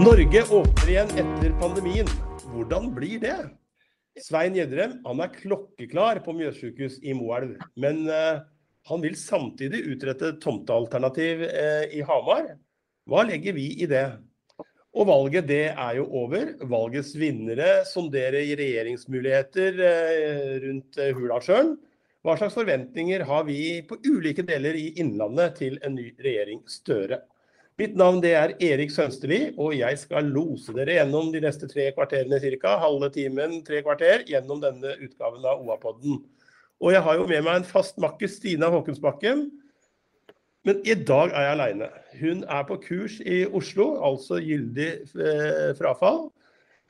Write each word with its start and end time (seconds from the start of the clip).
Norge 0.00 0.40
åpner 0.48 0.88
igjen 0.88 1.10
etter 1.20 1.50
pandemien. 1.60 2.08
Hvordan 2.54 2.86
blir 2.96 3.18
det? 3.20 3.34
Svein 4.24 4.54
Gjedrem 4.56 4.94
han 5.04 5.18
er 5.20 5.32
klokkeklar 5.34 6.22
på 6.24 6.32
Mjøssykehus 6.38 6.94
i 7.04 7.12
Moelv. 7.18 7.58
Men 7.76 8.06
uh, 8.08 8.40
han 8.88 9.02
vil 9.04 9.18
samtidig 9.20 9.82
utrette 9.92 10.30
tomtealternativ 10.40 11.42
uh, 11.44 11.84
i 11.92 12.00
Hamar. 12.08 12.48
Hva 13.12 13.26
legger 13.28 13.58
vi 13.58 13.66
i 13.76 13.88
det? 13.90 14.06
Og 14.96 15.10
valget 15.10 15.50
det 15.50 15.66
er 15.74 15.98
jo 15.98 16.06
over. 16.22 16.54
Valgets 16.70 17.12
vinnere 17.20 17.82
sonderer 17.90 18.48
regjeringsmuligheter 18.62 19.82
uh, 19.84 20.54
rundt 20.64 21.02
Hurdalssjøen. 21.10 21.74
Hva 22.24 22.38
slags 22.40 22.56
forventninger 22.56 23.26
har 23.28 23.44
vi 23.52 23.60
på 23.84 24.00
ulike 24.08 24.48
deler 24.48 24.80
i 24.80 24.94
Innlandet 25.02 25.60
til 25.60 25.76
en 25.84 26.00
ny 26.00 26.08
regjering 26.24 26.64
Støre? 26.72 27.20
Mitt 27.80 27.94
navn 27.96 28.18
det 28.20 28.34
er 28.36 28.50
Erik 28.60 28.90
Sønsteli, 28.92 29.54
og 29.56 29.72
jeg 29.72 29.96
skal 29.96 30.26
lose 30.28 30.74
dere 30.76 30.98
gjennom 30.98 31.30
de 31.32 31.40
neste 31.40 31.64
tre 31.70 31.86
kvarterene 31.96 32.36
ca. 32.60 32.74
Halve 32.82 33.08
timen, 33.14 33.54
tre 33.64 33.80
kvarter, 33.86 34.26
gjennom 34.28 34.60
denne 34.60 34.98
utgaven 35.00 35.46
av 35.48 35.62
OA-podden. 35.64 36.18
Og 36.84 36.92
jeg 36.92 37.00
har 37.06 37.16
jo 37.16 37.24
med 37.30 37.46
meg 37.46 37.62
en 37.62 37.64
fast 37.70 37.96
makker, 38.02 38.28
Stina 38.28 38.68
Håkensbakken. 38.74 39.46
Men 40.68 40.82
i 40.84 40.92
dag 40.92 41.32
er 41.32 41.46
jeg 41.46 41.56
aleine. 41.56 41.88
Hun 42.20 42.44
er 42.52 42.68
på 42.68 42.76
kurs 42.84 43.16
i 43.24 43.46
Oslo, 43.48 43.94
altså 44.04 44.42
gyldig 44.44 44.90
eh, 45.16 45.72
frafall. 45.80 46.26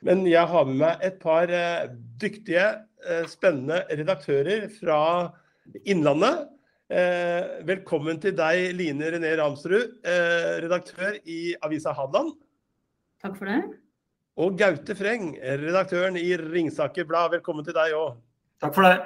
Men 0.03 0.25
jeg 0.27 0.43
har 0.43 0.67
med 0.67 0.81
meg 0.81 1.07
et 1.07 1.23
par 1.23 1.55
eh, 1.55 1.87
dyktige, 2.19 2.67
eh, 3.07 3.29
spennende 3.31 3.85
redaktører 3.95 4.67
fra 4.81 5.03
Innlandet. 5.85 6.49
Eh, 6.91 7.61
velkommen 7.63 8.19
til 8.19 8.33
deg, 8.35 8.73
Line 8.75 9.13
René 9.15 9.29
Ramsrud, 9.39 10.01
eh, 10.03 10.57
redaktør 10.65 11.21
i 11.23 11.55
avisa 11.63 11.93
Hadeland. 11.95 12.33
Takk 13.23 13.37
for 13.39 13.47
det. 13.47 13.61
Og 14.37 14.57
Gaute 14.59 14.97
Freng, 14.99 15.37
redaktøren 15.39 16.19
i 16.19 16.35
Ringsaker 16.35 17.07
Blad. 17.07 17.31
Velkommen 17.37 17.63
til 17.65 17.77
deg 17.77 17.95
òg. 17.95 18.17
Takk 18.59 18.75
for 18.75 18.83
det. 18.83 18.97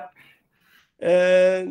Eh, 0.99 1.69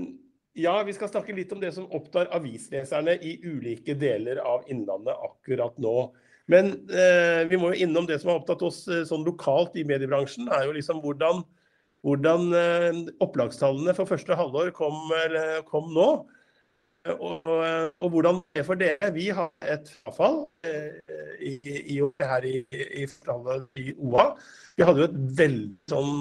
ja, 0.53 0.75
vi 0.83 0.93
skal 0.93 1.09
snakke 1.09 1.33
litt 1.33 1.51
om 1.51 1.59
det 1.59 1.73
som 1.73 1.89
opptar 1.89 2.29
avisleserne 2.29 3.17
i 3.17 3.39
ulike 3.41 3.97
deler 3.97 4.37
av 4.37 4.69
Innlandet 4.69 5.17
akkurat 5.17 5.73
nå. 5.81 6.11
Men 6.45 6.75
eh, 6.93 7.49
vi 7.49 7.57
må 7.57 7.73
jo 7.73 7.87
innom 7.87 8.05
det 8.05 8.21
som 8.21 8.29
har 8.29 8.43
opptatt 8.43 8.61
oss 8.61 8.87
eh, 8.87 9.01
sånn 9.01 9.25
lokalt 9.25 9.73
i 9.81 9.83
mediebransjen. 9.87 10.45
er 10.45 10.67
jo 10.67 10.77
liksom 10.77 11.01
hvordan, 11.01 11.41
hvordan 12.03 12.47
eh, 12.59 13.01
opplagstallene 13.23 13.95
for 13.97 14.09
første 14.09 14.35
halvår 14.35 14.73
kom, 14.75 15.11
kom 15.69 15.91
nå. 15.95 16.07
Eh, 17.03 17.19
Og, 17.19 17.47
og 17.99 18.09
hvordan 18.13 18.37
det 18.55 18.61
er 18.61 18.63
for 18.63 18.79
dere. 18.79 19.09
Vi 19.11 19.25
har 19.35 19.49
et 19.67 19.89
frafall 19.91 20.45
eh, 20.63 21.01
i, 21.43 21.57
i, 21.95 21.97
her 22.23 22.45
i, 22.47 22.61
i, 22.71 23.03
i 23.03 23.87
OA. 23.99 24.29
Vi 24.77 24.85
hadde 24.87 25.03
jo 25.03 25.09
et 25.09 25.17
veldig 25.41 25.73
sånn 25.91 26.13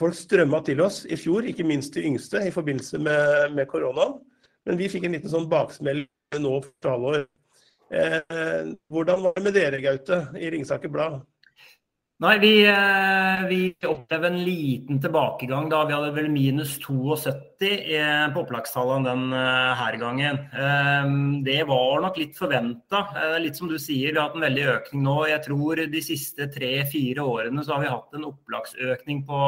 Folk 0.00 0.14
strømma 0.16 0.62
til 0.64 0.78
oss 0.80 1.02
i 1.12 1.16
fjor, 1.18 1.44
ikke 1.44 1.66
minst 1.66 1.92
de 1.92 2.06
yngste, 2.08 2.40
i 2.46 2.52
forbindelse 2.54 2.96
med, 3.02 3.50
med 3.52 3.66
koronaen. 3.68 4.14
Men 4.64 4.78
vi 4.80 4.86
fikk 4.88 5.04
en 5.04 5.12
liten 5.12 5.28
sånn 5.28 5.48
baksmell 5.50 6.06
nå 6.40 6.52
for 6.64 6.88
halvår. 6.94 7.26
Eh, 7.90 8.70
hvordan 8.88 9.26
var 9.26 9.36
det 9.36 9.44
med 9.44 9.58
dere, 9.58 9.82
Gaute, 9.84 10.22
i 10.40 10.48
Ringsaker 10.54 10.88
Blad? 10.94 11.18
Nei, 12.20 12.34
vi, 12.38 12.50
eh, 12.68 13.46
vi 13.48 13.58
opplevde 13.88 14.28
en 14.28 14.42
liten 14.44 14.98
tilbakegang 15.00 15.70
da. 15.72 15.78
Vi 15.88 15.94
hadde 15.96 16.10
vel 16.12 16.26
minus 16.28 16.74
72 16.82 17.70
eh, 17.96 18.26
på 18.34 18.42
opplagstallene 18.42 19.06
den 19.08 19.32
eh, 19.32 19.70
her 19.78 19.96
gangen. 20.02 20.40
Eh, 20.52 21.14
Det 21.46 21.62
var 21.70 22.02
nok 22.04 22.20
litt 22.20 22.36
forventa. 22.36 23.06
Litt 23.40 23.56
som 23.56 23.72
du 23.72 23.78
sier, 23.80 24.12
vi 24.12 24.18
har 24.20 24.28
hatt 24.28 24.36
en 24.36 24.44
veldig 24.44 24.66
økning 24.74 25.06
nå. 25.06 25.16
Jeg 25.32 25.46
tror 25.48 25.80
de 25.94 26.04
siste 26.04 26.50
tre-fire 26.52 27.24
årene 27.24 27.64
så 27.64 27.78
har 27.78 27.86
vi 27.86 27.94
hatt 27.94 28.12
en 28.20 28.28
opplagsøkning 28.28 29.24
på 29.24 29.40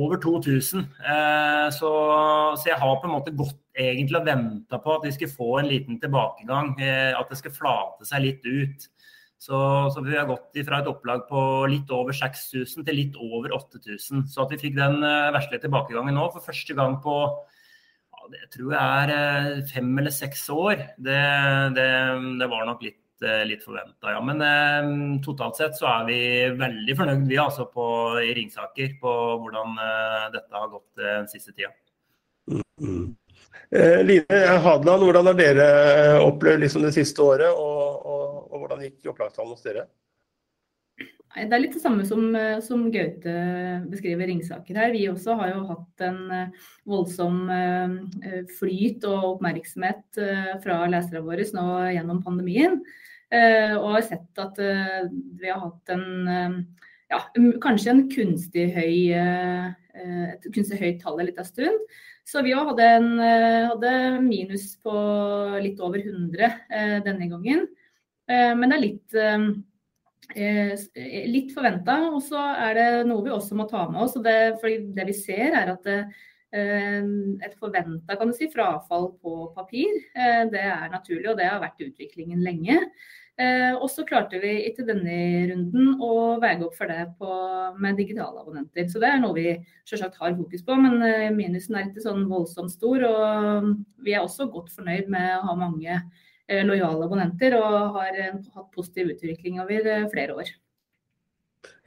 over 0.00 0.16
2000. 0.24 0.88
Eh, 1.04 1.68
Så, 1.76 1.92
så 2.56 2.72
jeg 2.72 2.80
har 2.80 3.00
på 3.02 3.04
en 3.04 3.18
måte 3.18 3.36
gått 3.36 3.60
egentlig 3.76 4.22
og 4.22 4.28
venta 4.32 4.80
på 4.80 4.96
at 4.96 5.04
vi 5.04 5.12
skulle 5.12 5.36
få 5.36 5.58
en 5.60 5.68
liten 5.68 6.00
tilbakegang. 6.00 6.78
At 6.80 7.28
det 7.28 7.36
skal 7.36 7.52
flate 7.52 8.08
seg 8.08 8.24
litt 8.24 8.48
ut. 8.48 8.88
Så, 9.46 9.58
så 9.94 10.02
vi 10.02 10.16
har 10.16 10.26
gått 10.26 10.58
fra 10.66 10.80
et 10.82 10.88
opplag 10.90 11.26
på 11.28 11.40
litt 11.70 11.90
over 11.94 12.16
6000 12.16 12.86
til 12.86 12.96
litt 12.98 13.18
over 13.22 13.54
8000. 13.54 14.24
Så 14.26 14.42
at 14.42 14.54
vi 14.54 14.58
fikk 14.64 14.74
den 14.78 14.98
vesle 15.36 15.60
tilbakegangen 15.62 16.18
nå 16.18 16.26
for 16.34 16.42
første 16.42 16.74
gang 16.74 16.98
på 17.04 17.14
ja, 18.26 18.28
det 18.32 18.46
tror 18.54 18.74
jeg 18.74 19.02
er 19.02 19.12
eh, 19.14 19.64
fem 19.70 19.90
eller 20.00 20.14
seks 20.14 20.48
år. 20.50 20.82
Det, 20.98 21.20
det, 21.76 21.90
det 22.40 22.48
var 22.50 22.66
nok 22.66 22.82
litt, 22.86 23.02
uh, 23.22 23.44
litt 23.48 23.62
forventa, 23.64 24.14
ja. 24.16 24.22
Men 24.24 24.42
eh, 24.46 24.90
totalt 25.26 25.60
sett 25.60 25.78
så 25.78 25.88
er 25.92 26.08
vi 26.10 26.20
veldig 26.58 26.98
fornøyd 26.98 27.28
vi 27.30 27.38
altså 27.42 27.68
på, 27.70 27.86
i 28.24 28.34
Ringsaker 28.36 28.98
på 29.02 29.14
hvordan 29.44 29.78
eh, 29.86 30.26
dette 30.34 30.58
har 30.58 30.72
gått 30.74 30.90
eh, 30.98 31.12
den 31.20 31.30
siste 31.30 31.54
tida. 31.54 31.74
Eh, 33.70 34.04
Line 34.06 34.42
Hadeland, 34.62 35.02
hvordan 35.02 35.26
har 35.26 35.38
dere 35.38 35.70
opplevd 36.22 36.62
liksom 36.62 36.86
det 36.86 36.94
siste 36.94 37.22
året, 37.22 37.50
og, 37.50 38.06
og, 38.06 38.35
og 38.50 38.62
hvordan 38.62 38.82
gikk 38.86 39.10
opplagstallene 39.12 39.56
hos 39.56 39.64
dere? 39.66 39.86
Det 41.36 41.52
er 41.52 41.60
litt 41.60 41.74
det 41.76 41.82
samme 41.82 42.04
som, 42.08 42.30
eh, 42.38 42.60
som 42.64 42.86
Gaute 42.92 43.32
beskriver 43.90 44.30
Ringsaker 44.30 44.78
her. 44.78 44.92
Vi 44.94 45.04
også 45.10 45.34
har 45.36 45.50
jo 45.52 45.66
hatt 45.68 46.04
en 46.06 46.20
eh, 46.32 46.70
voldsom 46.88 47.42
eh, 47.52 48.38
flyt 48.56 49.04
og 49.04 49.34
oppmerksomhet 49.34 50.22
fra 50.64 50.78
leserne 50.88 51.24
våre 51.26 51.44
nå 51.52 51.66
gjennom 51.92 52.22
pandemien. 52.24 52.80
Og 53.26 53.86
har 53.90 54.04
sett 54.06 54.38
at 54.38 54.54
vi 54.56 55.48
har 55.50 55.58
hatt 55.58 55.90
en 55.90 56.04
ja, 57.10 57.18
kanskje 57.58 57.90
en 57.90 58.02
kunstig 58.06 58.68
høy, 58.70 59.10
et 59.18 60.46
kunstig 60.54 60.78
høyt 60.78 61.00
tall 61.02 61.18
en 61.18 61.26
liten 61.26 61.48
stund. 61.48 61.88
Så 62.26 62.44
vi 62.46 62.54
hadde, 62.54 62.86
hadde 63.70 63.90
minus 64.22 64.72
på 64.82 64.94
litt 65.62 65.82
over 65.82 66.00
100 66.02 66.46
eh, 66.46 66.96
denne 67.02 67.28
gangen. 67.30 67.66
Eh, 68.28 68.54
Men 68.58 68.70
det 68.70 68.76
er 68.76 68.84
litt 68.84 69.18
eh, 69.22 69.48
eh, 70.36 71.26
litt 71.30 71.52
forventa. 71.54 71.98
Og 72.12 72.22
så 72.26 72.46
er 72.68 72.78
det 72.78 72.88
noe 73.10 73.24
vi 73.26 73.34
også 73.34 73.58
må 73.58 73.68
ta 73.70 73.86
med 73.90 74.06
oss. 74.06 74.16
og 74.18 74.26
Det, 74.26 74.56
det 74.96 75.10
vi 75.10 75.18
ser 75.18 75.52
er 75.52 75.76
at 75.76 75.86
det, 75.86 76.00
et 76.56 77.54
forventa 77.60 78.16
si, 78.32 78.46
frafall 78.48 79.10
på 79.20 79.32
papir, 79.52 79.90
det 80.14 80.62
er 80.62 80.86
naturlig, 80.88 81.26
og 81.28 81.36
det 81.36 81.48
har 81.50 81.58
vært 81.60 81.82
utviklingen 81.84 82.40
lenge. 82.40 82.78
Og 83.82 83.84
så 83.92 84.06
klarte 84.08 84.38
vi 84.40 84.52
etter 84.64 84.86
denne 84.88 85.16
runden 85.50 85.98
å 86.00 86.38
veie 86.40 86.62
opp 86.64 86.78
for 86.78 86.88
det 86.88 87.10
på, 87.18 87.28
med 87.82 87.98
digitale 87.98 88.40
abonnenter. 88.40 88.86
Så 88.88 89.02
det 89.02 89.10
er 89.10 89.20
noe 89.20 89.36
vi 89.36 89.50
selvsagt 89.90 90.16
har 90.22 90.38
fokus 90.38 90.64
på, 90.64 90.78
men 90.80 91.36
minusen 91.36 91.76
er 91.76 91.90
ikke 91.90 92.06
sånn 92.06 92.24
voldsomt 92.30 92.72
stor. 92.72 93.04
Og 93.10 93.68
vi 94.06 94.14
er 94.14 94.24
også 94.24 94.48
godt 94.48 94.72
fornøyd 94.78 95.10
med 95.12 95.34
å 95.34 95.44
ha 95.50 95.58
mange 95.66 95.98
lojale 96.66 97.06
abonnenter, 97.06 97.56
og 97.58 97.96
har 97.98 98.18
eh, 98.20 98.38
hatt 98.54 98.70
positiv 98.74 99.14
utvikling 99.16 99.60
over 99.62 99.90
eh, 99.92 100.08
flere 100.12 100.36
år. 100.38 100.52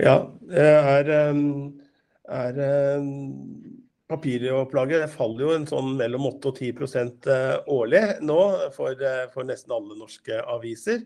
Ja, 0.01 0.15
er, 0.51 1.11
er 2.27 2.57
Papiropplaget 4.09 5.11
faller 5.13 5.45
jo 5.45 5.51
en 5.53 5.67
sånn 5.69 5.93
mellom 5.99 6.25
8 6.31 6.49
og 6.49 6.59
10 6.59 7.29
eh, 7.29 7.57
årlig 7.69 8.03
nå 8.25 8.39
for, 8.73 8.97
eh, 8.97 9.27
for 9.31 9.45
nesten 9.45 9.75
alle 9.75 9.99
norske 9.99 10.39
aviser. 10.49 11.03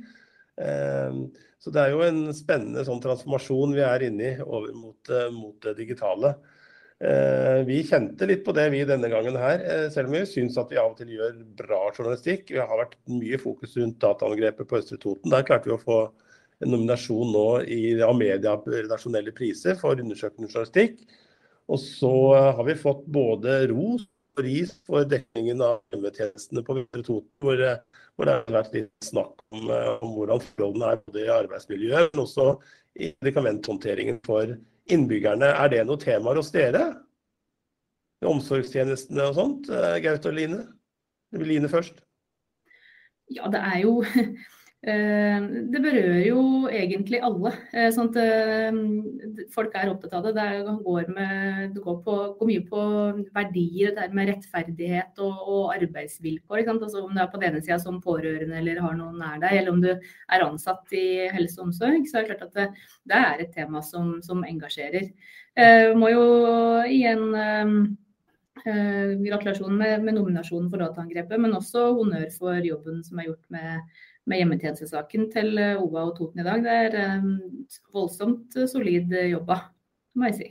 Så 1.64 1.72
det 1.72 1.80
er 1.80 1.94
jo 1.94 2.02
en 2.04 2.26
spennende 2.36 2.84
sånn 2.84 3.00
transformasjon 3.04 3.72
vi 3.76 3.84
er 3.88 4.04
inne 4.04 4.26
i 4.34 4.44
over 4.44 4.74
mot, 4.76 5.10
eh, 5.10 5.30
mot 5.32 5.56
det 5.64 5.78
digitale. 5.78 6.34
Eh, 7.02 7.64
Vi 7.66 7.82
kjente 7.88 8.28
litt 8.30 8.44
på 8.46 8.54
det 8.56 8.68
vi 8.74 8.84
denne 8.88 9.10
gangen 9.10 9.36
her, 9.40 9.60
eh, 9.60 9.90
selv 9.90 10.08
om 10.12 10.18
vi 10.18 10.26
syns 10.30 10.58
at 10.58 10.70
vi 10.72 10.78
av 10.78 10.92
og 10.92 10.98
til 10.98 11.16
gjør 11.16 11.34
bra 11.58 11.82
journalistikk. 11.92 12.52
Vi 12.54 12.62
har 12.62 12.80
vært 12.80 12.96
mye 13.10 13.40
fokus 13.42 13.76
rundt 13.78 14.00
dataangrepet 14.04 14.70
på 14.70 14.78
Østre 14.78 15.00
Toten. 15.02 15.32
Der 15.34 15.44
klarte 15.44 15.72
vi 15.72 15.76
å 15.76 15.82
få 15.82 16.00
en 16.62 16.72
nominasjon 16.72 17.34
nå 17.34 17.48
i 17.68 18.00
Amedia 18.06 18.56
redaksjonelle 18.56 19.34
priser 19.36 19.76
for 19.76 20.00
undersøkende 20.00 20.50
journalistikk. 20.52 21.02
Og 21.68 21.80
så 21.82 22.14
eh, 22.38 22.52
har 22.56 22.68
vi 22.70 22.76
fått 22.80 23.06
både 23.08 23.64
ros 23.72 24.06
og 24.38 24.44
ris 24.46 24.72
for 24.88 25.06
dekningen 25.06 25.62
av 25.62 25.82
hjemmetjenestene 25.94 26.64
på 26.66 26.78
Vestre 26.80 27.04
Toten, 27.04 27.32
hvor, 27.42 27.64
hvor, 28.16 28.26
det 28.26 28.38
har 28.38 28.56
vært 28.62 28.78
litt 28.78 28.94
snakk 29.06 29.44
om, 29.52 29.68
om 30.02 30.16
hvordan 30.16 30.46
forholdene 30.46 30.94
er 30.94 31.04
både 31.06 31.26
i 31.26 31.34
arbeidsmiljøet, 31.36 32.14
men 32.14 32.24
også 32.24 32.48
i 32.96 33.12
medikamenthåndteringen 33.22 34.22
for 34.26 34.56
innbyggerne. 34.92 35.52
Er 35.54 35.72
det 35.72 35.84
noe 35.88 36.02
temaer 36.02 36.40
hos 36.42 36.52
dere? 36.54 36.86
Omsorgstjenestene 38.24 39.30
og 39.30 39.38
sånt? 39.38 39.70
Gaute 40.04 40.32
og 40.32 40.38
Line? 40.38 40.64
Line 41.36 41.70
først. 41.72 42.00
Ja, 43.34 43.48
det 43.52 43.60
er 43.64 43.80
jo 43.84 43.98
Eh, 44.04 44.34
det 44.84 45.80
berører 45.80 46.26
jo 46.26 46.42
egentlig 46.68 47.22
alle. 47.24 47.54
Eh, 47.72 47.88
sånn 47.96 48.10
at 48.12 48.18
eh, 48.20 48.80
folk 49.54 49.78
er 49.80 49.92
opptatt 49.94 50.18
av 50.18 50.26
det. 50.28 50.34
Det 50.36 50.76
går, 50.84 51.08
med, 51.16 51.72
det 51.78 51.84
går, 51.86 52.02
på, 52.04 52.16
går 52.40 52.50
mye 52.50 52.66
på 52.68 52.84
verdier, 53.38 53.94
det 53.96 54.10
med 54.12 54.34
rettferdighet 54.34 55.24
og, 55.24 55.40
og 55.48 55.72
arbeidsvilkår. 55.78 56.66
Altså 56.68 57.06
om 57.06 57.16
du 57.16 57.24
er 57.24 57.32
på 57.32 57.40
den 57.40 57.54
ene 57.54 57.64
sida 57.64 57.80
som 57.80 58.04
pårørende 58.04 58.60
eller 58.60 58.84
har 58.84 59.00
noen 59.00 59.24
nær 59.24 59.40
deg, 59.40 59.62
eller 59.62 59.72
om 59.72 59.82
du 59.86 59.92
er 59.94 60.48
ansatt 60.50 61.00
i 61.00 61.32
helse 61.32 61.62
og 61.62 61.70
omsorg, 61.70 62.04
så 62.12 62.20
er 62.20 62.28
det 62.28 62.34
klart 62.34 62.48
at 62.50 62.60
det, 62.60 62.88
det 63.08 63.24
er 63.24 63.48
et 63.48 63.56
tema 63.56 63.84
som, 63.88 64.18
som 64.26 64.44
engasjerer. 64.44 65.14
Jeg 65.56 65.96
må 65.96 66.10
jo 66.12 66.24
igjen 66.90 67.30
eh, 68.68 69.12
gratulasjon 69.30 69.76
med, 69.80 70.02
med 70.04 70.20
nominasjonen 70.20 70.68
for 70.74 70.84
dataangrepet, 70.84 71.40
men 71.40 71.56
også 71.56 71.94
honnør 71.96 72.28
for 72.36 72.68
jobben 72.68 73.00
som 73.06 73.22
er 73.22 73.32
gjort 73.32 73.54
med 73.54 74.02
med 74.30 74.40
hjemmetjenestesaken 74.40 75.28
til 75.34 75.58
eh, 75.60 75.80
OVA 75.80 76.08
og 76.08 76.18
Toten 76.18 76.44
i 76.44 76.48
dag. 76.48 76.64
Det 76.64 76.80
er 76.88 76.98
eh, 77.02 77.30
voldsomt 77.96 78.58
eh, 78.58 78.70
solid 78.72 79.14
jobba, 79.34 79.60
må 80.18 80.32
jeg 80.32 80.40
si. 80.40 80.50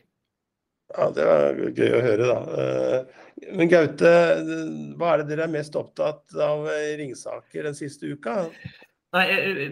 Ja, 0.93 1.09
Det 1.17 1.25
er 1.25 1.61
gøy 1.73 1.93
å 1.97 2.05
høre, 2.05 2.29
da. 2.29 3.03
Men 3.57 3.69
Gaute, 3.73 4.11
hva 5.01 5.15
er 5.15 5.23
det 5.23 5.31
dere 5.31 5.47
er 5.47 5.55
mest 5.55 5.77
opptatt 5.79 6.35
av 6.37 6.67
i 6.69 6.99
Ringsaker 6.99 7.65
den 7.65 7.77
siste 7.79 8.11
uka? 8.13 8.43
Nei, 9.17 9.25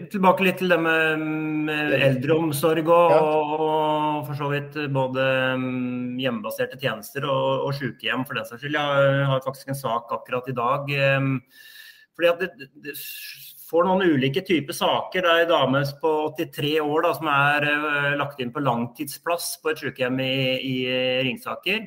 Tilbake 0.09 0.45
litt 0.45 0.57
til 0.61 0.73
det 0.73 0.79
med, 0.81 1.69
eldreomsorg 1.97 2.89
og, 2.89 3.13
ja. 3.13 3.21
og, 3.21 4.17
for 4.25 4.37
så 4.37 4.49
vidt 4.49 4.79
både 4.93 5.27
mm, 5.61 6.17
hjemmebaserte 6.21 6.81
tjenester 6.81 7.25
og, 7.29 7.67
og 7.67 7.77
sykehjem 7.77 8.25
for 8.25 8.37
den 8.37 8.49
saks 8.49 8.65
skyld. 8.65 8.81
Jeg 8.81 9.29
har 9.29 9.45
faktisk 9.45 9.69
en 9.69 9.77
sak 9.77 10.13
akkurat 10.17 10.49
i 10.49 10.57
dag. 10.57 10.93
fordi 12.17 12.33
at 12.33 12.41
det, 12.41 12.69
det, 12.81 12.97
får 13.71 13.87
noen 13.87 14.03
ulike 14.03 14.41
typer 14.45 14.73
saker. 14.75 15.23
Det 15.23 15.31
er 15.31 15.39
en 15.45 15.53
dame 15.53 15.79
på 16.01 16.11
83 16.37 16.81
år 16.83 17.01
da, 17.05 17.11
som 17.17 17.27
er 17.31 17.59
uh, 17.71 18.17
lagt 18.19 18.39
inn 18.43 18.53
på 18.53 18.63
langtidsplass 18.63 19.45
på 19.63 19.69
et 19.71 19.79
sykehjem 19.81 20.17
i, 20.23 20.35
i 20.59 20.75
Ringsaker. 21.27 21.79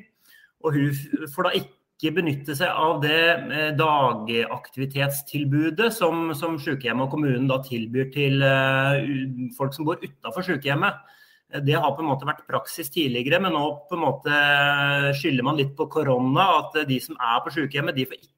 Og 0.65 0.69
hun 0.79 0.89
får 1.35 1.43
da 1.49 1.53
ikke 1.61 2.15
benytte 2.17 2.53
seg 2.57 2.69
av 2.69 3.03
det 3.05 3.25
uh, 3.51 3.71
dagaktivitetstilbudet 3.77 5.91
som, 5.95 6.35
som 6.39 6.59
sykehjemmet 6.63 7.05
og 7.07 7.13
kommunen 7.17 7.51
da 7.51 7.57
tilbyr 7.67 8.07
til 8.15 8.35
uh, 8.41 8.95
folk 9.59 9.73
som 9.77 9.85
bor 9.89 9.99
utafor 10.01 10.43
sykehjemmet. 10.49 10.95
Det 11.65 11.75
har 11.77 11.95
på 11.95 12.01
en 12.03 12.09
måte 12.09 12.27
vært 12.27 12.49
praksis 12.49 12.91
tidligere, 12.91 13.39
men 13.45 13.53
nå 13.55 13.65
på 13.87 13.95
en 13.95 14.03
måte 14.03 14.33
skylder 15.21 15.45
man 15.47 15.59
litt 15.61 15.75
på 15.79 15.85
korona. 15.93 16.45
At 16.65 16.73
de 16.89 16.99
som 17.05 17.15
er 17.21 17.39
på 17.45 17.51
sykehjemmet, 17.55 17.95
de 17.95 18.09
får 18.09 18.17
ikke 18.19 18.31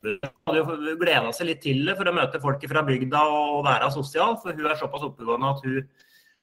hadde 0.00 0.60
jo 0.60 0.94
gleda 1.00 1.32
seg 1.36 1.50
litt 1.50 1.62
til 1.64 1.82
det 1.86 1.96
for 1.98 2.08
å 2.08 2.14
møte 2.16 2.40
folk 2.42 2.62
fra 2.70 2.84
bygda 2.86 3.24
og 3.34 3.64
være 3.66 3.90
sosial, 3.94 4.38
for 4.40 4.56
hun 4.56 4.70
er 4.70 4.78
såpass 4.80 5.04
oppegående 5.06 5.50
at 5.52 5.66
hun 5.66 5.82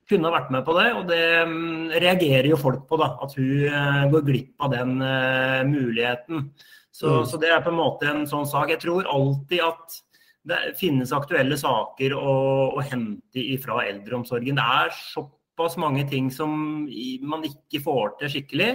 kunne 0.07 0.31
vært 0.31 0.51
med 0.55 0.65
på 0.67 0.75
det. 0.77 0.87
Og 0.95 1.05
det 1.09 1.21
um, 1.47 1.87
reagerer 1.91 2.49
jo 2.51 2.59
folk 2.59 2.87
på, 2.89 2.99
da, 3.01 3.11
at 3.23 3.37
hun 3.37 3.67
uh, 3.73 4.03
går 4.13 4.25
glipp 4.27 4.65
av 4.65 4.73
den 4.75 4.97
uh, 5.03 5.61
muligheten. 5.67 6.49
Så, 6.91 7.11
mm. 7.11 7.25
så, 7.29 7.39
det 7.41 7.51
er 7.53 7.63
på 7.65 7.73
en 7.73 7.79
måte 7.79 8.09
en 8.09 8.27
sånn 8.29 8.47
sak. 8.49 8.71
Jeg 8.73 8.83
tror 8.85 9.09
alltid 9.11 9.63
at 9.65 10.01
det 10.47 10.61
finnes 10.79 11.11
aktuelle 11.11 11.57
saker 11.59 12.15
å, 12.15 12.35
å 12.77 12.83
hente 12.87 13.41
ifra 13.41 13.81
eldreomsorgen. 13.89 14.57
Det 14.57 14.67
er 14.81 14.95
såpass 14.95 15.75
mange 15.81 16.07
ting 16.07 16.31
som 16.31 16.87
man 17.27 17.43
ikke 17.47 17.83
får 17.83 18.15
til 18.21 18.37
skikkelig. 18.37 18.71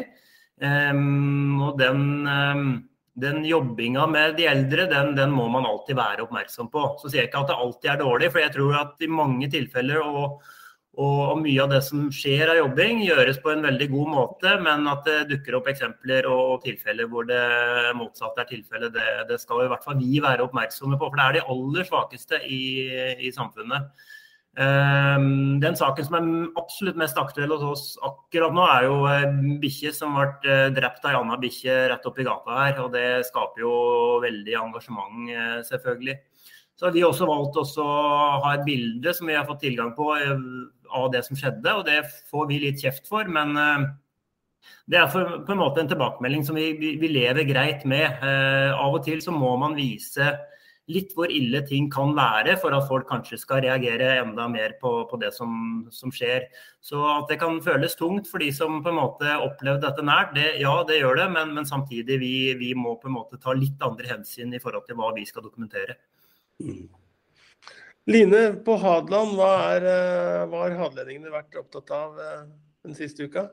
Um, 0.63 1.63
og 1.65 1.79
den 1.81 2.03
um, 2.29 2.67
den 3.15 3.45
jobbinga 3.45 4.07
med 4.07 4.37
de 4.37 4.47
eldre, 4.49 4.87
den, 4.89 5.15
den, 5.17 5.31
må 5.37 5.49
man 5.53 5.67
alltid 5.69 5.99
være 5.99 6.25
oppmerksom 6.25 6.71
på. 6.73 6.85
Så 7.01 7.11
sier 7.11 7.25
jeg 7.25 7.31
ikke 7.31 7.45
at 7.45 7.53
det 7.53 7.61
alltid 7.61 7.91
er 7.93 8.01
dårlig, 8.01 8.33
for 8.33 8.43
jeg 8.43 8.55
tror 8.55 8.79
at 8.81 9.05
i 9.05 9.11
mange 9.11 9.49
tilfeller 9.53 10.01
og, 10.01 10.39
og, 10.97 11.35
mye 11.41 11.61
av 11.65 11.75
det 11.75 11.83
som 11.85 12.07
skjer 12.13 12.55
av 12.55 12.61
jobbing, 12.63 13.03
gjøres 13.05 13.43
på 13.45 13.53
en 13.53 13.67
veldig 13.69 13.89
god 13.93 14.11
måte, 14.15 14.55
men 14.65 14.89
at 14.89 15.05
det 15.09 15.19
dukker 15.35 15.59
opp 15.61 15.69
eksempler 15.73 16.29
og, 16.31 16.63
tilfeller 16.65 17.11
hvor 17.13 17.29
det 17.29 17.45
motsatte 18.01 18.47
er 18.47 18.51
tilfellet, 18.55 18.97
det, 18.97 19.07
det, 19.29 19.41
skal 19.45 19.67
i 19.67 19.71
hvert 19.73 19.85
fall 19.85 20.01
vi 20.01 20.17
være 20.25 20.49
oppmerksomme 20.49 20.97
på. 20.97 21.13
For 21.13 21.21
det 21.21 21.29
er 21.29 21.39
de 21.39 21.47
aller 21.57 21.89
svakeste 21.89 22.41
i, 22.49 22.63
i 23.29 23.35
samfunnet. 23.37 23.93
Ehm, 24.61 25.61
den 25.63 25.77
saken 25.79 26.05
som 26.05 26.17
er 26.19 26.27
absolutt 26.61 26.99
mest 27.01 27.17
aktuell 27.17 27.55
hos 27.55 27.63
oss 27.65 27.85
akkurat 28.05 28.53
nå, 28.53 28.67
er 28.69 28.85
jo 28.85 28.99
en 29.09 29.55
bikkje 29.63 29.95
som 29.97 30.13
ble 30.19 30.27
eh, 30.45 30.67
drept 30.77 31.07
av 31.07 31.15
ei 31.15 31.21
anna 31.23 31.39
bikkje 31.41 31.77
rett 31.89 32.09
oppi 32.09 32.27
gata 32.27 32.59
her. 32.59 32.83
og 32.85 32.93
Det 32.93 33.25
skaper 33.31 33.65
jo 33.65 33.73
veldig 34.25 34.59
engasjement, 34.61 35.33
eh, 35.33 35.57
selvfølgelig. 35.71 36.19
Så 36.77 36.89
har 36.89 36.93
vi 36.93 37.07
også 37.07 37.29
valgt 37.29 37.57
å 37.57 37.89
ha 38.45 38.53
et 38.53 38.67
bilde 38.67 39.15
som 39.17 39.29
vi 39.31 39.39
har 39.39 39.49
fått 39.49 39.65
tilgang 39.65 39.97
på 39.97 40.13
eh, 40.19 40.47
av 40.93 41.09
det 41.15 41.25
som 41.25 41.39
skjedde. 41.39 41.73
og 41.73 41.89
Det 41.89 42.03
får 42.29 42.49
vi 42.53 42.63
litt 42.67 42.85
kjeft 42.85 43.09
for, 43.09 43.25
men 43.25 43.57
det 44.87 44.99
er 45.01 45.09
for, 45.09 45.41
på 45.47 45.55
en 45.55 45.63
måte 45.63 45.81
en 45.81 45.89
tilbakemelding 45.89 46.45
som 46.45 46.59
vi, 46.61 46.75
vi 46.77 47.09
lever 47.09 47.49
greit 47.49 47.87
med. 47.89 48.21
Av 48.77 48.93
og 48.93 49.01
til 49.07 49.23
så 49.25 49.33
må 49.33 49.55
man 49.57 49.79
vise 49.79 50.29
litt 50.91 51.13
hvor 51.15 51.31
ille 51.31 51.61
ting 51.67 51.87
kan 51.93 52.11
være, 52.17 52.57
for 52.61 52.75
at 52.75 52.89
folk 52.89 53.07
kanskje 53.11 53.39
skal 53.39 53.63
reagere 53.63 54.17
enda 54.19 54.49
mer 54.51 54.75
på, 54.81 54.91
på 55.11 55.19
det 55.23 55.31
som, 55.37 55.53
som, 55.95 56.11
skjer. 56.15 56.49
Så 56.83 56.99
at 57.07 57.31
det 57.31 57.39
kan 57.43 57.61
føles 57.63 57.95
tungt 57.99 58.27
for 58.31 58.43
de 58.43 58.51
som 58.55 58.81
på 58.83 58.91
en 58.91 58.99
måte 58.99 59.37
opplevde 59.45 59.87
dette 59.87 60.07
nært, 60.07 60.35
det, 60.35 60.49
ja 60.63 60.75
det 60.89 60.99
gjør 60.99 61.23
det, 61.23 61.29
men, 61.37 61.55
men 61.55 61.69
samtidig 61.69 62.19
vi, 62.23 62.35
vi, 62.59 62.73
må 62.75 62.97
på 62.99 63.11
en 63.11 63.17
måte 63.21 63.39
ta 63.43 63.55
litt 63.55 63.83
andre 63.85 64.11
hensyn 64.17 64.53
i 64.55 64.63
forhold 64.63 64.89
til 64.89 64.99
hva 64.99 65.13
vi 65.15 65.27
skal 65.29 65.47
dokumentere. 65.47 65.97
Mm. 66.63 66.91
Line, 68.11 68.43
på 68.67 68.75
Hadeland, 68.83 69.37
hva, 69.39 69.55
eh, 69.79 70.45
hva 70.51 70.67
har 70.67 70.79
hadelendingene 70.81 71.31
vært 71.31 71.61
opptatt 71.61 71.93
av 71.95 72.19
eh, 72.19 72.47
den 72.83 72.99
siste 72.99 73.31
uka? 73.31 73.53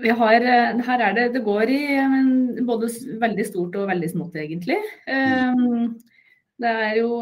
Vi 0.00 0.08
har, 0.08 0.40
eh, 0.40 0.80
her 0.86 1.02
er 1.04 1.12
det, 1.12 1.24
det 1.34 1.44
går 1.44 1.68
i 1.68 1.80
både 2.64 2.88
veldig 3.20 3.44
stort 3.44 3.74
og 3.76 3.90
veldig 3.90 4.08
smått, 4.08 4.38
egentlig. 4.40 4.78
Um, 5.04 5.98
det 6.62 6.70
er 6.70 6.94
jo 6.96 7.18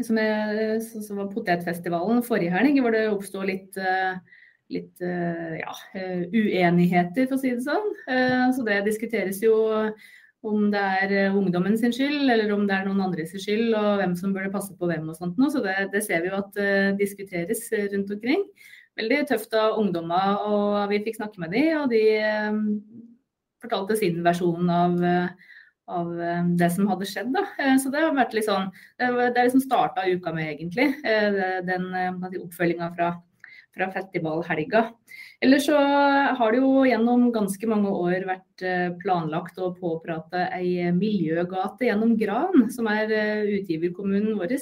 som, 0.00 0.20
jeg, 0.20 0.76
som 0.86 1.18
var 1.18 1.32
Potetfestivalen 1.32 2.22
forrige 2.22 2.54
helg, 2.54 2.78
hvor 2.80 2.94
det 2.94 3.08
oppsto 3.10 3.42
litt, 3.42 3.76
litt 4.70 5.02
ja, 5.02 5.74
uenigheter, 6.30 7.26
for 7.26 7.36
å 7.36 7.40
si 7.42 7.52
det 7.56 7.64
sånn. 7.64 7.90
Så 8.54 8.64
det 8.66 8.78
diskuteres 8.86 9.40
jo 9.42 9.54
om 10.46 10.70
det 10.72 10.80
er 11.02 11.34
ungdommen 11.36 11.76
sin 11.80 11.92
skyld, 11.96 12.28
eller 12.30 12.52
om 12.54 12.66
det 12.68 12.76
er 12.78 12.86
noen 12.88 13.02
andres 13.08 13.34
skyld, 13.34 13.74
og 13.74 14.00
hvem 14.00 14.14
som 14.20 14.36
burde 14.36 14.52
passe 14.52 14.76
på 14.76 14.88
hvem 14.88 15.10
og 15.10 15.18
sånt 15.18 15.40
noe. 15.40 15.52
Så 15.52 15.64
det, 15.64 15.76
det 15.96 16.04
ser 16.06 16.22
vi 16.22 16.30
jo 16.30 16.40
at 16.40 16.60
diskuteres 17.00 17.66
rundt 17.72 18.14
omkring 18.16 18.46
veldig 19.00 19.22
tøft 19.30 19.54
av 19.56 19.78
ungdommer. 19.80 20.42
Og 20.48 20.90
vi 20.92 21.02
fikk 21.06 21.20
snakke 21.20 21.42
med 21.42 21.54
dem, 21.56 21.70
og 21.82 21.88
de 21.92 22.02
um, 22.50 22.60
fortalte 23.62 23.98
sin 24.00 24.20
versjon 24.26 24.70
av, 24.72 24.98
uh, 25.00 25.56
av 25.90 26.12
um, 26.12 26.52
det 26.60 26.70
som 26.74 26.90
hadde 26.90 27.08
skjedd. 27.08 27.32
Da. 27.36 27.46
Så 27.80 27.92
det 27.92 28.04
har 28.04 28.14
vært 28.16 28.36
litt 28.36 28.48
sånn 28.48 28.70
Det 29.00 29.08
er 29.08 29.42
liksom 29.42 29.64
starta 29.64 30.06
uka 30.06 30.34
med, 30.36 30.54
egentlig. 30.54 30.92
Den 31.66 31.90
oppfølginga 32.44 32.92
fra, 32.94 33.14
fra 33.74 33.90
festivalhelga. 33.94 34.88
Ellers 35.40 35.64
så 35.70 35.78
har 36.36 36.52
det 36.52 36.60
jo 36.60 36.84
gjennom 36.84 37.30
ganske 37.32 37.68
mange 37.70 37.88
år 37.96 38.26
vært 38.28 38.64
planlagt 39.00 39.56
å 39.56 39.70
påprate 39.72 40.44
ei 40.52 40.90
miljøgate 40.92 41.88
gjennom 41.88 42.12
Gran, 42.20 42.68
som 42.74 42.90
er 42.92 43.08
utgiverkommunen 43.56 44.36
vår. 44.36 44.58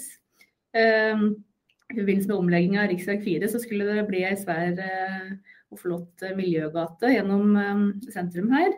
I 1.89 1.97
forbindelse 1.97 2.29
med 2.29 2.37
omlegging 2.37 2.77
av 2.77 2.91
rv. 2.91 3.21
4 3.25 3.49
så 3.49 3.61
skulle 3.63 3.87
det 3.89 4.05
bli 4.11 4.21
ei 4.29 4.37
svær 4.37 4.77
eh, 4.85 5.31
og 5.73 5.81
flott 5.81 6.25
eh, 6.25 6.37
miljøgate 6.37 7.15
gjennom 7.15 7.57
eh, 7.57 7.85
sentrum 8.13 8.53
her. 8.53 8.77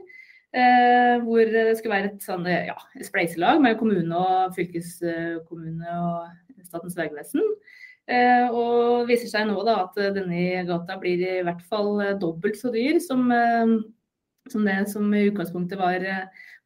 hvor 1.23 1.47
det 1.47 1.77
skulle 1.79 1.95
være 1.95 2.09
et 2.09 2.25
sånn, 2.27 2.43
ja, 2.51 2.75
spleiselag 3.07 3.61
med 3.63 3.77
kommune 3.79 4.17
og 4.19 4.57
fylkeskommune 4.57 5.93
og 5.95 6.65
Statens 6.67 6.97
vegvesen. 6.99 7.45
og 8.51 9.07
det 9.07 9.13
viser 9.13 9.31
seg 9.31 9.47
nå 9.47 9.63
da, 9.63 9.77
at 9.85 10.01
denne 10.17 10.65
gata 10.67 10.97
blir 10.99 11.23
i 11.23 11.45
hvert 11.47 11.63
fall 11.71 12.03
dobbelt 12.19 12.59
så 12.59 12.73
dyr 12.75 12.99
som, 12.99 13.31
som 14.53 14.67
det 14.67 14.79
som 14.93 15.11
i 15.15 15.27
utgangspunktet 15.31 15.81
var 15.81 16.07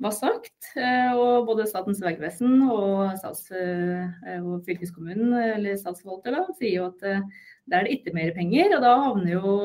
var 0.03 0.15
sagt. 0.15 0.71
Eh, 0.77 1.15
og 1.15 1.49
både 1.49 1.67
Statens 1.71 2.03
vegvesen 2.03 2.63
og, 2.67 3.15
stats, 3.21 3.49
eh, 3.55 4.39
og 4.41 4.65
fylkeskommunen 4.67 5.35
eller 5.39 5.79
statsforvalter 5.81 6.35
da, 6.35 6.45
sier 6.59 6.81
jo 6.81 6.89
at 6.91 7.05
der 7.05 7.81
er 7.81 7.87
det 7.87 7.99
ikke 7.99 8.15
mer 8.17 8.33
penger. 8.37 8.77
Og 8.77 8.85
da 8.85 8.95
havner 9.07 9.37
jo 9.37 9.59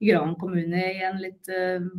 Gran 0.00 0.30
kommune 0.40 0.80
i 0.80 1.02
en 1.04 1.18
litt 1.20 1.48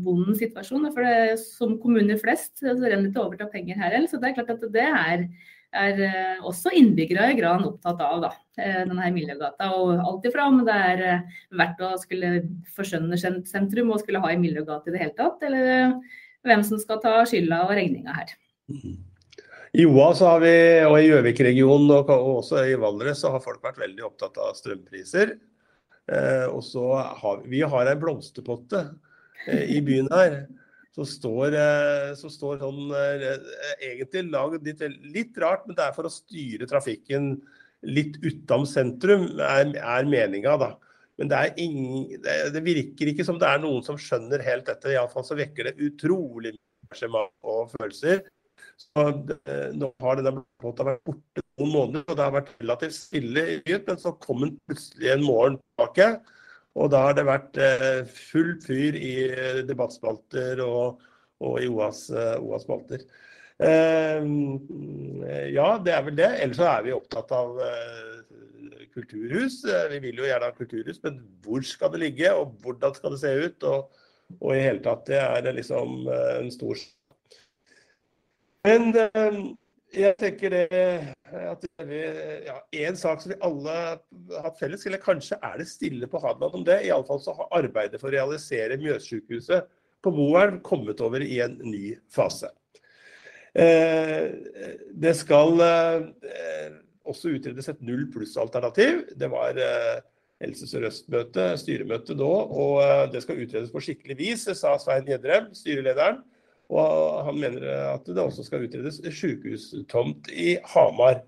vond 0.01 0.31
situasjon. 0.33 0.87
For 0.89 1.05
det, 1.05 1.35
som 1.43 1.75
kommuner 1.83 2.17
flest 2.17 2.63
så 2.63 2.73
renner 2.73 3.03
det 3.03 3.11
ikke 3.11 3.25
over 3.27 3.37
til 3.37 3.51
penger 3.53 3.77
her 3.77 3.93
heller. 3.93 4.09
Så 4.09 4.17
det 4.17 4.31
er 4.31 4.37
klart 4.39 4.55
at 4.55 4.63
det 4.73 4.87
er 4.87 5.27
er 5.71 5.99
eh, 6.03 6.39
også 6.47 6.73
innbyggere 6.75 7.29
i 7.31 7.37
Gran 7.37 7.63
opptatt 7.67 8.01
av 8.03 8.23
da, 8.25 8.31
eh, 8.59 8.81
denne 8.87 9.11
Miljøgata. 9.15 9.69
Og 9.77 9.93
alt 9.99 10.25
ifra 10.27 10.47
om 10.51 10.63
det 10.67 10.79
er 10.87 11.03
eh, 11.07 11.37
verdt 11.59 11.83
å 11.85 11.93
skulle 12.01 12.33
forskjønne 12.75 13.19
sentrum 13.19 13.93
og 13.93 14.01
skulle 14.03 14.21
ha 14.23 14.31
en 14.31 14.43
miljøgate 14.43 14.91
i 14.91 14.95
det 14.95 15.03
hele 15.05 15.15
tatt, 15.17 15.43
eller 15.47 15.95
hvem 16.47 16.65
som 16.67 16.81
skal 16.81 16.99
ta 17.03 17.21
skylda 17.27 17.63
og 17.67 17.75
regninga 17.77 18.17
her. 18.17 18.35
I 19.71 19.85
OA 19.87 20.09
så 20.17 20.33
har 20.33 20.41
vi, 20.43 20.55
og 20.83 20.97
i 20.99 21.05
Gjøvik-regionen 21.07 21.93
og 22.01 22.09
også 22.11 22.65
i 22.67 22.75
Valdres 22.79 23.21
så 23.23 23.31
har 23.31 23.43
folk 23.43 23.61
vært 23.63 23.79
veldig 23.79 24.03
opptatt 24.09 24.35
av 24.41 24.57
strømpriser. 24.57 25.37
Og 26.51 26.59
så 26.65 26.83
har 27.21 27.45
vi 27.47 27.61
har 27.63 27.87
en 27.87 28.01
blomsterpotte 28.01 28.81
i 29.47 29.79
byen 29.85 30.09
her 30.11 30.41
så 30.91 31.05
står, 31.07 31.55
eh, 31.55 32.11
så 32.19 32.27
står 32.27 32.57
sånn 32.59 32.91
Egentlig 32.91 34.25
lagd 34.27 34.65
litt, 34.67 34.81
litt, 35.13 35.37
rart, 35.39 35.63
men 35.67 35.77
det 35.77 35.85
er 35.85 35.95
for 35.95 36.09
å 36.09 36.11
styre 36.11 36.67
trafikken 36.67 37.33
litt 37.87 38.19
utom 38.21 38.65
sentrum, 38.69 39.25
er, 39.41 39.71
er 39.79 40.09
meninga, 40.09 40.57
da. 40.59 40.73
Men 41.21 41.29
det, 41.29 41.39
ingen, 41.61 42.21
det, 42.21 42.61
virker 42.65 43.11
ikke 43.11 43.25
som 43.27 43.39
det 43.41 43.49
er 43.49 43.61
noen 43.61 43.83
som 43.85 43.97
skjønner 43.99 44.41
helt 44.45 44.65
dette. 44.69 44.89
Iallfall 44.89 45.25
så 45.27 45.37
vekker 45.37 45.69
det 45.69 45.89
utrolig 45.89 46.55
engasjement 46.55 47.29
og 47.45 47.73
følelser. 47.75 48.23
Så 48.81 49.03
det, 49.27 49.57
nå 49.77 49.91
har 50.01 50.17
denne 50.17 50.41
båten 50.63 50.87
vært 50.87 51.03
borte 51.05 51.43
noen 51.59 51.73
måneder, 51.75 52.05
og 52.07 52.17
det 52.17 52.25
har 52.25 52.33
vært 52.33 52.53
relativt 52.57 52.97
stille 52.97 53.43
i 53.53 53.59
byen. 53.67 53.83
Men 53.89 54.01
så 54.01 54.15
kom 54.23 54.41
den 54.45 54.55
plutselig 54.65 55.11
en 55.13 55.27
morgen 55.27 55.59
tilbake. 55.61 56.09
Og 56.79 56.91
da 56.91 57.01
har 57.07 57.15
det 57.17 57.27
vært 57.27 57.57
eh, 57.59 58.03
full 58.07 58.53
fyr 58.63 58.95
i 58.95 59.15
eh, 59.27 59.59
debattspalter 59.67 60.61
og, 60.63 61.01
og 61.43 61.57
i 61.59 61.67
OAs, 61.67 62.05
eh, 62.15 62.37
ja, 65.51 65.67
det 65.83 65.93
er 65.93 66.05
vel 66.07 66.15
det. 66.17 66.29
Ellers 66.41 66.57
så 66.57 66.69
er 66.71 66.85
vi 66.87 66.95
opptatt 66.95 67.33
av 67.35 67.59
kulturhus. 68.95 69.59
Vi 69.91 69.99
vil 70.01 70.17
jo 70.17 70.25
gjerne 70.25 70.47
ha 70.49 70.55
kulturhus, 70.55 70.97
men 71.03 71.19
hvor 71.45 71.61
skal 71.67 71.91
det 71.93 72.01
ligge, 72.07 72.31
og 72.33 72.55
hvordan 72.63 72.95
skal 72.97 73.13
det 73.13 73.21
se 73.21 73.35
ut? 73.37 73.67
Og, 73.69 74.01
og 74.39 74.55
i 74.55 74.63
hele 74.63 74.81
tatt, 74.81 75.05
det 75.11 75.19
er 75.21 75.53
liksom 75.59 76.07
en 76.09 76.49
stor 76.55 76.81
Men 78.65 78.89
jeg 79.95 80.15
tenker 80.19 80.53
det 80.53 80.67
at 81.31 81.65
ja, 82.45 82.57
En 82.87 82.97
sak 82.99 83.21
som 83.23 83.33
vi 83.33 83.37
alle 83.43 83.75
har 84.43 84.55
felles, 84.59 84.85
eller 84.87 85.01
kanskje 85.01 85.37
er 85.43 85.59
det 85.61 85.67
stille 85.69 86.09
på 86.11 86.21
Hadeland 86.23 86.61
om 86.61 86.65
det. 86.67 86.81
Iallfall 86.87 87.21
så 87.23 87.35
har 87.37 87.51
arbeidet 87.61 88.01
for 88.01 88.11
å 88.11 88.15
realisere 88.15 88.79
Mjøssykehuset 88.81 89.69
på 90.01 90.13
Moelv 90.15 90.61
kommet 90.65 91.01
over 91.03 91.23
i 91.23 91.39
en 91.43 91.57
ny 91.63 91.95
fase. 92.11 92.49
Eh, 93.53 94.31
det 94.95 95.13
skal 95.19 95.59
eh, 95.65 96.79
også 97.07 97.35
utredes 97.35 97.67
et 97.71 97.83
null 97.83 98.07
pluss-alternativ. 98.13 99.03
Det 99.19 99.29
var 99.31 99.59
eh, 99.59 99.99
Helse 100.41 100.67
Sør-Øst-møte, 100.69 101.51
styremøte 101.61 102.15
nå, 102.17 102.31
og 102.31 102.81
eh, 102.85 103.05
det 103.13 103.23
skal 103.25 103.41
utredes 103.43 103.73
på 103.73 103.83
skikkelig 103.83 104.17
vis, 104.19 104.47
sa 104.57 104.77
Svein 104.81 105.07
Gjedrem, 105.09 105.51
styrelederen. 105.57 106.21
Og 106.71 107.25
han 107.27 107.39
mener 107.39 107.65
at 107.91 108.07
det 108.07 108.23
også 108.23 108.45
skal 108.47 108.63
utredes 108.65 109.01
sykehustomt 109.17 110.31
i 110.31 110.55
Hamar. 110.73 111.21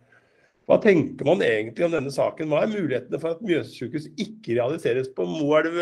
Hva 0.69 0.77
tenker 0.79 1.27
man 1.27 1.43
egentlig 1.43 1.83
om 1.83 1.91
denne 1.91 2.12
saken? 2.13 2.47
Hva 2.51 2.62
er 2.63 2.71
mulighetene 2.71 3.19
for 3.19 3.35
at 3.35 3.41
Mjøssykehus 3.43 4.07
ikke 4.15 4.55
realiseres 4.62 5.09
på 5.12 5.25
Moelv, 5.27 5.75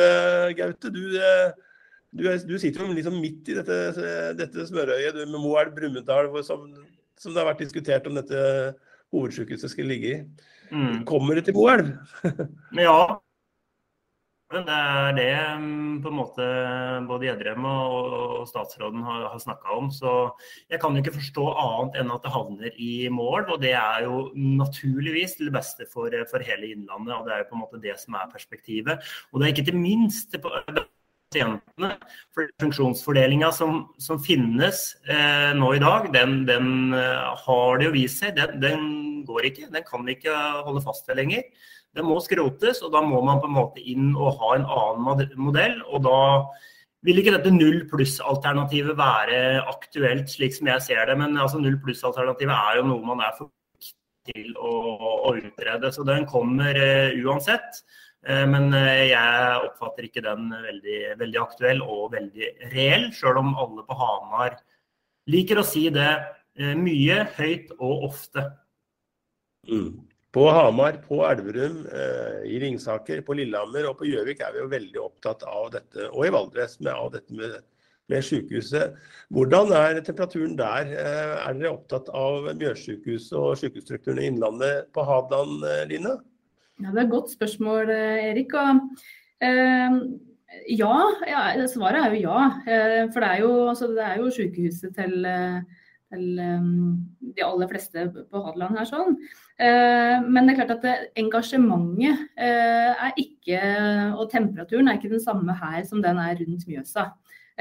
Gaute? 0.58 0.90
Du, 0.90 1.04
du, 2.18 2.26
du, 2.26 2.56
sitter 2.58 2.82
jo 2.82 2.96
liksom 2.98 3.20
midt 3.22 3.52
i 3.54 3.60
dette, 3.60 3.78
dette 4.40 4.66
smørøyet 4.72 5.20
du, 5.20 5.26
med 5.28 5.38
Moelv 5.38 5.76
Brumunddal, 5.78 6.32
som, 6.48 6.66
som, 7.14 7.30
det 7.30 7.44
har 7.44 7.52
vært 7.52 7.62
diskutert 7.62 8.10
om 8.10 8.18
dette 8.18 8.42
hovedsykehuset 9.14 9.76
skal 9.76 9.92
ligge 9.92 10.16
i. 10.16 10.24
Mm. 10.72 11.04
Kommer 11.06 11.38
det 11.38 11.46
til 11.46 11.60
Moelv? 11.60 11.94
ja, 12.88 12.98
men 14.52 14.66
det 14.68 14.76
er 14.76 15.16
det 15.18 15.32
mm, 15.62 15.98
på 16.04 16.12
en 16.12 16.18
måte 16.18 16.46
både 17.08 17.28
Gjedrem 17.30 17.66
og, 17.70 18.46
statsråden 18.50 19.04
har, 19.06 19.26
har 19.34 19.42
snakka 19.42 19.76
om. 19.78 19.90
Så 19.94 20.14
jeg 20.72 20.82
kan 20.82 20.96
jo 20.96 21.04
ikke 21.04 21.16
forstå 21.18 21.46
annet 21.64 22.00
enn 22.02 22.14
at 22.14 22.26
det 22.26 22.34
havner 22.36 22.80
i 22.82 22.94
mål. 23.14 23.48
Og 23.54 23.62
det 23.64 23.74
er 23.80 24.08
jo 24.08 24.24
naturligvis 24.36 25.38
til 25.38 25.50
det 25.50 25.58
beste 25.60 25.88
for, 25.92 26.14
for 26.32 26.44
hele 26.46 26.74
Innlandet. 26.74 27.16
Og 27.18 27.28
det 27.28 27.36
er 27.36 27.44
jo 27.44 27.52
på 27.52 27.60
en 27.60 27.64
måte 27.66 27.84
det 27.84 27.98
som 28.02 28.18
er 28.20 28.32
perspektivet. 28.34 29.14
Og 29.32 29.40
det 29.40 29.48
er 29.48 29.56
ikke 29.56 29.70
til 29.72 29.80
minst 29.80 30.36
pasientene. 31.32 31.96
For 32.36 32.52
funksjonsfordelinga 32.62 33.52
som, 33.56 33.86
som, 34.02 34.20
finnes 34.24 34.84
eh, 35.08 35.52
nå 35.58 35.74
i 35.78 35.84
dag, 35.84 36.10
den, 36.14 36.42
den 36.50 36.96
uh, 36.96 37.32
har 37.46 37.80
det 37.80 37.88
jo 37.88 37.96
vist 37.96 38.24
seg. 38.24 38.36
Den, 38.36 38.60
den 38.64 38.90
går 39.28 39.52
ikke. 39.52 39.70
Den 39.72 39.86
kan 39.88 40.04
vi 40.06 40.18
ikke 40.18 40.36
holde 40.66 40.84
fast 40.84 41.08
ved 41.10 41.22
lenger. 41.22 41.48
Det 41.92 42.04
må 42.08 42.20
skrotes, 42.24 42.80
og 42.86 42.94
da 42.94 43.02
må 43.04 43.20
man 43.28 43.42
på 43.44 43.50
en 43.50 43.58
måte 43.58 43.82
inn 43.84 44.14
og 44.16 44.38
ha 44.40 44.54
en 44.56 44.68
annen 44.68 45.34
modell. 45.36 45.82
og 45.92 46.06
da 46.08 46.20
vil 47.06 47.18
ikke 47.18 47.34
dette 47.34 47.54
null 47.54 47.80
pluss-alternativet 47.90 48.98
være 48.98 49.40
aktuelt, 49.66 50.30
slik 50.30 50.54
som 50.54 50.70
jeg 50.70 50.86
ser 50.86 51.02
det. 51.10 51.18
Men 51.18 51.38
altså, 51.38 51.60
null 51.62 51.80
pluss-alternativet 51.82 52.54
er 52.54 52.78
jo 52.80 52.86
noe 52.92 53.08
man 53.10 53.24
er 53.26 53.34
for 53.38 53.50
til 54.30 54.52
å, 54.60 54.72
å 55.30 55.34
utrede. 55.40 55.92
Så 55.94 56.06
den 56.08 56.28
kommer 56.30 56.78
uh, 56.78 57.16
uansett. 57.26 57.82
Uh, 58.28 58.46
men 58.50 58.70
uh, 58.76 59.02
jeg 59.10 59.64
oppfatter 59.66 60.08
ikke 60.08 60.26
den 60.26 60.52
veldig, 60.54 61.00
veldig 61.22 61.42
aktuell 61.42 61.82
og 61.86 62.12
veldig 62.14 62.52
reell, 62.76 63.10
sjøl 63.18 63.42
om 63.42 63.56
alle 63.58 63.88
på 63.88 63.98
Hamar 63.98 64.60
liker 65.32 65.62
å 65.62 65.66
si 65.66 65.86
det 65.94 66.12
mye, 66.76 67.22
høyt 67.38 67.70
og 67.78 68.10
ofte. 68.10 68.42
Mm. 69.70 70.11
På 70.32 70.46
Hamar, 70.50 71.02
på 71.08 71.26
Elverum, 71.28 71.82
eh, 71.92 72.46
i 72.48 72.60
Ringsaker, 72.64 73.20
på 73.28 73.36
Lillehammer 73.36 73.90
og 73.90 73.98
på 74.00 74.08
Gjøvik 74.08 74.40
er 74.40 74.54
vi 74.56 74.62
jo 74.62 74.70
veldig 74.72 75.02
opptatt 75.04 75.44
av 75.44 75.74
dette, 75.74 76.06
og 76.08 76.24
i 76.24 76.32
Valdres 76.32 76.78
med, 76.80 76.94
av 76.94 77.10
dette 77.12 77.36
med, 77.36 77.58
med 78.08 78.24
sykehuset. 78.24 78.96
Hvordan 79.36 79.74
er 79.76 80.00
temperaturen 80.08 80.56
der? 80.60 80.94
Eh, 80.96 81.34
er 81.36 81.60
dere 81.60 81.74
opptatt 81.74 82.08
av 82.16 82.48
Mjøssykehuset 82.56 83.36
og 83.42 83.60
sykehusstrukturen 83.60 84.24
i 84.24 84.30
Innlandet 84.32 84.88
på 84.96 85.04
Hadeland, 85.10 85.68
eh, 85.68 85.84
Line? 85.92 86.16
Ja, 86.80 86.94
det 86.94 86.96
er 86.96 87.04
et 87.10 87.14
godt 87.18 87.36
spørsmål, 87.36 87.92
Erik. 87.92 88.56
Og, 88.56 89.04
eh, 89.44 90.00
ja, 90.72 90.96
ja, 91.28 91.44
svaret 91.68 92.06
er 92.06 92.16
jo 92.16 92.24
ja. 92.24 92.48
For 93.12 93.20
det 93.20 93.36
er 93.36 93.44
jo, 93.44 93.52
altså, 93.68 93.92
det 94.00 94.08
er 94.08 94.24
jo 94.24 94.32
sykehuset 94.32 94.96
til 94.96 95.28
til 96.12 96.42
de 97.38 97.44
aller 97.46 97.70
fleste 97.72 98.02
på 98.12 98.42
Hadeland 98.44 98.76
her. 98.76 98.88
sånn. 98.90 99.14
Eh, 99.62 100.18
men 100.26 100.48
det 100.48 100.56
er 100.56 100.64
klart 100.64 100.72
at 100.80 101.18
engasjementet 101.22 102.24
eh, 102.34 103.04
er 103.06 103.18
ikke, 103.22 103.60
og 104.18 104.32
temperaturen 104.32 104.90
er 104.90 104.98
ikke 104.98 105.12
den 105.12 105.22
samme 105.22 105.54
her 105.60 105.84
som 105.86 106.02
den 106.02 106.18
er 106.22 106.40
rundt 106.40 106.66
Mjøsa. 106.70 107.12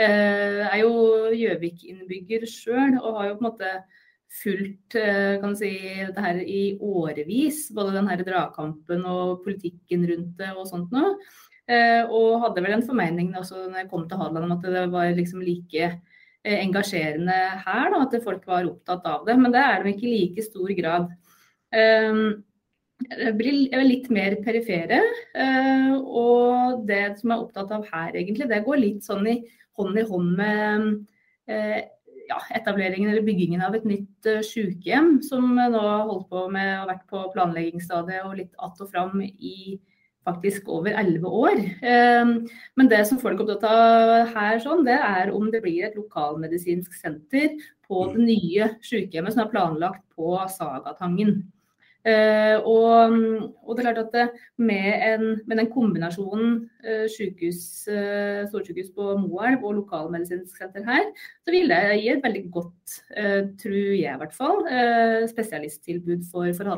Jeg 0.00 0.06
eh, 0.08 0.68
er 0.70 0.78
jo 0.80 0.92
Gjøvik-innbygger 1.36 2.46
sjøl 2.48 2.96
og 3.02 3.18
har 3.18 3.28
jo 3.28 3.36
på 3.36 3.44
en 3.44 3.48
måte 3.50 3.72
fulgt 4.30 4.94
kan 5.42 5.56
si, 5.58 5.72
dette 6.06 6.22
her 6.22 6.38
i 6.38 6.78
årevis. 6.78 7.64
Både 7.74 7.96
den 7.96 8.08
her 8.08 8.22
dragkampen 8.22 9.02
og 9.10 9.40
politikken 9.44 10.06
rundt 10.06 10.36
det 10.38 10.52
og 10.54 10.68
sånt 10.70 10.94
noe. 10.94 11.16
Og 12.14 12.38
hadde 12.44 12.62
vel 12.62 12.76
en 12.76 12.86
formening 12.86 13.32
også 13.38 13.64
når 13.64 13.82
jeg 13.82 13.88
kom 13.90 14.06
til 14.06 14.22
Hadeland 14.22 14.46
om 14.46 14.54
at 14.54 14.68
det 14.70 14.84
var 14.94 15.10
liksom 15.18 15.42
like 15.42 15.90
engasjerende 16.46 17.40
her, 17.66 17.90
da, 17.90 18.04
at 18.06 18.14
folk 18.22 18.46
var 18.46 18.70
opptatt 18.70 19.10
av 19.10 19.26
det. 19.26 19.34
Men 19.42 19.50
det 19.50 19.64
er 19.66 19.82
det 19.82 19.96
ikke 19.96 20.06
i 20.06 20.14
like 20.14 20.46
stor 20.46 20.72
grad 20.78 21.10
blir 23.38 23.84
litt 23.86 24.10
mer 24.12 24.36
perifere. 24.44 25.00
Eh, 25.34 25.94
og 25.94 26.84
det 26.88 27.18
som 27.20 27.30
jeg 27.30 27.36
er 27.38 27.44
opptatt 27.44 27.72
av 27.76 27.86
her, 27.92 28.12
egentlig, 28.14 28.48
det 28.50 28.64
går 28.66 28.82
litt 28.82 29.06
sånn 29.06 29.26
i 29.30 29.38
hånd 29.78 29.98
i 29.98 30.04
hånd 30.04 30.34
med 30.36 30.88
eh, 31.48 31.80
ja, 32.30 32.40
etableringen 32.54 33.10
eller 33.10 33.26
byggingen 33.26 33.62
av 33.64 33.76
et 33.78 33.86
nytt 33.88 34.30
sykehjem, 34.46 35.18
som 35.26 35.54
nå 35.56 35.84
har 35.84 36.08
holdt 36.08 36.28
på 36.30 36.46
med 36.52 36.74
og 36.82 36.90
vært 36.92 37.06
på 37.10 37.24
planleggingsstadiet 37.34 38.26
og 38.26 38.36
litt 38.38 38.52
att 38.58 38.80
og 38.80 38.90
fram 38.90 39.22
i 39.22 39.80
faktisk 40.24 40.68
over 40.68 40.94
elleve 41.00 41.26
år. 41.26 41.60
Um, 41.80 42.32
men 42.76 42.90
det 42.90 43.00
som 43.08 43.18
folk 43.18 43.40
er 43.40 43.46
opptatt 43.46 43.64
av 43.70 44.34
her, 44.34 44.58
sånn, 44.62 44.84
det 44.86 44.98
er 45.00 45.32
om 45.34 45.48
det 45.50 45.62
blir 45.64 45.86
et 45.86 45.96
lokalmedisinsk 45.96 46.94
senter 46.94 47.56
på 47.88 48.04
det 48.12 48.26
nye 48.26 48.68
sykehjemmet 48.84 49.34
som 49.34 49.46
er 49.46 49.52
planlagt 49.54 50.04
på 50.14 50.36
Sagatangen. 50.52 51.40
Uh, 52.00 52.56
og, 52.64 53.12
og, 53.60 53.74
det 53.76 53.82
er 53.82 53.92
klart 53.92 54.14
at 54.16 54.38
med, 54.56 54.86
en, 55.04 55.24
med, 55.44 55.58
den 55.58 55.68
kombinasjonen 55.68 56.54
uh, 56.80 57.04
sykehus, 57.12 57.60
uh, 57.92 58.46
storsykehus 58.48 58.88
på 58.96 59.18
Moelv 59.20 59.66
og 59.68 59.76
lokalmedisinsk 59.82 60.56
senter 60.56 60.86
her, 60.86 61.10
så 61.44 61.52
vil 61.52 61.68
det 61.68 61.82
gi 62.00 62.08
et 62.14 62.24
veldig 62.24 62.44
godt, 62.56 62.96
tror 63.60 63.76
jeg 63.76 64.00
i 64.00 64.20
hvert 64.22 64.34
fall, 64.34 64.64
spesialisttilbud 65.28 66.24
for, 66.32 66.48
for 66.56 66.72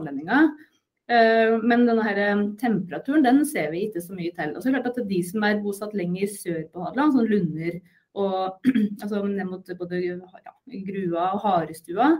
Men 1.62 1.86
denne 1.86 2.04
her 2.06 2.20
temperaturen 2.60 3.24
den 3.24 3.42
ser 3.46 3.70
vi 3.70 3.86
ikke 3.86 4.02
så 4.02 4.14
mye 4.16 4.34
til. 4.34 4.54
Og 4.56 4.62
så 4.62 4.68
er 4.68 4.74
det 4.74 4.82
klart 4.82 5.00
at 5.02 5.08
De 5.10 5.22
som 5.26 5.46
er 5.46 5.62
bosatt 5.62 5.94
lenger 5.94 6.30
sør 6.34 6.62
på 6.72 6.84
Hadeland, 6.84 7.14
sånn 7.14 7.30
Lunder 7.30 7.80
og 8.18 8.68
altså 9.02 9.22
ned 9.26 9.48
mot 9.48 9.74
både 9.78 10.02
ja, 10.02 10.54
Grua 10.88 11.32
og 11.36 11.44
Harestua, 11.46 12.14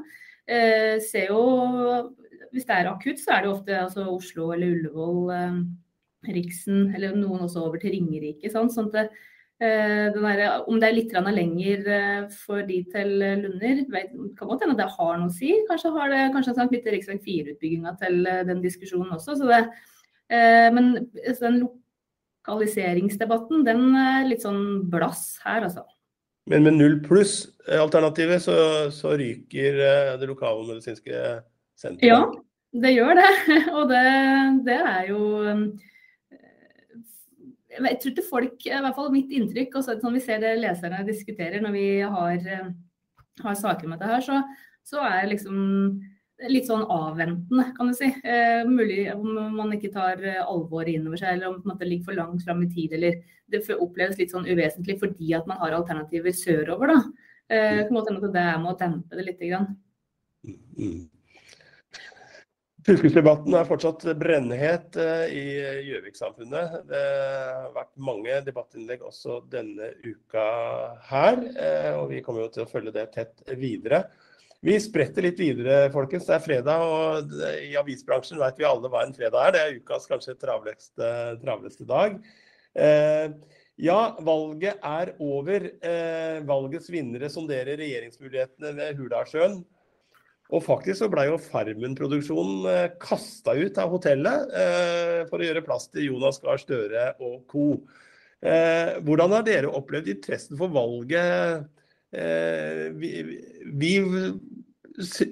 ser 0.47 1.30
jo 1.30 1.42
Hvis 2.52 2.68
det 2.68 2.76
er 2.76 2.90
akutt, 2.90 3.21
så 3.23 3.37
er 3.37 3.44
det 3.44 3.52
ofte 3.52 3.78
altså, 3.80 4.06
Oslo 4.12 4.50
eller 4.54 4.76
Ullevål, 4.76 5.32
Riksen, 6.28 6.90
eller 6.94 7.16
noen 7.16 7.47
også 7.47 7.64
over 7.66 7.80
til 7.82 7.97
Ringerike. 7.97 8.50
Sånn, 8.52 8.68
at 8.68 8.94
det, 8.94 9.06
Eh, 9.62 10.09
der, 10.11 10.64
om 10.66 10.80
det 10.80 10.88
er 10.88 10.97
litt 10.97 11.12
lenger 11.14 11.85
eh, 11.87 12.23
for 12.35 12.64
de 12.66 12.80
til 12.90 13.12
Lunder, 13.21 13.85
vet, 13.92 14.11
kan 14.38 14.49
godt 14.49 14.64
hende 14.64 14.75
det 14.80 14.88
har 14.90 15.21
noe 15.21 15.30
å 15.30 15.35
si. 15.35 15.52
Kanskje 15.68 15.92
har 15.94 16.11
det 16.11 16.32
kanskje 16.35 16.54
sagt 16.56 16.75
litt 16.75 16.88
rv. 16.88 17.21
4-utbygginga 17.23 17.92
til 18.00 18.26
eh, 18.26 18.42
den 18.49 18.62
diskusjonen 18.64 19.14
også. 19.14 19.37
Det, 19.38 19.61
men 20.75 21.06
den 21.12 21.61
lokaliseringsdebatten 21.62 23.62
den 23.68 23.94
er 24.00 24.26
litt 24.26 24.42
sånn 24.42 24.90
blass 24.90 25.37
her, 25.44 25.68
altså. 25.68 25.85
Men 26.50 26.66
med 26.66 26.80
null 26.80 26.99
pluss-alternativet 27.04 28.42
så, 28.42 28.56
så, 28.90 29.14
ryker 29.14 29.78
det 30.18 30.26
lokalmedisinske 30.26 31.14
senteret? 31.83 32.09
Ja, 32.09 32.83
det 32.85 32.95
gjør 32.95 33.19
det. 33.19 33.31
Og 33.77 33.89
det, 33.91 34.05
det 34.69 34.79
er 34.79 35.11
jo 35.11 35.25
jeg 37.73 37.99
tror 38.03 38.12
ikke 38.12 38.29
folk, 38.29 38.65
i 38.69 38.81
hvert 38.85 38.97
fall 38.97 39.12
mitt 39.15 39.31
inntrykk, 39.33 39.79
og 39.79 39.85
sånn 39.87 40.17
vi 40.17 40.21
ser 40.21 40.43
det 40.43 40.59
leserne 40.61 41.07
diskuterer 41.07 41.62
når 41.65 41.73
vi 41.73 41.87
har, 42.05 42.35
eh, 42.37 42.67
har 43.41 43.57
saker 43.57 43.89
med 43.89 43.97
dette 43.97 44.11
her, 44.11 44.25
så, 44.27 44.41
så 44.85 45.01
er 45.07 45.23
det 45.23 45.31
liksom 45.31 45.62
litt 46.51 46.67
sånn 46.67 46.85
avventende, 46.91 47.69
kan 47.77 47.91
du 47.91 47.95
si. 47.97 48.09
Eh, 48.25 48.62
mulig 48.69 49.07
om 49.15 49.55
man 49.57 49.73
ikke 49.77 49.93
tar 49.95 50.23
eh, 50.25 50.41
alvoret 50.43 50.95
inn 50.95 51.07
over 51.09 51.21
seg, 51.21 51.37
eller 51.37 51.53
om 51.53 51.79
det 51.79 51.89
ligger 51.89 52.11
for 52.11 52.19
langt 52.19 52.45
fram 52.47 52.62
i 52.65 52.71
tid, 52.73 52.97
eller 52.99 53.21
det 53.53 53.62
oppleves 53.77 54.19
litt 54.19 54.33
sånn 54.33 54.49
uvesentlig 54.49 54.99
fordi 55.01 55.35
at 55.37 55.49
man 55.49 55.61
har 55.62 55.77
alternativer 55.77 56.35
sørover. 56.37 56.95
da. 56.95 57.01
Eh, 57.53 57.81
på 57.85 57.93
en 57.93 57.97
måte 57.99 58.33
det 58.33 58.43
er 58.43 58.61
med 58.61 58.73
å 58.73 58.79
dempe 58.81 59.19
det 59.19 59.27
litt. 59.29 59.43
Grann. 59.43 59.75
Mm. 60.79 61.09
Fylkesdebatten 62.83 63.55
er 63.55 63.67
fortsatt 63.69 64.03
brennhet 64.19 64.97
eh, 64.99 65.31
i 65.31 65.43
Gjøvik-samfunnet. 65.87 66.73
Det 66.89 67.03
har 67.03 67.69
vært 67.77 67.93
mange 68.03 68.41
debattinnlegg 68.43 69.05
også 69.07 69.39
denne 69.53 69.93
uka 70.03 70.47
her, 71.07 71.39
eh, 71.53 71.93
og 71.95 72.09
vi 72.11 72.23
kommer 72.27 72.43
jo 72.43 72.51
til 72.57 72.65
å 72.65 72.71
følge 72.71 72.95
det 72.97 73.05
tett 73.15 73.45
videre. 73.61 74.03
Vi 74.67 74.75
spretter 74.83 75.23
litt 75.29 75.39
videre, 75.39 75.93
folkens. 75.95 76.27
Det 76.27 76.35
er 76.35 76.43
fredag, 76.43 76.83
og 76.83 77.37
i 77.62 77.73
avisbransjen 77.79 78.43
vet 78.43 78.59
vi 78.59 78.67
alle 78.67 78.91
hva 78.91 79.05
en 79.07 79.15
fredag 79.15 79.47
er. 79.47 79.55
Det 79.55 79.62
er 79.62 79.79
ukas 79.79 80.11
kanskje 80.11 80.39
travleste, 80.43 81.11
travleste 81.43 81.87
dag. 81.87 82.19
Eh, 82.75 83.29
ja, 83.83 84.01
valget 84.27 84.83
er 84.87 85.15
over. 85.23 85.71
Valgets 86.47 86.91
vinnere 86.93 87.31
sonderer 87.33 87.79
regjeringsmulighetene 87.79 88.75
ved 88.79 88.99
Hurdalssjøen. 88.99 89.62
Og 90.52 90.61
faktisk 90.64 91.00
så 91.00 91.09
blei 91.12 91.26
jo 91.30 91.40
Farmen-produksjonen 91.40 92.66
eh, 92.68 92.88
kasta 93.00 93.54
ut 93.56 93.78
av 93.80 93.92
hotellet 93.94 94.50
eh, 94.52 95.21
for 95.30 95.40
å 95.40 95.47
gjøre 95.47 95.64
plass 95.64 95.88
til 95.88 96.11
Jonas 96.11 96.42
Gahr 96.42 96.61
Støre 96.61 97.06
og 97.25 97.38
co. 97.49 97.68
Eh, 98.42 98.99
hvordan 99.06 99.32
har 99.37 99.47
dere 99.47 99.71
opplevd 99.73 100.11
interessen 100.12 100.59
for 100.61 100.73
valget? 100.75 101.64
Eh, 102.12 102.90
vi, 103.00 103.12
vi, 103.73 103.94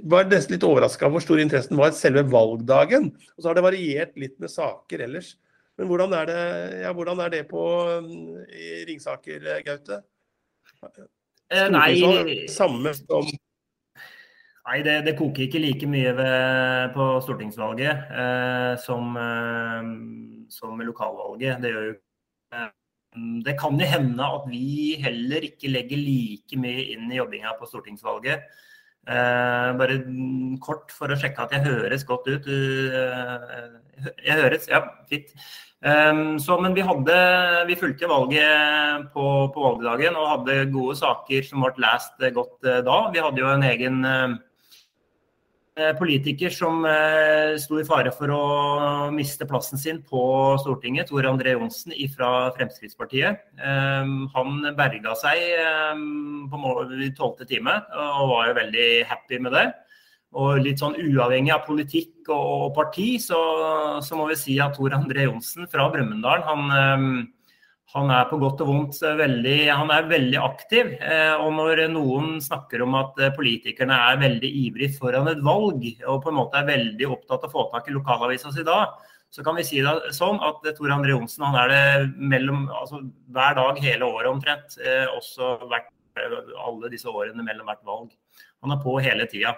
var 0.08 0.30
nesten 0.30 0.56
litt 0.56 0.64
overraska 0.64 1.04
over 1.04 1.18
hvor 1.18 1.26
stor 1.26 1.42
interessen 1.42 1.76
var 1.76 1.92
selve 1.96 2.24
valgdagen. 2.32 3.10
Og 3.36 3.42
så 3.42 3.50
har 3.50 3.60
det 3.60 3.66
variert 3.66 4.16
litt 4.20 4.38
med 4.40 4.52
saker 4.52 5.04
ellers. 5.04 5.34
Men 5.76 5.88
hvordan 5.90 6.16
er 6.16 6.28
det, 6.28 6.40
ja, 6.86 6.94
hvordan 6.96 7.20
er 7.24 7.34
det 7.36 7.44
på 7.50 7.66
i 8.56 8.72
Ringsaker, 8.88 9.44
Gaute? 9.68 10.00
Eh, 11.50 11.68
nei 11.72 12.48
Samme 12.52 12.92
som 12.96 13.28
Nei, 14.70 14.84
det, 14.86 15.00
det, 15.02 15.16
koker 15.18 15.48
ikke 15.48 15.58
like 15.58 15.86
mye 15.90 16.10
ved, 16.14 16.92
på 16.94 17.04
stortingsvalget 17.26 18.10
eh, 18.22 18.74
som, 18.78 19.16
eh, 19.18 19.86
som 20.54 20.82
lokalvalget. 20.86 21.56
Det 21.58 21.70
jo 21.72 21.80
eh, 22.54 22.68
Det 23.42 23.56
kan 23.58 23.80
jo 23.80 23.88
hende 23.90 24.28
at 24.36 24.44
vi 24.46 24.94
heller 25.02 25.42
ikke 25.48 25.72
legger 25.72 25.98
like 25.98 26.58
mye 26.62 26.84
inn 26.92 27.10
i 27.10 27.18
jobbinga 27.18 27.56
på 27.58 27.66
stortingsvalget. 27.66 28.44
Eh, 29.10 29.70
bare 29.80 29.96
kort 30.62 30.94
for 30.94 31.10
å 31.10 31.16
sjekke 31.18 31.48
at 31.48 31.56
jeg 31.56 31.66
høres 31.66 32.06
godt 32.06 32.28
ut. 32.30 32.46
Eh, 32.46 34.12
jeg 34.22 34.36
høres, 34.38 34.68
ja, 34.70 34.84
fint. 35.10 35.34
Um, 35.80 36.36
så, 36.38 36.58
men 36.60 36.74
vi, 36.76 36.84
hadde, 36.84 37.16
vi 37.66 37.74
fulgte 37.80 38.06
valget 38.06 39.08
på, 39.14 39.24
på, 39.50 39.62
valgdagen 39.64 40.18
og 40.20 40.28
hadde 40.28 40.56
gode 40.74 40.94
saker 41.00 41.46
som 41.48 41.64
ble 41.64 41.72
lest 41.82 42.22
godt 42.36 42.70
da. 42.86 43.00
Vi 43.10 43.24
hadde 43.24 43.42
jo 43.42 43.48
en 43.48 43.66
egen 43.66 44.04
Eh, 44.04 44.49
politiker 45.98 46.52
som 46.54 46.84
eh, 46.88 47.56
sto 47.60 47.78
i 47.80 47.86
fare 47.88 48.12
for 48.14 48.32
å 48.34 48.44
miste 49.14 49.46
plassen 49.48 49.80
sin 49.80 50.00
på 50.06 50.22
Stortinget, 50.62 51.10
Tor 51.10 51.28
André 51.28 51.54
Johnsen 51.56 51.94
fra 52.14 52.50
Fremskrittspartiet. 52.56 53.44
Eh, 53.58 54.12
han 54.34 54.70
berga 54.78 55.14
seg 55.18 55.42
på 56.50 56.74
tolvte 57.18 57.48
time 57.48 57.76
og 57.94 58.32
var 58.34 58.50
jo 58.50 58.58
veldig 58.60 58.88
happy 59.10 59.40
med 59.42 59.56
det. 59.56 59.66
Og 60.40 60.60
litt 60.62 60.78
sånn 60.78 60.94
uavhengig 60.94 61.50
av 61.50 61.64
politikk 61.66 62.28
og 62.30 62.70
parti, 62.76 63.16
så, 63.18 63.40
så 64.04 64.18
må 64.18 64.28
vi 64.30 64.38
si 64.38 64.60
at 64.62 64.76
Tor 64.78 64.94
André 64.94 65.26
Johnsen 65.26 65.66
fra 65.70 65.88
Brumunddal 65.90 66.44
han 66.46 67.26
han 67.90 68.10
er 68.14 68.26
på 68.30 68.38
godt 68.38 68.60
og 68.62 68.68
vondt 68.70 68.98
veldig, 69.18 69.56
han 69.72 69.90
er 69.90 70.10
veldig 70.10 70.38
aktiv. 70.38 70.92
Eh, 71.02 71.32
og 71.42 71.54
når 71.56 71.84
noen 71.90 72.36
snakker 72.42 72.84
om 72.84 72.94
at 73.00 73.18
eh, 73.18 73.32
politikerne 73.34 73.96
er 74.10 74.20
veldig 74.20 74.50
ivrige 74.64 74.94
foran 74.98 75.30
et 75.32 75.40
valg, 75.42 75.86
og 76.06 76.20
på 76.22 76.30
en 76.30 76.38
måte 76.38 76.60
er 76.60 76.68
veldig 76.68 77.08
opptatt 77.10 77.46
av 77.46 77.50
å 77.50 77.54
få 77.56 77.64
tak 77.72 77.90
i 77.90 77.96
lokalavisa 77.96 78.52
si 78.54 78.66
da, 78.66 78.84
så 79.30 79.42
kan 79.46 79.58
vi 79.58 79.66
si 79.66 79.82
det 79.82 80.12
sånn 80.14 80.38
at 80.42 80.62
Tor 80.76 80.94
André 80.94 81.14
Johnsen 81.14 81.46
han 81.46 81.58
er 81.64 81.72
det 81.72 81.82
mellom, 82.30 82.68
altså, 82.74 83.02
hver 83.30 83.58
dag 83.58 83.82
hele 83.82 84.06
året 84.06 84.30
omtrent. 84.30 84.78
Eh, 84.82 85.06
også 85.10 85.56
hvert, 85.66 85.90
alle 86.62 86.90
disse 86.94 87.10
årene 87.10 87.42
mellom 87.46 87.70
hvert 87.70 87.82
valg. 87.86 88.14
Han 88.62 88.74
er 88.74 88.82
på 88.82 88.98
hele 89.02 89.26
tida. 89.30 89.56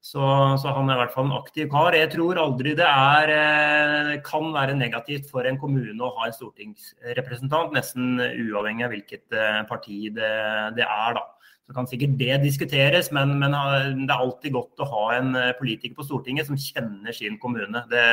Så, 0.00 0.22
så, 0.62 0.70
han 0.76 0.88
er 0.88 0.94
i 0.94 1.00
hvert 1.02 1.14
fall 1.14 1.26
en 1.26 1.38
aktiv 1.40 1.66
kar. 1.72 1.96
Jeg 1.96 2.12
tror 2.12 2.38
aldri 2.38 2.74
det 2.78 2.86
er, 2.86 3.32
eh, 3.34 4.12
kan 4.24 4.52
være 4.54 4.76
negativt 4.78 5.26
for 5.30 5.46
en 5.46 5.58
kommune 5.58 5.98
å 5.98 6.12
ha 6.20 6.28
en 6.28 6.36
stortingsrepresentant, 6.36 7.74
nesten 7.74 8.14
uavhengig 8.20 8.86
av 8.86 8.94
hvilket 8.94 9.34
eh, 9.34 9.64
parti 9.68 10.06
det, 10.14 10.30
det 10.78 10.86
er. 10.86 11.18
da. 11.18 11.24
Så 11.68 11.74
kan 11.76 11.88
sikkert 11.90 12.14
det 12.16 12.38
diskuteres, 12.44 13.10
men, 13.12 13.34
men, 13.42 13.56
eh, 13.58 13.90
det 13.98 14.14
er 14.14 14.22
alltid 14.22 14.54
godt 14.54 14.84
å 14.84 14.88
ha 14.88 15.02
en 15.16 15.34
politiker 15.58 15.98
på 15.98 16.06
Stortinget 16.06 16.46
som 16.46 16.60
kjenner 16.62 17.12
sin 17.16 17.34
kommune. 17.42 17.82
Det, 17.90 18.04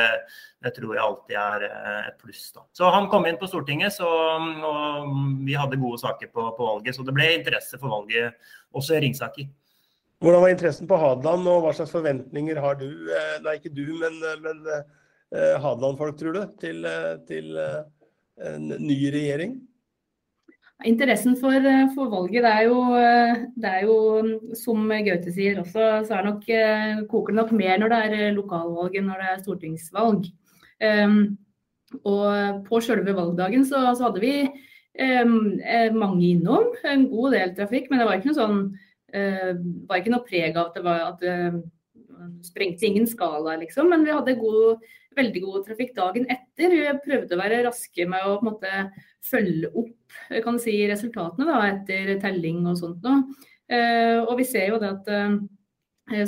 det 0.66 0.74
tror 0.76 0.96
jeg 0.96 1.04
alltid 1.04 1.38
er 1.38 1.68
et 1.70 2.18
pluss. 2.18 2.48
da. 2.50 2.66
Så 2.74 2.90
han 2.92 3.06
kom 3.14 3.30
inn 3.30 3.38
på 3.38 3.48
Stortinget, 3.48 3.94
så, 3.94 4.10
og 4.42 5.14
vi 5.46 5.54
hadde 5.54 5.78
gode 5.80 6.02
saker 6.02 6.34
på, 6.34 6.50
på 6.58 6.68
valget. 6.74 6.98
Så 6.98 7.06
det 7.06 7.14
ble 7.14 7.30
interesse 7.38 7.78
for 7.78 7.94
valget 7.94 8.34
også 8.74 8.98
i 8.98 9.06
Ringsaker. 9.06 9.48
Hvordan 10.24 10.40
var 10.40 10.52
interessen 10.54 10.88
på 10.88 10.96
Hadeland, 10.96 11.48
og 11.50 11.64
hva 11.64 11.72
slags 11.76 11.92
forventninger 11.92 12.56
har 12.64 12.78
du, 12.80 12.88
eh, 13.12 13.36
nei 13.44 13.58
ikke 13.58 13.74
du, 13.76 13.84
men, 14.00 14.16
eh, 14.24 14.38
men 14.40 14.62
eh, 14.72 15.56
Hadeland-folk, 15.60 16.16
tror 16.16 16.36
du, 16.36 16.44
til, 16.60 16.86
til, 17.28 17.50
en 18.46 18.68
ny 18.80 18.96
regjering? 19.12 19.58
Interessen 20.88 21.36
for, 21.40 21.56
for 21.94 22.08
valget, 22.12 22.44
det 22.44 22.52
er, 22.52 22.64
jo, 22.68 22.80
det 23.56 23.70
er, 23.70 23.84
jo, 23.88 23.96
som 24.56 24.88
Gaute 24.88 25.32
sier 25.32 25.60
også, 25.60 25.86
så 26.08 26.18
er 26.18 26.26
nok, 26.28 26.44
koker 27.12 27.32
det 27.32 27.38
nok 27.38 27.52
mer 27.56 27.80
når 27.80 27.92
det 27.92 28.00
er 28.04 28.36
lokalvalg 28.36 28.96
enn 28.96 29.08
når 29.08 29.22
det 29.22 29.30
er 29.30 29.40
stortingsvalg. 29.40 30.28
Um, 30.84 31.38
og 32.04 32.60
på 32.66 32.80
selve 32.84 33.14
valgdagen 33.16 33.64
så, 33.64 33.80
så 33.96 34.10
hadde 34.10 34.20
vi 34.20 34.34
um, 35.24 35.56
mange 35.96 36.26
innom, 36.34 36.68
en 36.84 37.08
god 37.08 37.38
del 37.38 37.56
trafikk, 37.56 37.88
men 37.88 38.02
det 38.02 38.10
var 38.10 38.20
ikke 38.20 38.34
noe 38.34 38.40
sånn 38.42 38.60
var 39.88 40.00
ikke 40.00 40.12
noe 40.12 40.26
preg 40.26 40.56
av 40.56 40.68
at 40.70 40.78
det 40.78 40.84
var 40.86 41.02
at 41.06 41.24
det 41.24 41.34
sprengte 42.46 42.86
ingen 42.88 43.06
skala, 43.08 43.56
liksom. 43.60 43.90
Men 43.92 44.04
vi 44.06 44.14
hadde 44.14 44.38
god, 44.40 44.84
veldig 45.16 45.42
god 45.44 45.66
trafikk 45.66 45.92
dagen 45.96 46.28
etter. 46.32 46.72
Vi 46.72 46.94
prøvde 47.04 47.36
å 47.36 47.40
være 47.40 47.64
raske 47.66 48.06
med 48.08 48.28
å 48.28 48.38
måte, 48.46 48.86
følge 49.26 49.72
opp 49.74 50.16
kan 50.44 50.58
si, 50.62 50.78
resultatene 50.88 51.48
da, 51.48 51.60
etter 51.72 52.16
telling 52.22 52.64
og 52.70 52.78
sånt. 52.80 53.04
noe. 53.04 53.44
Eh, 53.66 54.20
og 54.22 54.36
vi 54.38 54.46
ser 54.46 54.70
jo 54.70 54.80
det 54.82 54.92
at 54.94 55.12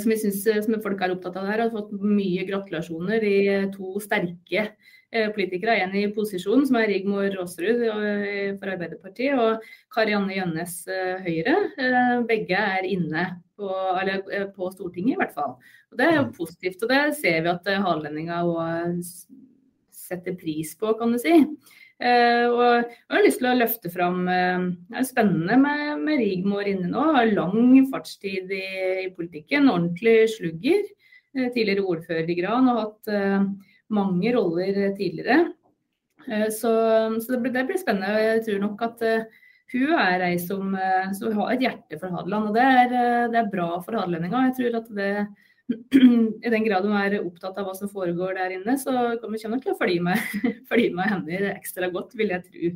som, 0.03 0.11
synes, 0.11 0.43
som 0.65 0.81
folk 0.83 1.01
er 1.01 1.13
opptatt 1.15 1.37
av 1.39 1.47
her, 1.47 1.63
har 1.63 1.71
fått 1.71 1.93
mye 1.95 2.43
gratulasjoner 2.47 3.23
i 3.23 3.37
to 3.71 3.95
sterke 4.03 4.65
politikere. 5.33 5.77
En 5.81 5.95
i 5.97 6.05
posisjon, 6.13 6.65
som 6.67 6.77
er 6.79 6.89
Rigmor 6.91 7.33
Aasrud 7.41 7.81
for 8.59 8.73
Arbeiderpartiet, 8.73 9.39
og 9.39 9.65
Karianne 9.93 10.35
Gjønnes 10.35 10.75
Høyre. 11.25 11.55
Begge 12.29 12.59
er 12.59 12.87
inne 12.87 13.25
på, 13.57 13.71
på, 14.55 14.71
Stortinget, 14.75 15.15
i 15.15 15.19
hvert 15.19 15.35
fall. 15.35 15.57
Og 15.91 15.97
Det 15.99 16.07
er 16.07 16.15
jo 16.19 16.29
positivt. 16.37 16.83
og 16.83 16.93
Det 16.93 17.01
ser 17.17 17.41
vi 17.43 17.53
at 17.53 17.73
halendinga 17.85 18.43
setter 19.91 20.37
pris 20.37 20.75
på, 20.77 20.93
kan 20.99 21.13
du 21.13 21.19
si. 21.21 21.35
Og 21.99 22.61
jeg 22.63 23.11
har 23.11 23.25
lyst 23.25 23.41
til 23.41 23.49
å 23.49 23.57
løfte 23.57 23.89
fram 23.91 24.21
Det 24.23 25.01
er 25.01 25.07
spennende 25.07 25.57
med, 25.59 25.97
med 26.05 26.21
Rigmor 26.21 26.69
inne 26.69 26.87
nå. 26.93 27.09
Har 27.17 27.33
lang 27.33 27.89
fartstid 27.91 28.53
i, 28.55 28.67
i 29.07 29.09
politikken. 29.15 29.67
Ordentlig 29.71 30.29
slugger. 30.37 30.85
Tidligere 31.35 31.85
ordfører 31.85 32.29
i 32.31 32.37
Gran 32.39 32.69
og 32.71 32.79
hatt 32.79 33.11
mange 33.93 34.33
roller 34.35 34.93
tidligere. 34.97 35.53
så, 36.53 36.71
så 37.17 37.31
det, 37.31 37.39
blir, 37.41 37.53
det, 37.53 37.65
blir, 37.69 37.79
spennende. 37.81 38.21
Jeg 38.21 38.43
tror 38.45 38.59
nok 38.65 38.81
at 38.85 39.03
hun 39.73 39.93
er 39.97 40.25
ei 40.27 40.35
som, 40.41 40.75
som, 41.17 41.37
har 41.37 41.53
et 41.53 41.63
hjerte 41.63 41.97
for 42.01 42.13
Hadeland. 42.13 42.49
Og 42.51 42.57
det 42.57 42.65
er, 42.65 42.95
det 43.33 43.39
er 43.39 43.51
bra 43.53 43.69
for 43.85 43.97
hadelendinga. 43.97 44.43
Jeg 44.49 44.57
tror 44.59 44.79
at 44.81 44.91
det 44.97 45.11
i 46.45 46.49
den 46.49 46.65
grad 46.65 46.85
hun 46.85 46.95
er 46.97 47.19
opptatt 47.21 47.57
av 47.59 47.67
hva 47.67 47.75
som 47.77 47.89
foregår 47.91 48.37
der 48.39 48.55
inne, 48.57 48.75
så 48.81 48.93
kommer 49.21 49.37
vi 49.37 49.51
nok 49.51 49.65
til 49.65 49.75
å 49.75 49.79
følge 49.79 50.05
med, 50.05 51.09
henne 51.11 51.51
ekstra 51.53 51.91
godt, 51.93 52.15
vil 52.17 52.33
jeg 52.33 52.45
tro. 52.47 52.71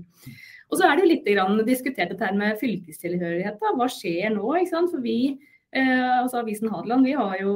Og 0.69 0.79
så 0.79 0.87
er 0.87 0.97
det 0.97 1.05
jo 1.05 1.11
litt 1.11 1.65
diskutert 1.67 2.13
dette 2.13 2.25
her 2.25 2.37
med 2.37 2.59
fylkestilhørighet. 2.61 3.59
Da. 3.61 3.73
Hva 3.77 3.89
skjer 3.91 4.33
nå? 4.33 4.45
ikke 4.57 4.71
sant? 4.71 4.93
For 4.93 5.03
vi, 5.03 5.37
eh, 5.73 6.19
altså 6.19 6.41
Avisen 6.41 6.71
Hadeland, 6.73 7.05
vi 7.05 7.17
har 7.17 7.35
jo 7.41 7.55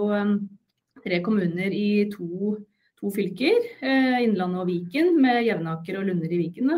tre 1.06 1.22
kommuner 1.26 1.74
i 1.74 2.08
to, 2.14 2.58
to 3.00 3.12
fylker. 3.14 3.70
Eh, 3.82 4.24
Innlandet 4.26 4.64
og 4.64 4.70
Viken, 4.70 5.14
med 5.22 5.44
Jevnaker 5.46 6.00
og 6.00 6.10
Lunder 6.10 6.32
i 6.32 6.42
Viken. 6.42 6.74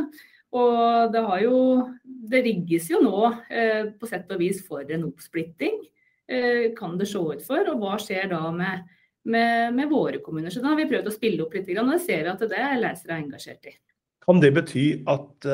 Og 0.49 1.13
det 1.13 1.21
har 1.21 1.41
jo 1.43 1.58
Det 2.29 2.43
rigges 2.45 2.89
jo 2.91 2.99
nå 3.01 3.19
eh, 3.49 3.89
på 3.97 4.05
sett 4.05 4.29
og 4.29 4.38
vis 4.41 4.60
for 4.65 4.86
en 4.86 5.08
oppsplitting. 5.08 5.79
Eh, 6.29 6.75
kan 6.77 6.97
det 6.97 7.08
se 7.10 7.17
ut 7.17 7.41
for, 7.41 7.63
og 7.71 7.82
hva 7.82 7.95
skjer 7.97 8.29
da 8.29 8.51
med, 8.53 8.84
med, 9.25 9.73
med 9.73 9.89
våre 9.89 10.19
kommuner. 10.21 10.53
Så 10.53 10.62
da 10.62 10.69
har 10.69 10.77
vi 10.77 10.89
prøvd 10.91 11.10
å 11.10 11.15
spille 11.15 11.41
opp 11.41 11.55
litt, 11.58 11.69
og 11.73 11.89
det 11.89 12.01
ser 12.03 12.21
vi 12.21 12.34
at 12.34 12.45
det 12.45 12.60
er 12.60 12.77
lesere 12.77 13.15
er 13.15 13.23
engasjert 13.23 13.65
i. 13.71 13.73
Kan 14.21 14.43
det 14.43 14.53
bety 14.53 14.86
at 15.10 15.49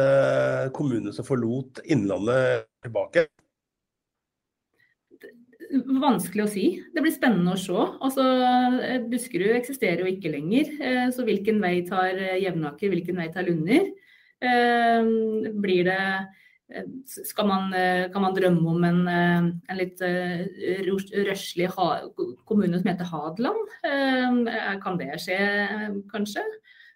kommunene 0.75 1.15
som 1.15 1.23
forlot 1.23 1.79
Innlandet 1.87 2.67
tilbake? 2.83 3.29
Vanskelig 6.01 6.45
å 6.45 6.51
si. 6.51 6.65
Det 6.93 7.03
blir 7.03 7.13
spennende 7.15 7.55
å 7.55 7.59
se. 7.59 7.75
Altså, 8.05 8.25
Buskerud 9.11 9.55
eksisterer 9.57 10.03
jo 10.03 10.11
ikke 10.13 10.33
lenger. 10.33 10.71
Eh, 10.79 11.05
så 11.15 11.25
hvilken 11.27 11.61
vei 11.63 11.79
tar 11.87 12.17
Jevnaker, 12.41 12.91
hvilken 12.93 13.21
vei 13.21 13.29
tar 13.33 13.47
Lunder? 13.47 13.93
Blir 15.63 15.87
det 15.87 16.01
skal 17.05 17.47
man, 17.47 17.73
eh, 17.73 18.11
kan 18.11 18.21
man 18.21 18.33
drømme 18.33 18.67
om 18.67 18.83
en, 18.83 19.07
eh, 19.07 19.51
en 19.69 19.77
litt 19.77 20.01
eh, 20.01 20.45
røslig 20.85 21.69
kommune 22.45 22.79
som 22.79 22.89
heter 22.89 23.05
Hadeland? 23.05 23.69
Kan 24.81 24.97
det 24.97 25.13
skje, 25.21 26.03
kanskje? 26.11 26.43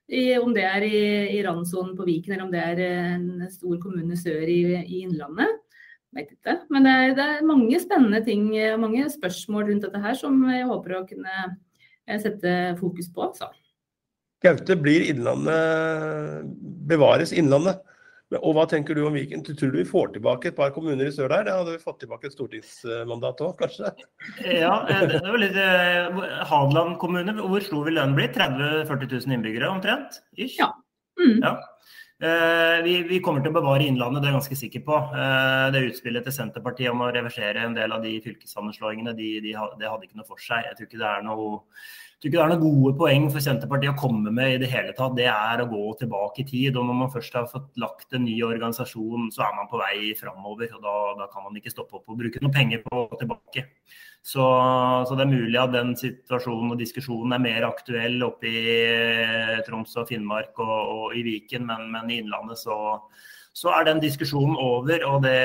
I, 0.09 0.37
om 0.39 0.53
det 0.53 0.63
er 0.65 0.81
i, 0.81 1.37
i 1.37 1.43
randsonen 1.45 1.95
på 1.95 2.05
Viken, 2.07 2.33
eller 2.33 2.47
om 2.47 2.51
det 2.51 2.63
er 2.65 2.79
en 2.81 3.45
stor 3.51 3.77
kommune 3.77 4.17
sør 4.17 4.41
i, 4.41 4.63
i 4.81 5.03
Innlandet. 5.05 5.61
Vet 6.17 6.31
ikke. 6.33 6.55
Men 6.73 6.87
det 6.87 6.93
er, 6.97 7.15
det 7.17 7.25
er, 7.25 7.45
mange 7.45 7.79
spennende 7.81 8.21
ting, 8.25 8.47
mange 8.81 9.05
spørsmål 9.13 9.67
rundt 9.69 9.85
dette 9.85 10.01
her 10.01 10.15
som 10.17 10.39
jeg 10.49 10.65
håper 10.69 10.95
å 10.97 11.03
kunne 11.09 11.49
sette 12.17 12.53
fokus 12.79 13.11
på. 13.13 13.29
Så. 13.37 13.51
Gaute, 14.41 14.77
blir 14.79 15.05
Innlandet 15.11 16.49
bevares 16.89 17.35
Innlandet? 17.35 17.83
Og 18.37 18.53
hva 18.53 18.67
tenker 18.69 18.93
du 18.93 19.01
om 19.07 19.15
Viken? 19.17 19.41
Tror 19.41 19.71
du 19.73 19.79
vi 19.79 19.87
får 19.89 20.11
tilbake 20.13 20.51
et 20.51 20.57
par 20.57 20.69
kommuner 20.75 21.07
i 21.09 21.13
sør 21.13 21.31
der? 21.31 21.47
Da 21.47 21.55
hadde 21.57 21.73
vi 21.73 21.81
fått 21.81 21.97
tilbake 22.03 22.29
et 22.29 22.35
stortingsmandat 22.35 23.41
òg, 23.41 23.55
kanskje? 23.57 23.89
Ja, 24.61 24.83
eh, 24.85 25.07
det 25.09 25.17
er 25.17 25.39
litt 25.41 25.57
eh, 25.57 26.19
Hadeland 26.51 26.99
kommune, 27.01 27.33
hvor 27.39 27.65
stor 27.65 27.87
vil 27.87 27.97
den 27.97 28.13
bli? 28.17 28.27
30 28.35 28.85
000-40 28.85 29.15
000 29.15 29.37
innbyggere 29.39 29.71
omtrent? 29.73 30.21
Ish. 30.37 30.59
Ja. 30.61 30.69
Mm. 31.17 31.41
ja. 31.41 31.55
Eh, 32.19 32.77
vi, 32.83 32.97
vi, 33.07 33.21
kommer 33.23 33.39
til 33.39 33.53
å 33.53 33.55
bevare 33.55 33.85
Innlandet, 33.87 34.19
det 34.19 34.27
er 34.27 34.33
jeg 34.33 34.39
ganske 34.41 34.59
sikker 34.59 34.83
på. 34.87 34.99
Det 35.71 35.85
utspillet 35.87 36.27
til 36.27 36.35
Senterpartiet 36.35 36.91
om 36.91 37.05
å 37.05 37.13
reversere 37.15 37.63
en 37.63 37.77
del 37.77 37.95
av 37.95 38.03
de 38.03 38.17
fylkessammenslåingene, 38.25 39.15
de, 39.15 39.31
de, 39.45 39.55
det 39.79 39.87
hadde 39.87 40.07
ikke 40.07 40.19
noe 40.19 40.27
for 40.27 40.43
seg. 40.43 40.67
Jeg 40.67 40.75
tror 40.77 40.89
ikke 40.89 41.01
det 41.03 41.09
er 41.13 41.25
noe 41.29 41.49
det 42.19 42.35
er 42.35 42.49
noen 42.51 42.59
gode 42.59 42.97
poeng 42.99 43.29
for 43.31 43.39
Senterpartiet 43.39 43.93
å 43.93 43.99
komme 43.99 44.33
med 44.35 44.57
i 44.57 44.59
det 44.59 44.67
hele 44.67 44.91
tatt. 44.91 45.13
Det 45.15 45.29
er 45.31 45.61
å 45.63 45.69
gå 45.71 45.83
tilbake 46.01 46.41
i 46.43 46.47
tid. 46.49 46.75
og 46.75 46.89
Når 46.89 46.97
man 46.99 47.11
først 47.13 47.37
har 47.37 47.47
fått 47.47 47.79
lagt 47.79 48.11
en 48.11 48.25
ny 48.27 48.35
organisasjon, 48.43 49.29
så 49.31 49.45
er 49.45 49.53
man 49.55 49.69
på 49.71 49.79
vei 49.79 50.11
framover. 50.19 50.67
og 50.75 50.83
da, 50.83 50.95
da, 51.21 51.29
kan 51.31 51.45
man 51.47 51.55
ikke 51.55 51.71
stoppe 51.71 51.95
opp 51.95 52.11
og 52.11 52.19
bruke 52.19 52.41
noe 52.43 52.51
penger 52.51 52.83
på 52.83 52.91
å 52.91 53.05
gå 53.07 53.21
tilbake. 53.21 53.63
Så, 54.29 54.45
så, 55.07 55.15
det 55.17 55.25
er 55.25 55.31
mulig 55.31 55.57
at 55.57 55.73
den 55.73 55.95
situasjonen 55.97 56.75
og 56.75 56.81
diskusjonen 56.81 57.33
er 57.33 57.41
mer 57.41 57.65
aktuell 57.71 58.21
oppe 58.27 58.51
i 58.51 58.75
Troms 59.65 59.95
og 59.97 60.11
Finnmark 60.11 60.59
og, 60.61 60.77
og 60.77 61.17
i 61.17 61.23
Viken, 61.25 61.65
men, 61.65 61.87
men 61.95 62.11
i 62.13 62.19
Innlandet 62.21 62.61
så 62.61 62.77
så 63.59 63.71
er 63.73 63.87
den 63.87 63.99
diskusjonen 63.99 64.55
over, 64.61 65.01
og 65.09 65.23
det, 65.25 65.35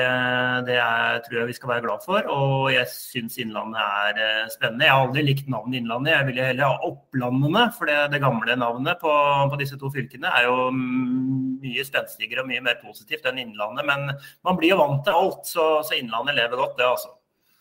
det 0.67 0.75
er, 0.77 1.17
tror 1.25 1.39
jeg 1.39 1.49
vi 1.49 1.55
skal 1.57 1.71
være 1.73 1.83
glad 1.87 2.03
for. 2.05 2.27
Og 2.31 2.69
jeg 2.71 2.87
syns 2.91 3.35
Innlandet 3.41 3.81
er 3.81 4.21
eh, 4.21 4.51
spennende. 4.53 4.85
Jeg 4.85 4.93
har 4.93 5.07
aldri 5.07 5.23
likt 5.25 5.49
navnet 5.51 5.81
Innlandet, 5.81 6.13
jeg 6.13 6.27
ville 6.29 6.45
heller 6.51 6.69
ha 6.69 6.87
Opplandene. 6.87 7.65
For 7.75 7.89
det, 7.89 7.97
det 8.13 8.21
gamle 8.23 8.55
navnet 8.61 9.01
på, 9.01 9.11
på, 9.51 9.59
disse 9.59 9.79
to 9.81 9.91
fylkene 9.91 10.31
er 10.31 10.47
jo 10.47 10.69
mye 10.77 11.85
spenstigere 11.87 12.45
og 12.45 12.49
mye 12.53 12.63
mer 12.63 12.79
positivt 12.83 13.25
enn 13.27 13.41
Innlandet. 13.41 13.89
Men 13.89 14.07
man 14.13 14.61
blir 14.61 14.75
jo 14.75 14.81
vant 14.83 15.03
til 15.07 15.19
alt, 15.25 15.43
så, 15.49 15.69
så 15.83 15.99
Innlandet 15.99 16.39
lever 16.39 16.61
godt, 16.61 16.77
det 16.79 16.91
altså. 16.93 17.15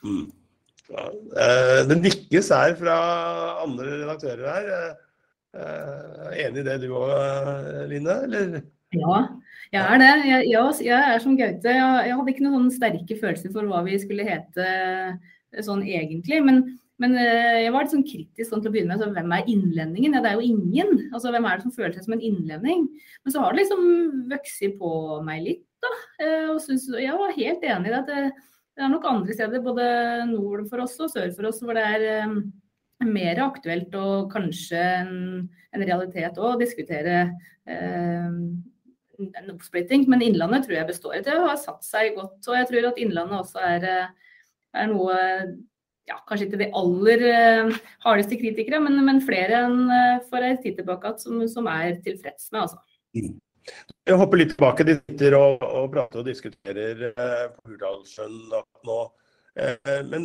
Mm. 0.05 0.27
Eh, 0.93 1.81
det 1.89 1.97
nikkes 2.03 2.51
her 2.53 2.77
fra 2.77 2.99
andre 3.65 4.03
redaktører 4.03 4.45
her. 4.51 4.95
Eh, 5.55 6.31
enig 6.45 6.63
i 6.63 6.67
det 6.67 6.79
du 6.83 6.91
òg, 6.99 7.11
Line? 7.91 8.21
Eller? 8.27 8.63
Ja, 8.95 9.19
jeg 9.75 9.83
er 9.83 10.01
det. 10.03 10.13
Jeg, 10.29 10.47
jeg, 10.87 11.01
er 11.01 11.23
som 11.23 11.37
Gaute. 11.39 11.73
Jeg, 11.73 12.07
jeg, 12.09 12.17
hadde 12.19 12.33
ikke 12.35 12.47
noen 12.47 12.71
sterke 12.75 13.19
følelser 13.19 13.53
for 13.55 13.67
hva 13.71 13.83
vi 13.87 13.99
skulle 14.03 14.27
hete 14.27 14.67
eh, 14.69 15.63
sånn 15.65 15.83
egentlig. 15.87 16.41
Men, 16.47 16.63
men 17.03 17.17
eh, 17.19 17.65
jeg 17.65 17.75
var 17.75 17.87
litt 17.87 17.95
sånn 17.95 18.07
kritisk 18.07 18.51
sånn 18.51 18.65
til 18.65 18.71
å 18.71 18.75
begynne 18.75 18.95
med. 18.95 19.03
Så 19.03 19.11
hvem 19.17 19.37
er 19.37 19.51
innlendingen? 19.51 20.19
Ja, 20.19 20.23
det 20.25 20.35
er 20.35 20.41
jo 20.41 20.49
ingen. 20.53 21.07
Altså, 21.11 21.33
Hvem 21.35 21.49
er 21.49 21.59
det 21.59 21.67
som 21.67 21.77
føler 21.77 21.97
seg 21.97 22.07
som 22.07 22.17
en 22.19 22.27
innlending? 22.31 22.89
Men 23.25 23.35
så 23.35 23.45
har 23.45 23.55
det 23.55 23.65
liksom 23.65 23.85
vokst 24.33 24.67
på 24.81 24.97
meg 25.27 25.47
litt. 25.49 25.69
da. 25.85 25.95
Eh, 26.23 26.51
og 26.55 26.61
synes, 26.65 26.91
Jeg 27.01 27.17
var 27.19 27.39
helt 27.39 27.71
enig 27.71 27.91
i 27.91 27.95
det. 27.95 28.03
at 28.03 28.13
det, 28.13 28.51
det 28.75 28.83
er 28.83 28.91
nok 28.91 29.07
andre 29.07 29.35
steder, 29.37 29.63
både 29.63 29.89
nord 30.31 30.65
for 30.71 30.83
oss 30.83 30.99
og 31.03 31.11
sør 31.13 31.31
for 31.37 31.51
oss, 31.51 31.61
hvor 31.63 31.79
det 31.79 31.85
er 31.85 32.37
mer 33.05 33.41
aktuelt 33.45 33.95
og 33.99 34.31
kanskje 34.33 34.81
en, 34.81 35.13
en 35.75 35.85
realitet 35.85 36.39
å 36.41 36.55
diskutere 36.61 37.19
eh, 37.71 38.39
en 39.25 39.53
oppsplitting. 39.55 40.09
Men 40.11 40.25
Innlandet 40.27 40.67
tror 40.67 40.79
jeg 40.79 40.91
består. 40.91 41.21
Det 41.27 41.37
har 41.45 41.61
satt 41.61 41.87
seg 41.87 42.17
godt. 42.19 42.41
Og 42.49 42.59
jeg 42.59 42.71
tror 42.71 42.91
at 42.91 43.01
Innlandet 43.03 43.41
også 43.41 43.63
er, 43.63 43.89
eh, 43.91 44.35
er 44.83 44.91
noe 44.91 45.21
ja, 46.05 46.19
Kanskje 46.29 46.51
ikke 46.51 46.59
de 46.61 46.67
aller 46.77 47.23
uh, 47.25 47.77
hardeste 48.05 48.37
kritikere, 48.37 48.77
men, 48.85 48.99
men 49.07 49.23
flere 49.25 49.63
enn 49.65 49.87
uh, 49.89 50.19
for 50.29 50.45
en 50.45 50.59
tid 50.61 50.77
tilbake 50.77 51.15
som, 51.23 51.39
som, 51.49 51.65
er 51.73 51.97
tilfreds 52.05 52.51
med. 52.53 52.67
altså. 52.67 53.31
Jeg 54.05 54.19
hopper 54.21 54.37
litt 54.41 54.53
tilbake. 54.55 54.87
De 54.87 54.95
sitter 55.01 55.33
og, 55.39 55.53
og 55.65 55.93
prater 55.93 56.19
og 56.21 56.29
diskuterer 56.29 56.95
eh, 57.11 57.47
Hurdalssjøen 57.65 58.37
nå. 58.89 59.01
Eh, 59.61 60.03
men 60.09 60.23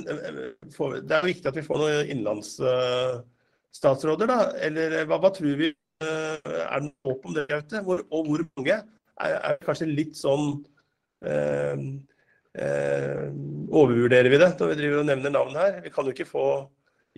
for, 0.75 0.87
det 0.99 1.15
er 1.15 1.29
viktig 1.29 1.47
at 1.51 1.59
vi 1.59 1.67
får 1.67 1.77
noen 1.83 2.09
innenlandsstatsråder, 2.15 4.25
da. 4.29 4.39
Eller 4.67 4.87
hva, 5.05 5.17
hva 5.23 5.31
tror 5.35 5.53
vi 5.59 5.67
Eh, 5.99 6.37
er 6.47 6.79
det 6.79 6.93
håp 7.03 7.25
om 7.27 7.33
det? 7.35 7.45
Hvor, 7.83 8.05
og 8.07 8.27
hvor 8.27 8.43
mange? 8.55 8.75
Er, 9.19 9.33
er 9.35 9.57
kanskje 9.65 9.87
litt 9.89 10.15
sånn 10.15 10.61
eh, 11.27 11.81
eh, 12.55 13.25
Overvurderer 13.67 14.31
vi 14.31 14.39
det 14.39 14.53
når 14.61 14.71
vi 14.71 14.77
driver 14.79 15.01
og 15.01 15.09
nevner 15.09 15.33
navn 15.35 15.59
her? 15.59 15.81
Vi 15.83 15.91
kan 15.91 16.07
jo 16.07 16.15
ikke 16.15 16.29
få 16.29 16.45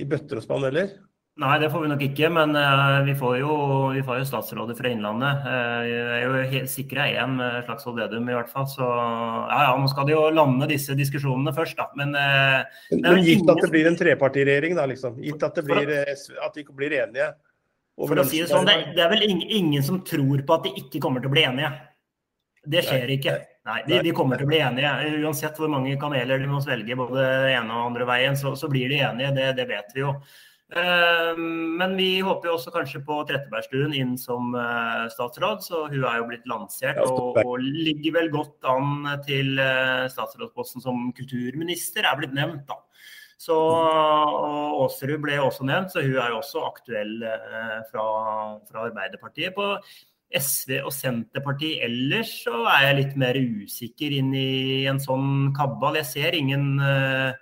i 0.01 0.07
bøtter 0.09 0.41
og 0.41 0.45
spann 0.47 0.65
heller. 0.65 0.95
Nei, 1.39 1.53
det 1.61 1.69
får 1.71 1.85
vi 1.85 1.89
nok 1.89 2.01
ikke, 2.03 2.27
men 2.35 2.51
uh, 2.59 2.97
vi, 3.07 3.13
får 3.15 3.37
jo, 3.39 3.53
vi, 3.95 4.01
får 4.03 4.17
jo, 4.19 4.25
statsråder 4.27 4.75
fra 4.75 4.89
Innlandet. 4.91 5.45
Jeg 5.87 6.17
er 6.17 6.25
jo 6.25 6.41
helt 6.51 6.71
sikra 6.73 7.05
én, 7.07 7.37
slags 7.39 7.69
Slagsvold 7.69 8.01
Vedum 8.01 8.27
i 8.27 8.35
hvert 8.35 8.51
fall. 8.51 8.67
Så 8.69 8.83
ja, 8.83 9.61
ja, 9.69 9.69
nå 9.79 9.87
skal 9.89 10.09
de 10.09 10.13
jo 10.13 10.25
lande 10.35 10.67
disse 10.69 10.97
diskusjonene 10.99 11.53
først, 11.55 11.79
da. 11.79 11.87
Men, 11.97 12.11
uh, 12.19 12.83
men 12.97 13.23
gitt 13.23 13.47
at 13.47 13.63
det 13.63 13.71
blir 13.71 13.87
en 13.89 13.97
trepartiregjering, 13.97 14.75
da, 14.77 14.89
liksom. 14.91 15.15
Gitt 15.23 15.47
at, 15.47 15.55
det 15.55 15.63
blir, 15.69 15.95
at 16.11 16.51
de 16.51 16.65
ikke 16.65 16.75
blir 16.77 16.99
enige. 16.99 17.31
For 18.01 18.19
å 18.19 18.25
si 18.27 18.41
Det 18.41 18.51
sånn, 18.51 18.67
det, 18.67 18.91
det 18.97 19.03
er 19.05 19.11
vel 19.11 19.25
ingen, 19.27 19.47
ingen, 19.47 19.85
som 19.85 20.01
tror 20.07 20.43
på 20.43 20.57
at 20.57 20.67
de 20.67 20.75
ikke 20.83 21.01
kommer 21.03 21.23
til 21.23 21.31
å 21.31 21.35
bli 21.35 21.47
enige. 21.47 21.71
Det 22.71 22.83
skjer 22.85 23.09
ikke. 23.15 23.39
Nei, 23.65 23.81
de, 23.85 23.99
de, 24.05 24.13
kommer 24.17 24.39
til 24.39 24.47
å 24.47 24.51
bli 24.51 24.61
enige. 24.61 24.91
Uansett 25.21 25.57
hvor 25.57 25.69
mange 25.69 25.93
kameler 26.01 26.41
de 26.41 26.49
må 26.49 26.61
svelge 26.63 26.97
både 26.97 27.25
ene 27.51 27.75
og 27.75 27.91
andre 27.91 28.07
veien, 28.09 28.37
så, 28.37 28.53
så 28.57 28.69
blir 28.71 28.89
de 28.89 29.01
enige. 29.05 29.33
Det, 29.37 29.51
det, 29.57 29.67
vet 29.69 29.93
vi 29.95 30.03
jo. 30.03 30.15
Uh, 30.71 31.35
men 31.35 31.97
vi 31.99 32.21
håper 32.23 32.47
jo 32.47 32.53
også 32.55 32.71
kanskje 32.71 33.01
på 33.03 33.17
Trettebergstuen 33.27 33.91
inn 33.97 34.13
som 34.19 34.53
uh, 34.55 35.09
statsråd, 35.11 35.65
så 35.65 35.81
hun 35.91 36.05
er 36.07 36.21
jo 36.21 36.29
blitt 36.29 36.47
lansert 36.47 37.01
og, 37.03 37.41
og 37.41 37.57
ligger 37.59 38.15
vel 38.15 38.31
godt 38.31 38.69
an 38.71 39.09
til 39.27 39.59
uh, 39.59 40.07
statsrådsposten 40.13 40.85
som 40.85 41.09
kulturminister, 41.17 42.07
er 42.07 42.21
blitt 42.21 42.37
nevnt, 42.37 42.63
da. 42.71 42.79
Så 43.41 43.57
Aasrud 43.57 45.17
ble 45.23 45.39
også 45.41 45.65
nevnt, 45.65 45.91
så 45.91 46.05
hun 46.05 46.13
er 46.13 46.29
jo 46.29 46.39
også 46.43 46.61
aktuell 46.67 47.15
fra, 47.89 48.03
fra 48.69 48.83
Arbeiderpartiet. 48.85 49.55
På 49.55 49.79
SV 50.37 50.77
og 50.85 50.91
Senterpartiet 50.95 51.81
ellers 51.87 52.31
så 52.45 52.63
er 52.71 52.85
jeg 52.85 52.97
litt 52.99 53.15
mer 53.19 53.39
usikker 53.41 54.13
inn 54.15 54.29
i 54.37 54.85
en 54.89 55.01
sånn 55.01 55.49
kabal. 55.57 55.97
Jeg 55.99 56.09
ser 56.11 56.37
ingen 56.37 56.77
uh, 56.79 57.33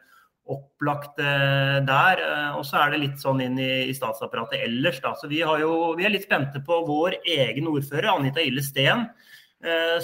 opplagt 0.50 1.20
uh, 1.22 1.80
der. 1.86 2.22
Uh, 2.24 2.60
og 2.60 2.64
så 2.68 2.82
er 2.84 2.94
det 2.94 3.02
litt 3.04 3.22
sånn 3.22 3.44
inn 3.46 3.60
i, 3.62 3.90
i 3.90 3.96
statsapparatet 3.98 4.64
ellers. 4.66 5.02
Da. 5.04 5.16
Så 5.20 5.30
vi, 5.32 5.42
jo, 5.44 5.74
vi, 6.00 6.08
er 6.08 6.16
litt 6.16 6.28
spente 6.28 6.64
på 6.66 6.82
vår 6.88 7.20
egen 7.24 7.70
ordfører, 7.72 8.12
Anita 8.16 8.44
Ille 8.44 8.66
Steen. 8.66 9.10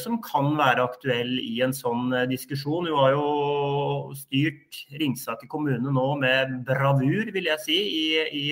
Som 0.02 0.18
kan 0.20 0.50
være 0.60 0.84
aktuell 0.84 1.38
i 1.40 1.62
en 1.64 1.72
sånn 1.72 2.10
diskusjon. 2.28 2.90
Hun 2.92 2.98
har 3.00 3.14
jo 3.14 3.30
styrt 4.20 4.82
Ringsaker 5.00 5.48
kommune 5.48 5.94
nå 5.96 6.10
med 6.20 6.58
bravur, 6.68 7.32
vil 7.32 7.48
jeg 7.48 7.64
si, 7.64 7.78
i, 7.80 8.10
i 8.36 8.44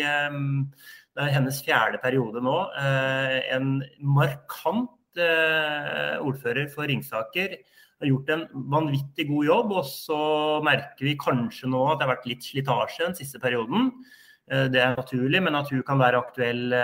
det 1.14 1.22
er 1.22 1.36
hennes 1.36 1.62
fjerde 1.62 2.00
periode 2.02 2.42
nå. 2.42 2.56
Eh, 2.80 3.38
en 3.54 3.78
markant 4.02 5.22
eh, 5.22 6.18
ordfører 6.24 6.72
for 6.74 6.90
Ringsaker. 6.90 7.60
Har 8.04 8.10
gjort 8.10 8.34
en 8.36 8.44
vanvittig 8.74 9.28
god 9.30 9.48
jobb. 9.48 9.72
Og 9.80 9.88
så 9.90 10.20
merker 10.66 11.08
vi 11.08 11.16
kanskje 11.20 11.72
nå 11.72 11.86
at 11.88 12.02
det 12.02 12.08
har 12.08 12.14
vært 12.18 12.30
litt 12.30 12.46
slitasje 12.46 13.08
den 13.08 13.18
siste 13.18 13.42
perioden. 13.44 13.90
Eh, 14.52 14.68
det 14.74 14.84
er 14.84 14.98
naturlig, 15.00 15.42
men 15.46 15.56
at 15.56 15.72
hun 15.72 15.86
kan 15.88 16.02
være 16.04 16.20
aktuell 16.20 16.78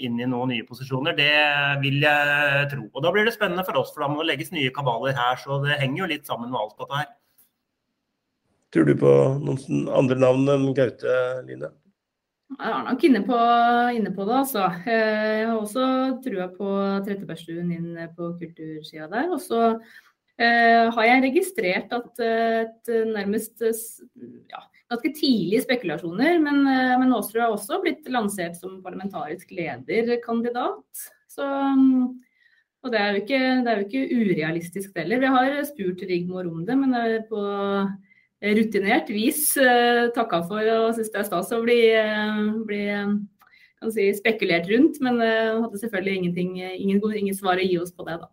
inn 0.00 0.16
i 0.16 0.28
noen 0.28 0.54
nye 0.54 0.66
posisjoner, 0.68 1.16
det 1.18 1.30
vil 1.84 2.00
jeg 2.02 2.68
tro. 2.72 2.88
Og 2.88 3.04
Da 3.04 3.12
blir 3.14 3.28
det 3.28 3.36
spennende 3.36 3.66
for 3.68 3.82
oss, 3.82 3.92
for 3.94 4.06
da 4.06 4.10
må 4.12 4.24
det 4.24 4.32
legges 4.32 4.54
nye 4.56 4.72
kabaler 4.72 5.16
her. 5.16 5.36
Så 5.44 5.60
det 5.66 5.78
henger 5.82 6.06
jo 6.06 6.12
litt 6.16 6.30
sammen 6.30 6.50
med 6.50 6.62
alt 6.62 6.78
dette 6.80 7.02
her. 7.02 7.10
Tror 8.70 8.86
du 8.86 8.94
på 8.94 9.12
noen 9.42 9.86
andre 9.90 10.16
navn 10.22 10.50
enn 10.52 10.72
Gaute, 10.78 11.14
Line? 11.48 11.72
Jeg 12.50 12.66
er 12.66 12.84
nok 12.86 13.04
inne 13.06 13.20
på, 13.22 13.38
inne 13.94 14.10
på, 14.14 14.24
det, 14.26 14.36
altså. 14.40 14.64
Eh, 14.82 15.26
jeg 15.40 15.46
har 15.46 15.58
også 15.58 15.84
trua 16.24 16.48
på 16.50 16.70
Trettebergstuen 17.06 17.68
inn 17.74 17.98
på 18.16 18.32
kultursida 18.40 19.06
der. 19.10 19.28
Og 19.30 19.38
så 19.42 19.60
eh, 19.68 20.00
har 20.40 21.04
jeg 21.04 21.22
registrert 21.26 21.90
at 21.92 22.20
et 22.24 22.90
nærmest 23.10 23.60
ja, 23.60 24.62
ganske 24.90 25.12
tidlige 25.14 25.62
spekulasjoner, 25.64 26.38
men, 26.42 26.64
eh, 26.66 26.96
men 26.98 27.14
Aasrud 27.14 27.40
har 27.40 27.54
også 27.54 27.80
blitt 27.82 28.08
lansert 28.10 28.58
som 28.58 28.80
parlamentarisk 28.82 29.52
lederkandidat. 29.54 31.06
Så, 31.30 31.46
og 32.82 32.92
det 32.92 33.00
er, 33.00 33.10
jo 33.14 33.22
ikke, 33.22 33.42
er 33.60 33.76
jo 33.78 33.86
ikke 33.86 34.18
urealistisk 34.18 34.96
heller. 34.98 35.22
Vi 35.22 35.34
har 35.36 35.58
spurt 35.68 36.02
Rigmor 36.08 36.48
om 36.50 36.64
det, 36.66 36.78
men 36.78 36.96
det 36.96 37.02
er 37.06 37.28
på 37.28 37.44
rutinert 38.40 39.10
vis 39.12 39.52
takka 40.16 40.40
for 40.48 40.64
og 40.64 40.94
syns 40.96 41.10
det 41.12 41.20
er 41.20 41.26
stas 41.28 41.50
å 41.52 41.60
bli, 41.60 41.76
bli 42.66 42.80
si, 43.92 44.08
spekulert 44.16 44.66
rundt. 44.72 44.98
Men 45.04 45.20
hadde 45.20 45.82
selvfølgelig 45.84 46.32
ingen, 46.32 47.04
ingen, 47.04 47.36
svar 47.36 47.60
å 47.60 47.68
gi 47.68 47.78
oss 47.78 47.94
på 47.94 48.08
det, 48.08 48.16
da. 48.24 48.32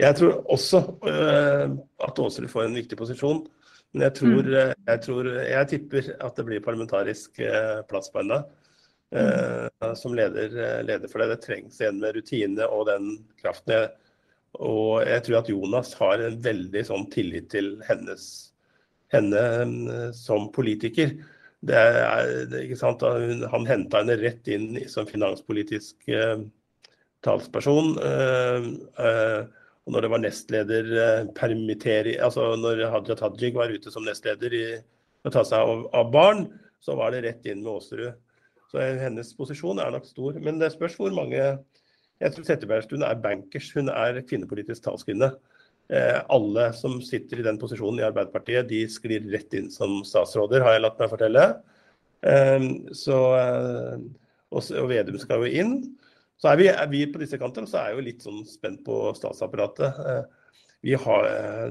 Jeg 0.00 0.16
tror 0.18 0.38
også 0.52 0.82
uh, 1.06 1.76
at 2.06 2.22
Aasrud 2.24 2.50
får 2.52 2.66
en 2.66 2.78
viktig 2.80 2.98
posisjon. 2.98 3.44
Men 3.90 4.06
jeg 4.06 4.16
tror, 4.20 4.46
mm. 4.46 4.74
jeg, 4.86 5.00
tror, 5.06 5.28
jeg 5.42 5.68
tipper 5.72 6.10
at 6.22 6.36
det 6.38 6.44
blir 6.46 6.62
parlamentarisk 6.62 7.40
plass 7.90 8.06
på 8.12 8.20
henne. 8.22 8.36
Mm. 9.10 9.96
Som 9.98 10.14
leder, 10.14 10.52
leder, 10.86 11.10
for 11.10 11.18
det. 11.18 11.32
Det 11.32 11.40
trengs 11.42 11.80
en 11.82 11.98
med 11.98 12.14
rutine 12.14 12.68
og 12.70 12.84
den 12.86 13.08
kraften. 13.42 13.74
Jeg, 13.74 13.90
og 14.62 15.02
jeg 15.06 15.24
tror 15.26 15.40
at 15.40 15.50
Jonas 15.50 15.90
har 15.98 16.22
en 16.22 16.38
veldig 16.44 16.84
sånn 16.86 17.08
tillit 17.10 17.50
til 17.50 17.72
hennes 17.88 18.30
henne 19.12 19.42
eh, 19.60 20.10
som 20.16 20.48
politiker. 20.54 21.14
Det 21.60 21.76
er, 21.76 22.30
ikke 22.62 22.78
sant? 22.78 23.04
Han 23.52 23.68
henta 23.68 24.00
henne 24.00 24.16
rett 24.20 24.48
inn 24.48 24.78
som 24.88 25.04
finanspolitisk 25.04 26.06
uh, 26.08 26.40
talsperson. 27.20 27.90
Uh, 28.00 28.70
uh, 28.96 29.42
og 29.86 29.94
når 29.94 30.04
det 30.04 30.10
var 30.12 30.22
nestleder 30.22 30.88
permittering, 31.36 32.18
altså 32.22 32.52
når 32.60 32.84
Hadia 32.92 33.16
Tajik 33.16 33.56
var 33.56 33.72
ute 33.72 33.92
som 33.92 34.04
nestleder 34.06 34.54
i 34.54 34.64
å 35.26 35.32
ta 35.32 35.44
seg 35.46 35.60
av, 35.60 35.86
av, 35.96 36.10
barn, 36.12 36.44
så 36.84 36.96
var 36.98 37.12
det 37.12 37.24
rett 37.26 37.46
inn 37.48 37.62
med 37.64 37.72
Aasrud. 37.74 38.12
Så 38.70 38.80
hennes 39.00 39.32
posisjon 39.36 39.80
er 39.82 39.92
nok 39.92 40.06
stor. 40.08 40.36
Men 40.42 40.60
det 40.60 40.72
spørs 40.76 40.96
hvor 40.98 41.12
mange 41.14 41.40
Jeg 42.20 42.34
tror 42.34 42.44
Settebergstuen 42.44 43.02
er 43.06 43.16
bankers. 43.16 43.70
Hun 43.72 43.88
er 43.88 44.20
kvinnepolitisk 44.28 44.84
talskvinne. 44.84 45.30
Eh, 45.88 46.18
alle 46.28 46.66
som 46.76 46.98
sitter 47.02 47.40
i 47.40 47.46
den 47.46 47.56
posisjonen 47.58 48.02
i 48.02 48.04
Arbeiderpartiet, 48.04 48.68
de 48.68 48.82
sklir 48.92 49.24
rett 49.32 49.56
inn 49.56 49.70
som 49.72 50.02
statsråder, 50.06 50.60
har 50.62 50.76
jeg 50.76 50.82
latt 50.84 51.00
meg 51.00 51.10
fortelle. 51.10 51.46
Eh, 52.20 52.66
så, 52.92 53.16
eh, 53.40 54.04
og 54.52 54.92
Vedum 54.92 55.16
skal 55.18 55.46
jo 55.46 55.62
inn. 55.64 55.74
Så 56.40 56.48
er 56.50 56.60
vi, 56.60 56.68
er 56.72 56.88
vi 56.88 57.04
på 57.12 57.20
disse 57.20 57.38
kantene 57.40 57.68
så 57.68 57.80
er 57.80 57.90
jeg 57.90 57.98
jo 57.98 58.04
litt 58.06 58.22
sånn 58.24 58.44
spent 58.48 58.80
på 58.86 59.00
statsapparatet. 59.16 59.98
Eh, 60.12 60.22
vi 60.80 60.94
har, 60.96 61.26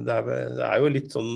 det, 0.06 0.16
er, 0.20 0.52
det 0.54 0.66
er 0.68 0.84
jo 0.84 0.90
litt, 0.94 1.08
sånn, 1.10 1.32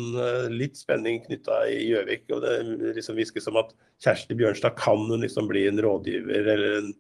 litt 0.54 0.78
spenning 0.78 1.24
knytta 1.24 1.64
i 1.74 1.80
Gjøvik. 1.88 2.28
og 2.36 2.44
Det 2.44 2.52
liksom 3.00 3.18
hviskes 3.18 3.50
om 3.50 3.58
at 3.64 3.72
Kjersti 4.04 4.38
Bjørnstad 4.38 4.78
kan 4.78 5.02
hun 5.10 5.26
liksom 5.26 5.50
bli 5.50 5.66
en 5.72 5.82
rådgiver 5.82 6.52
eller 6.54 6.78
en 6.84 6.92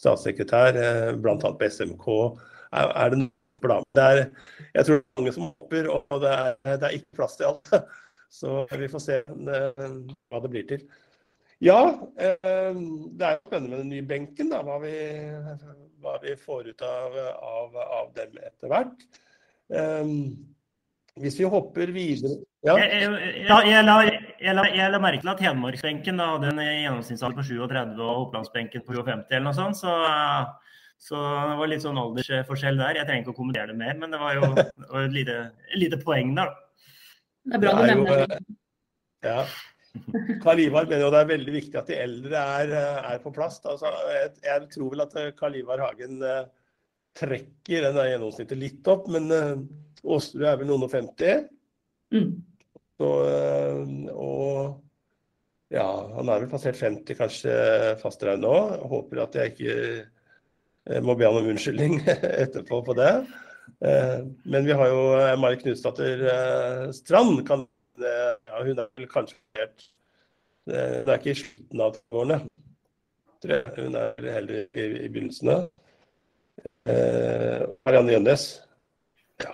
statssekretær, 0.00 0.78
bl.a. 1.20 1.36
på 1.36 1.68
SMK. 1.68 2.08
Er, 2.72 2.88
er 2.88 3.12
det 3.12 3.20
noe 3.26 3.82
Det 3.96 4.04
er, 4.04 4.22
jeg 4.74 4.86
tror 4.86 4.98
det 4.98 5.04
er 5.04 5.20
mange 5.20 5.36
som 5.36 5.44
hopper, 5.50 5.86
og 5.92 6.16
det 6.24 6.32
er, 6.32 6.56
det 6.72 6.88
er 6.88 6.96
ikke 6.98 7.20
plass 7.20 7.36
til 7.38 7.52
alt. 7.52 7.76
Så 8.40 8.64
vi 8.72 8.88
får 8.90 9.02
se 9.04 9.20
eh, 9.22 9.84
hva 10.32 10.40
det 10.42 10.50
blir 10.50 10.64
til. 10.66 10.88
Ja, 11.64 11.80
eh, 12.20 12.80
det 13.16 13.28
er 13.28 13.38
spennende 13.40 13.70
med 13.72 13.78
den 13.84 13.92
nye 13.94 14.06
benken, 14.08 14.50
da, 14.52 14.60
hva, 14.66 14.80
vi, 14.82 14.94
hva 16.04 16.18
vi 16.22 16.34
får 16.40 16.72
ut 16.72 16.84
av, 16.84 17.14
av, 17.34 17.78
av 18.00 18.10
dem 18.18 18.36
etter 18.42 18.72
hvert. 18.72 19.06
Eh, 19.72 20.10
hvis 21.22 21.38
vi 21.38 21.46
hopper 21.46 21.92
videre 21.94 22.40
ja. 22.64 22.74
Jeg, 22.80 23.04
jeg, 23.04 23.44
jeg, 23.44 23.84
la, 23.86 24.64
jeg, 24.72 24.90
la, 24.90 24.98
merke 24.98 25.20
til 25.20 25.30
at 25.30 25.42
Hedmarksbenken 25.44 26.20
hadde 26.22 26.48
en 26.50 26.60
gjennomsnittsalder 26.64 27.36
på 27.38 27.44
37 27.44 28.00
og 28.00 28.22
Opplandsbenken 28.24 28.84
på 28.86 28.96
50 28.96 29.36
eller 29.36 29.44
noe 29.44 29.56
sånt. 29.56 29.78
Så 29.78 29.92
så 31.04 31.18
det 31.20 31.56
var 31.58 31.68
litt 31.68 31.82
sånn 31.84 32.00
aldersforskjell 32.00 32.78
der. 32.80 32.98
Jeg 33.00 33.08
trenger 33.08 33.24
ikke 33.24 33.34
å 33.34 33.36
kommentere 33.36 33.72
det 33.72 33.76
mer, 33.76 33.96
men 34.00 34.14
det 34.14 34.20
var 34.22 34.38
jo 34.38 34.46
det 34.56 34.88
var 34.88 35.02
et, 35.02 35.12
lite, 35.12 35.38
lite, 35.76 35.98
poeng 36.00 36.32
der. 36.38 36.52
Det 37.44 37.58
er 37.58 37.64
bra 37.64 37.74
du 37.76 37.82
nevner 37.90 38.22
det. 38.30 38.38
Ja. 39.26 39.42
Karl 40.42 40.60
Ivar 40.64 40.88
mener 40.88 41.04
jo 41.04 41.12
det 41.14 41.20
er 41.22 41.30
veldig 41.30 41.54
viktig 41.54 41.78
at 41.78 41.90
de 41.90 41.98
eldre 42.02 42.44
er, 42.60 42.72
er 43.14 43.20
på 43.22 43.32
plass. 43.34 43.60
Altså, 43.70 43.92
jeg, 44.10 44.32
jeg, 44.44 44.68
tror 44.74 44.92
vel 44.94 45.04
at 45.04 45.16
Karl 45.38 45.58
Ivar 45.60 45.82
Hagen 45.84 46.22
uh, 46.24 46.46
trekker 47.18 47.86
den 47.86 48.00
gjennomsnittet 48.10 48.60
litt 48.60 48.90
opp, 48.90 49.06
men 49.14 49.30
uh, 49.30 49.54
Åsrud 50.04 50.42
er 50.42 50.58
vel 50.60 50.70
noen 50.70 50.86
og 50.88 50.92
50. 50.92 51.46
Mm. 52.14 52.32
Så, 52.94 53.06
og 54.14 54.58
ja, 55.74 55.86
han 56.14 56.28
er 56.30 56.42
vel 56.44 56.50
passert 56.52 56.78
50 56.78 57.16
kanskje 57.18 57.54
Fasteraune 58.02 58.44
nå. 58.44 58.58
Håper 58.90 59.24
at 59.24 59.38
jeg 59.38 59.54
ikke 59.54 61.00
må 61.02 61.16
be 61.18 61.26
han 61.26 61.40
om 61.40 61.48
unnskyldning 61.54 61.96
etterpå 62.44 62.82
på 62.86 62.94
det. 62.98 63.10
Eh, 63.84 64.26
men 64.44 64.66
vi 64.66 64.76
har 64.76 64.90
jo 64.90 65.00
eh, 65.18 65.34
Mari 65.40 65.58
Knutsdatter 65.60 66.24
eh, 66.32 66.90
Strand. 66.96 67.42
Kan, 67.48 67.66
ja, 68.00 68.58
hun 68.64 68.80
er 68.82 68.90
vel 68.98 69.08
kanskje 69.10 69.38
helt 69.58 69.86
Det 70.64 71.06
er 71.06 71.18
ikke 71.18 71.34
i 71.34 71.38
slutten 71.38 71.82
av 71.84 71.98
årene. 72.16 72.38
Hun 73.44 73.98
er 74.00 74.28
heller 74.32 74.62
i, 74.64 74.84
i 75.04 75.08
begynnelsen. 75.12 75.66
Marianne 76.84 78.14
Jønnes. 78.14 78.46
Ja. 79.44 79.52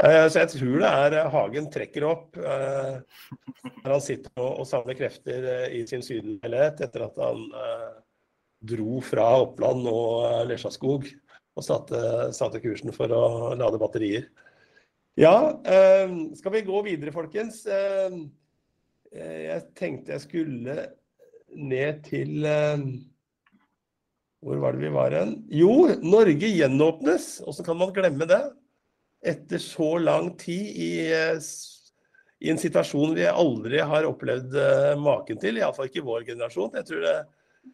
Så 0.00 0.40
jeg 0.40 0.52
tror 0.54 0.80
det 0.80 0.92
er 1.20 1.28
Hagen 1.34 1.68
trekker 1.72 2.08
opp. 2.08 2.40
Når 2.40 3.92
han 3.92 4.04
sitter 4.04 4.32
og, 4.40 4.62
og 4.62 4.70
samler 4.70 4.96
krefter 4.96 5.50
i 5.76 5.84
sin 5.88 6.04
sydenleilighet 6.04 6.80
etter 6.88 7.04
at 7.10 7.20
han 7.20 7.44
dro 8.60 9.00
fra 9.04 9.26
Oppland 9.40 9.88
og 9.88 10.26
eh, 10.28 10.44
Lesjaskog 10.50 11.08
og 11.58 11.64
satte, 11.66 12.00
satte, 12.36 12.60
kursen 12.62 12.92
for 12.94 13.12
å 13.12 13.52
lade 13.58 13.80
batterier. 13.80 14.28
Ja, 15.18 15.60
eh, 15.64 16.12
skal 16.38 16.52
vi 16.54 16.66
gå 16.66 16.82
videre, 16.86 17.12
folkens? 17.12 17.64
Eh, 17.66 18.14
jeg 19.10 19.62
tenkte 19.74 20.14
jeg 20.14 20.22
skulle 20.22 20.76
ned 21.50 22.04
til 22.06 22.46
Hvor 24.40 24.60
var 24.62 24.76
det 24.76 24.84
vi 24.84 24.92
var 24.94 25.10
hen? 25.18 25.32
Jo, 25.50 25.90
Norge 25.98 26.46
gjenåpnes. 26.46 27.40
Åssen 27.42 27.66
kan 27.66 27.78
man 27.80 27.94
glemme 27.96 28.28
det? 28.30 28.44
etter 29.20 29.60
så 29.60 29.98
lang 30.00 30.30
tid 30.40 30.76
i, 30.80 30.92
i 32.40 32.50
en 32.50 32.60
situasjon 32.60 33.12
vi 33.18 33.26
aldri 33.28 33.82
har 33.84 34.08
opplevd 34.08 34.56
maken 35.00 35.40
til. 35.40 35.60
Iallfall 35.60 35.90
ikke 35.90 36.00
i 36.00 36.06
vår 36.06 36.24
generasjon. 36.30 36.72
Jeg 36.78 36.88
tror 36.88 37.04
det 37.04 37.16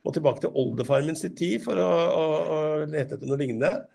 må 0.02 0.14
tilbake 0.14 0.42
til 0.42 0.58
oldefarmen 0.58 1.18
sin 1.18 1.36
tid 1.38 1.62
for 1.64 1.78
å, 1.78 1.86
å, 1.86 2.24
å 2.56 2.58
lete 2.90 3.14
etter 3.14 3.30
noe 3.30 3.38
lignende. 3.40 3.86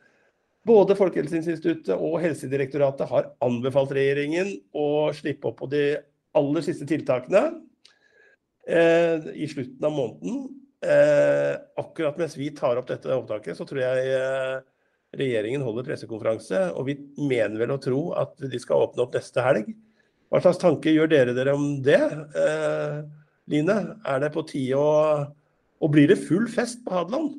Både 0.68 0.96
Folkehelseinstituttet 0.98 1.96
og 1.96 2.20
Helsedirektoratet 2.22 3.10
har 3.10 3.32
anbefalt 3.42 3.94
regjeringen 3.98 4.54
å 4.78 5.10
slippe 5.18 5.50
opp 5.50 5.62
på 5.64 5.70
de 5.72 5.86
aller 6.38 6.66
siste 6.66 6.86
tiltakene 6.88 7.48
eh, 8.70 9.32
i 9.42 9.48
slutten 9.50 9.88
av 9.88 9.96
måneden. 9.96 10.44
Eh, 10.82 11.56
akkurat 11.82 12.18
mens 12.22 12.38
vi 12.38 12.52
tar 12.58 12.78
opp 12.78 12.90
dette 12.90 13.10
opptaket, 13.14 13.58
så 13.58 13.66
tror 13.70 13.82
jeg 13.84 14.14
eh, 14.18 14.60
regjeringen 15.18 15.66
holder 15.66 15.88
pressekonferanse. 15.90 16.68
Og 16.78 16.92
vi 16.92 16.98
mener 17.18 17.58
vel 17.62 17.74
å 17.74 17.82
tro 17.82 18.04
at 18.22 18.38
de 18.42 18.62
skal 18.62 18.86
åpne 18.86 19.08
opp 19.08 19.18
neste 19.18 19.46
helg. 19.46 19.74
Hva 20.32 20.44
slags 20.46 20.62
tanke 20.62 20.94
gjør 20.94 21.10
dere 21.12 21.36
dere 21.36 21.58
om 21.58 21.82
det? 21.84 22.02
Eh, 22.38 23.02
Line, 23.52 23.78
er 24.08 24.22
det 24.22 24.32
på 24.32 24.46
tide 24.48 24.78
å 24.78 24.92
Og 25.82 25.90
blir 25.90 26.12
det 26.12 26.22
full 26.22 26.46
fest 26.48 26.84
på 26.86 26.94
Hadeland? 26.94 27.34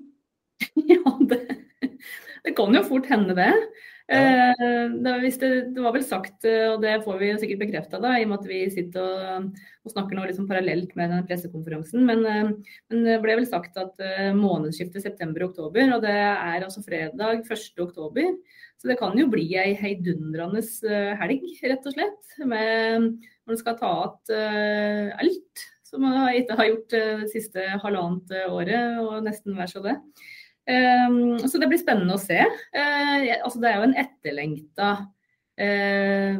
Ja, 0.91 1.13
det, 1.29 1.42
det 2.43 2.55
kan 2.59 2.75
jo 2.75 2.83
fort 2.87 3.07
hende 3.11 3.35
det. 3.39 3.51
Ja. 4.11 4.19
Eh, 4.19 4.91
det, 5.05 5.13
det, 5.41 5.51
det, 5.73 5.81
var 5.81 5.95
vel 5.95 6.05
sagt, 6.05 6.45
eh, 6.49 6.73
og 6.73 6.83
det 6.83 6.97
får 7.05 7.21
vi 7.21 7.31
sikkert 7.39 7.63
bekrefta, 7.63 8.01
i 8.03 8.25
og 8.27 8.33
med 8.33 8.41
at 8.41 8.49
vi 8.51 8.61
sitter 8.75 9.05
og, 9.07 9.61
og 9.87 9.95
snakker 9.95 10.19
nå 10.19 10.27
liksom 10.27 10.49
parallelt 10.51 10.93
med 10.99 11.15
den 11.15 11.27
pressekonferansen. 11.29 12.03
Men, 12.09 12.25
eh, 12.27 12.51
men, 12.91 13.05
det 13.07 13.21
ble 13.23 13.39
vel 13.41 13.49
sagt 13.49 13.79
at 13.81 14.03
månedsskiftet 14.37 15.07
september-oktober, 15.07 15.95
og 15.97 16.05
det 16.05 16.17
er 16.19 16.67
altså 16.67 16.83
fredag 16.85 17.47
1.10. 17.47 18.35
Så 18.83 18.91
det 18.91 18.99
kan 18.99 19.15
jo 19.15 19.29
bli 19.31 19.47
ei 19.63 19.77
heidundrende 19.79 20.65
helg, 21.21 21.45
rett 21.63 21.87
og 21.87 21.95
slett. 21.95 22.39
Med, 22.43 23.13
når 23.47 23.55
du 23.55 23.61
skal 23.61 23.79
ta 23.79 23.93
igjen 24.33 25.15
alt 25.23 25.69
som 25.93 26.01
man 26.01 26.31
ikke 26.33 26.57
har 26.57 26.71
gjort 26.71 26.95
det 26.95 27.31
siste 27.35 27.65
halvannet 27.83 28.31
året, 28.49 29.01
og 29.03 29.19
nesten 29.27 29.59
vær 29.59 29.69
så 29.69 29.83
det. 29.85 29.99
Um, 30.63 31.41
så 31.43 31.59
det 31.59 31.67
blir 31.71 31.81
spennende 31.81 32.15
å 32.15 32.23
se. 32.23 32.39
Uh, 32.39 33.27
altså 33.43 33.59
det 33.63 33.71
er 33.71 33.81
jo 33.81 33.89
en 33.89 33.99
etterlengta 33.99 34.91
uh, 35.59 36.39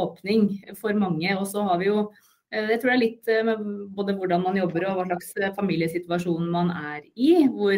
åpning 0.00 0.48
for 0.80 0.96
mange. 0.96 1.28
Og 1.36 1.46
så 1.50 1.66
har 1.68 1.82
vi 1.82 1.90
jo 1.90 2.06
uh, 2.08 2.66
Jeg 2.70 2.80
tror 2.80 2.92
det 2.92 2.96
er 2.96 3.02
litt 3.02 3.32
med 3.50 3.68
både 3.96 4.16
hvordan 4.16 4.46
man 4.46 4.56
jobber 4.56 4.88
og 4.88 5.02
hva 5.02 5.06
slags 5.10 5.34
familiesituasjon 5.58 6.48
man 6.52 6.72
er 6.72 7.04
i. 7.12 7.44
Hvor, 7.52 7.76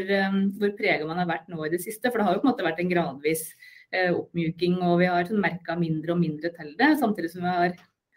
hvor 0.60 0.74
prega 0.78 1.10
man 1.10 1.22
har 1.24 1.30
vært 1.30 1.50
nå 1.50 1.66
i 1.66 1.74
det 1.74 1.82
siste. 1.84 2.08
For 2.08 2.20
det 2.20 2.28
har 2.28 2.38
jo 2.38 2.44
på 2.44 2.48
en 2.48 2.54
måte 2.54 2.68
vært 2.68 2.82
en 2.82 2.92
gradvis 2.92 3.48
oppmjuking, 3.92 4.78
og 4.88 5.02
vi 5.02 5.08
har 5.10 5.28
merka 5.36 5.74
mindre 5.76 6.14
og 6.14 6.22
mindre 6.22 6.48
til 6.54 6.70
det. 6.78 6.94
Samtidig 6.96 7.28
som 7.34 7.44
har, 7.44 7.74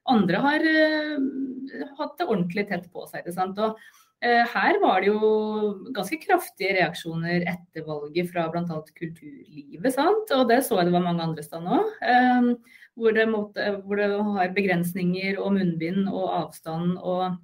andre 0.08 0.40
har 0.40 0.64
hatt 1.98 2.14
det 2.22 2.28
ordentlig 2.30 2.64
tett 2.70 2.86
på 2.94 3.04
seg. 3.10 3.28
Og 3.28 3.34
Eh, 3.66 4.05
her 4.26 4.80
var 4.82 5.04
det 5.04 5.12
jo 5.12 5.20
ganske 5.94 6.18
kraftige 6.24 6.76
reaksjoner 6.80 7.44
etter 7.52 7.86
valget 7.86 8.32
fra 8.32 8.48
bl.a. 8.50 8.80
kulturlivet. 8.98 9.92
sant? 9.94 10.32
Og 10.34 10.48
det 10.50 10.64
så 10.66 10.80
jeg 10.80 10.90
det 10.90 10.96
var 10.96 11.06
mange 11.06 11.26
andre 11.28 11.44
steder 11.46 11.76
òg. 11.78 11.92
Eh, 12.02 12.50
hvor, 12.96 13.20
hvor, 13.84 14.00
det 14.00 14.08
har 14.30 14.56
begrensninger 14.56 15.42
og 15.42 15.58
munnbind 15.58 16.08
og 16.08 16.30
avstand 16.40 16.96
og, 16.98 17.36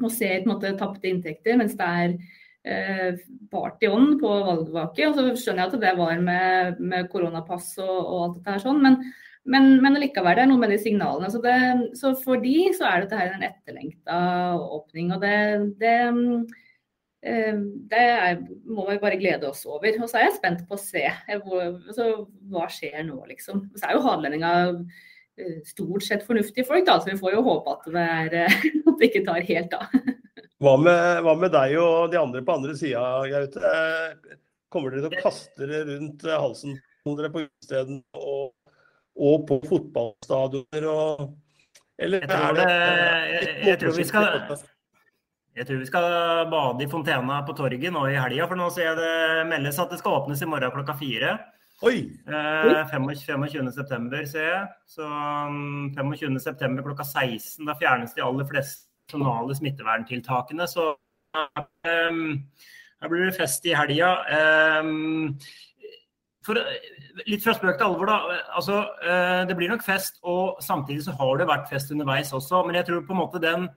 og 0.00 0.14
ser 0.14 0.46
på 0.46 0.58
tapte 0.62 1.10
inntekter, 1.10 1.58
mens 1.58 1.74
det 1.78 1.88
er 1.88 2.14
eh, 2.64 3.18
party 3.50 3.90
on 3.90 4.14
på 4.20 4.30
valgvake. 4.46 5.08
Og 5.08 5.18
så 5.18 5.26
skjønner 5.34 5.66
jeg 5.66 5.72
at 5.72 5.84
det 5.84 5.96
var 5.98 6.22
med, 6.22 6.80
med 6.80 7.10
koronapass 7.12 7.74
og, 7.82 7.98
og, 7.98 8.22
alt 8.22 8.38
dette 8.38 8.56
her 8.56 8.64
sånn. 8.64 8.82
men 8.84 9.02
men, 9.44 9.82
men 9.82 9.98
likevel, 9.98 10.36
det 10.38 10.44
er 10.44 10.50
noe 10.50 10.62
med 10.62 10.70
de 10.70 10.78
signalene. 10.78 11.30
Så, 11.32 11.40
det, 11.42 11.54
så 11.98 12.12
for 12.22 12.42
de 12.42 12.68
så 12.76 12.86
er 12.86 13.04
dette 13.04 13.22
en 13.26 13.46
etterlengta 13.46 14.18
åpning. 14.76 15.10
Og 15.16 15.24
det, 15.24 15.38
det, 15.80 15.94
eh, 17.26 17.58
det 17.90 18.02
er, 18.02 18.44
må 18.70 18.86
vi 18.90 19.00
bare 19.02 19.18
glede 19.18 19.50
oss 19.50 19.64
over. 19.66 19.98
Og 19.98 20.06
så 20.06 20.20
er 20.20 20.28
jeg 20.28 20.36
spent 20.36 20.62
på 20.68 20.78
å 20.78 20.82
se 20.82 21.08
hvor, 21.42 21.74
så, 21.96 22.08
hva 22.52 22.68
skjer 22.70 23.02
nå, 23.08 23.18
liksom. 23.32 23.66
Så 23.74 23.88
er 23.88 23.98
jo 23.98 24.04
hadelendinga 24.06 24.54
eh, 24.70 25.58
stort 25.66 26.06
sett 26.06 26.22
fornuftige 26.28 26.68
folk, 26.68 26.86
da, 26.86 27.00
så 27.02 27.10
vi 27.10 27.18
får 27.18 27.34
jo 27.34 27.44
håpe 27.50 27.74
at 27.74 27.90
det, 27.90 28.06
er, 28.14 28.58
at 28.92 28.94
det 28.94 29.10
ikke 29.10 29.26
tar 29.26 29.50
helt 29.50 29.78
av. 29.78 29.90
Hva 30.62 30.76
hva 30.78 31.32
med, 31.34 31.48
deg 31.50 31.72
og 31.82 32.12
de 32.12 32.20
andre 32.20 32.38
på 32.46 32.54
andre 32.54 32.76
sida, 32.78 33.00
Gaute? 33.26 33.70
Kommer 34.70 34.94
dere 34.94 35.08
til 35.08 35.18
å 35.18 35.22
kaste 35.24 35.66
dere 35.66 35.80
rundt 35.88 36.22
halsen 36.22 36.76
på 37.02 37.16
utestedene 37.18 37.98
og 38.14 38.52
og 39.16 39.46
på 39.48 39.60
fotballstadioner 39.68 40.86
og 40.88 41.24
Eller 41.98 42.24
jeg 42.24 42.30
tror, 42.30 42.54
det, 42.56 42.68
jeg, 42.68 43.56
jeg, 43.66 43.78
tror 43.80 43.96
vi 43.96 44.04
skal 44.08 44.28
jeg 45.52 45.66
tror 45.68 45.80
vi 45.82 45.86
skal 45.86 46.06
bade 46.50 46.84
i 46.84 46.90
fontena 46.90 47.42
på 47.46 47.54
torget 47.56 47.92
nå 47.92 48.06
i 48.08 48.16
helga, 48.16 48.46
for 48.48 48.58
nå 48.58 48.70
ser 48.72 48.88
jeg 48.88 49.00
det 49.02 49.50
meldes 49.50 49.80
at 49.82 49.92
det 49.92 50.00
skal 50.00 50.22
åpnes 50.22 50.42
i 50.42 50.48
morgen 50.48 50.72
klokka 50.72 50.96
fire. 50.96 51.36
Oi. 51.82 51.98
Eh, 52.30 52.86
25.9, 52.88 54.24
ser 54.30 54.46
jeg. 54.46 54.66
Så 54.86 55.04
25.9 55.98 56.64
um, 56.64 56.78
klokka 56.86 57.04
16. 57.04 57.66
Da 57.66 57.74
fjernes 57.76 58.14
de 58.16 58.24
aller 58.24 58.46
fleste 58.48 58.88
nasjonale 59.12 59.56
smitteverntiltakene. 59.58 60.68
Så 60.70 60.94
eh, 61.88 63.10
blir 63.10 63.26
det 63.26 63.36
fest 63.36 63.66
i 63.66 63.74
helga. 63.76 64.14
Um, 64.80 65.36
for, 66.46 66.58
litt 67.28 67.44
fra 67.44 67.54
spøk 67.56 67.78
til 67.78 67.86
alvor, 67.86 68.10
da. 68.10 68.36
Altså, 68.58 68.82
eh, 69.06 69.42
det 69.48 69.56
blir 69.58 69.70
nok 69.72 69.84
fest, 69.86 70.18
og 70.26 70.62
samtidig 70.64 71.06
så 71.06 71.16
har 71.18 71.40
det 71.40 71.48
vært 71.50 71.70
fest 71.70 71.92
underveis 71.94 72.32
også. 72.34 72.64
Men 72.66 72.78
jeg 72.80 72.88
tror 72.88 73.04
på 73.06 73.14
en 73.14 73.20
måte 73.22 73.42
den, 73.42 73.68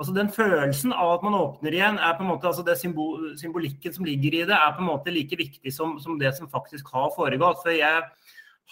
altså 0.00 0.14
den 0.16 0.30
følelsen 0.32 0.94
av 0.96 1.18
at 1.18 1.26
man 1.26 1.36
åpner 1.38 1.76
igjen, 1.76 1.98
er 1.98 2.16
på 2.16 2.24
en 2.24 2.32
måte, 2.32 2.48
altså 2.48 2.64
det 2.66 2.78
symbol, 2.80 3.34
symbolikken 3.40 3.96
som 3.96 4.08
ligger 4.08 4.40
i 4.40 4.46
det, 4.48 4.56
er 4.56 4.76
på 4.76 4.84
en 4.84 4.92
måte 4.92 5.14
like 5.14 5.36
viktig 5.38 5.72
som, 5.74 5.98
som 6.00 6.18
det 6.20 6.32
som 6.38 6.50
faktisk 6.50 6.88
har 6.96 7.12
foregått. 7.16 7.60
For 7.62 7.76
jeg 7.76 8.02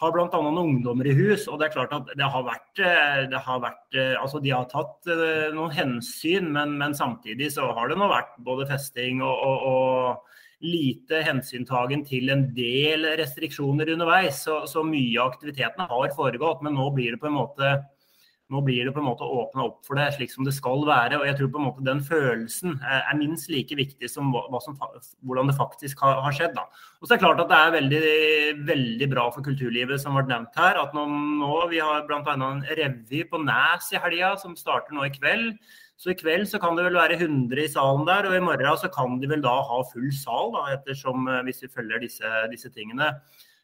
har 0.01 0.13
bl.a. 0.17 0.27
noen 0.33 0.63
ungdommer 0.65 1.13
i 1.13 1.17
hus, 1.19 1.45
og 1.47 1.61
det 1.61 1.69
er 1.69 1.77
klart 1.77 1.93
at 1.93 2.13
det 2.17 2.33
har 2.35 2.49
vært, 2.49 2.73
eh, 2.81 3.25
det 3.29 3.45
har 3.45 3.65
vært 3.65 3.99
eh, 4.01 4.15
Altså 4.17 4.41
de 4.41 4.55
har 4.55 4.71
tatt 4.73 5.13
noen 5.53 5.77
hensyn, 5.77 6.49
men, 6.57 6.79
men 6.81 6.97
samtidig 6.97 7.53
så 7.53 7.69
har 7.77 7.93
det 7.93 8.01
nå 8.01 8.09
vært 8.09 8.33
både 8.41 8.71
festing 8.73 9.21
og, 9.21 9.37
og, 9.37 9.67
og 9.69 10.32
lite 10.63 11.23
hensyntagen 11.27 12.05
til 12.07 12.31
en 12.33 12.47
del 12.57 13.07
restriksjoner 13.19 13.93
underveis. 13.95 14.45
Så, 14.47 14.63
så 14.71 14.85
mye 14.87 15.19
av 15.21 15.33
aktivitetene 15.35 15.89
har 15.91 16.15
foregått, 16.17 16.63
men 16.63 16.79
nå 16.79 16.89
blir 16.95 17.17
det 17.17 17.23
på 17.23 17.31
en 17.31 17.41
måte 17.41 17.75
nå 18.53 18.61
blir 18.65 18.85
det 18.85 18.93
på 18.93 19.01
en 19.01 19.07
måte 19.07 19.25
åpna 19.25 19.65
opp 19.65 19.87
for 19.87 19.97
det 19.97 20.11
slik 20.17 20.33
som 20.33 20.45
det 20.45 20.53
skal 20.53 20.83
være. 20.85 21.19
og 21.19 21.27
jeg 21.27 21.39
tror 21.39 21.51
på 21.55 21.61
en 21.61 21.67
måte 21.71 21.85
Den 21.87 22.03
følelsen 22.05 22.75
er 22.85 23.17
minst 23.17 23.49
like 23.49 23.77
viktig 23.79 24.11
som, 24.11 24.33
som 24.65 24.77
hvordan 25.23 25.49
det 25.49 25.57
faktisk 25.57 26.03
har, 26.05 26.21
har 26.27 26.37
skjedd. 26.37 26.57
Da. 26.59 26.67
Og 27.01 27.07
så 27.07 27.15
er 27.15 27.17
det 27.17 27.25
klart 27.25 27.41
at 27.41 27.53
det 27.53 27.61
er 27.61 27.77
veldig, 27.79 28.03
veldig 28.69 29.09
bra 29.15 29.29
for 29.33 29.47
kulturlivet, 29.47 30.01
som 30.03 30.19
ble 30.19 30.27
nevnt 30.29 30.59
her. 30.59 30.81
at 30.83 30.93
nå, 30.97 31.07
nå 31.41 31.53
Vi 31.73 31.81
har 31.81 32.05
bl.a. 32.09 32.21
en 32.35 32.67
revy 32.83 33.25
på 33.31 33.41
Næs 33.41 33.93
i 33.95 34.03
helga, 34.03 34.35
som 34.37 34.59
starter 34.59 34.93
nå 34.93 35.09
i 35.09 35.15
kveld. 35.17 35.55
Så 36.03 36.11
i 36.11 36.19
kveld 36.19 36.49
så 36.51 36.59
kan 36.59 36.75
det 36.75 36.83
vel 36.89 36.99
være 36.99 37.15
100 37.15 37.63
i 37.63 37.71
salen 37.71 38.03
der, 38.09 38.27
og 38.27 38.35
i 38.35 38.43
morgen 38.43 38.79
så 38.81 38.91
kan 38.91 39.21
de 39.23 39.29
vel 39.31 39.45
da 39.45 39.55
ha 39.69 39.77
full 39.93 40.11
sal, 40.19 40.51
da, 40.57 40.65
ettersom 40.75 41.29
eh, 41.31 41.45
hvis 41.47 41.63
vi 41.63 41.71
følger 41.71 42.03
disse, 42.03 42.33
disse 42.51 42.71
tingene. 42.75 43.13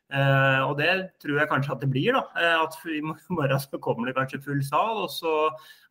Eh, 0.08 0.60
og 0.64 0.78
det 0.78 0.92
tror 1.20 1.36
jeg 1.42 1.50
kanskje 1.50 1.74
at 1.74 1.82
det 1.82 1.90
blir. 1.92 2.14
da, 2.14 2.22
eh, 2.38 2.62
At 2.62 2.78
i 2.94 3.02
morgen 3.02 3.58
så 3.60 3.82
kommer 3.82 4.06
det 4.06 4.16
kanskje 4.20 4.42
full 4.44 4.62
sal. 4.62 5.02
Og 5.04 5.10
så 5.10 5.34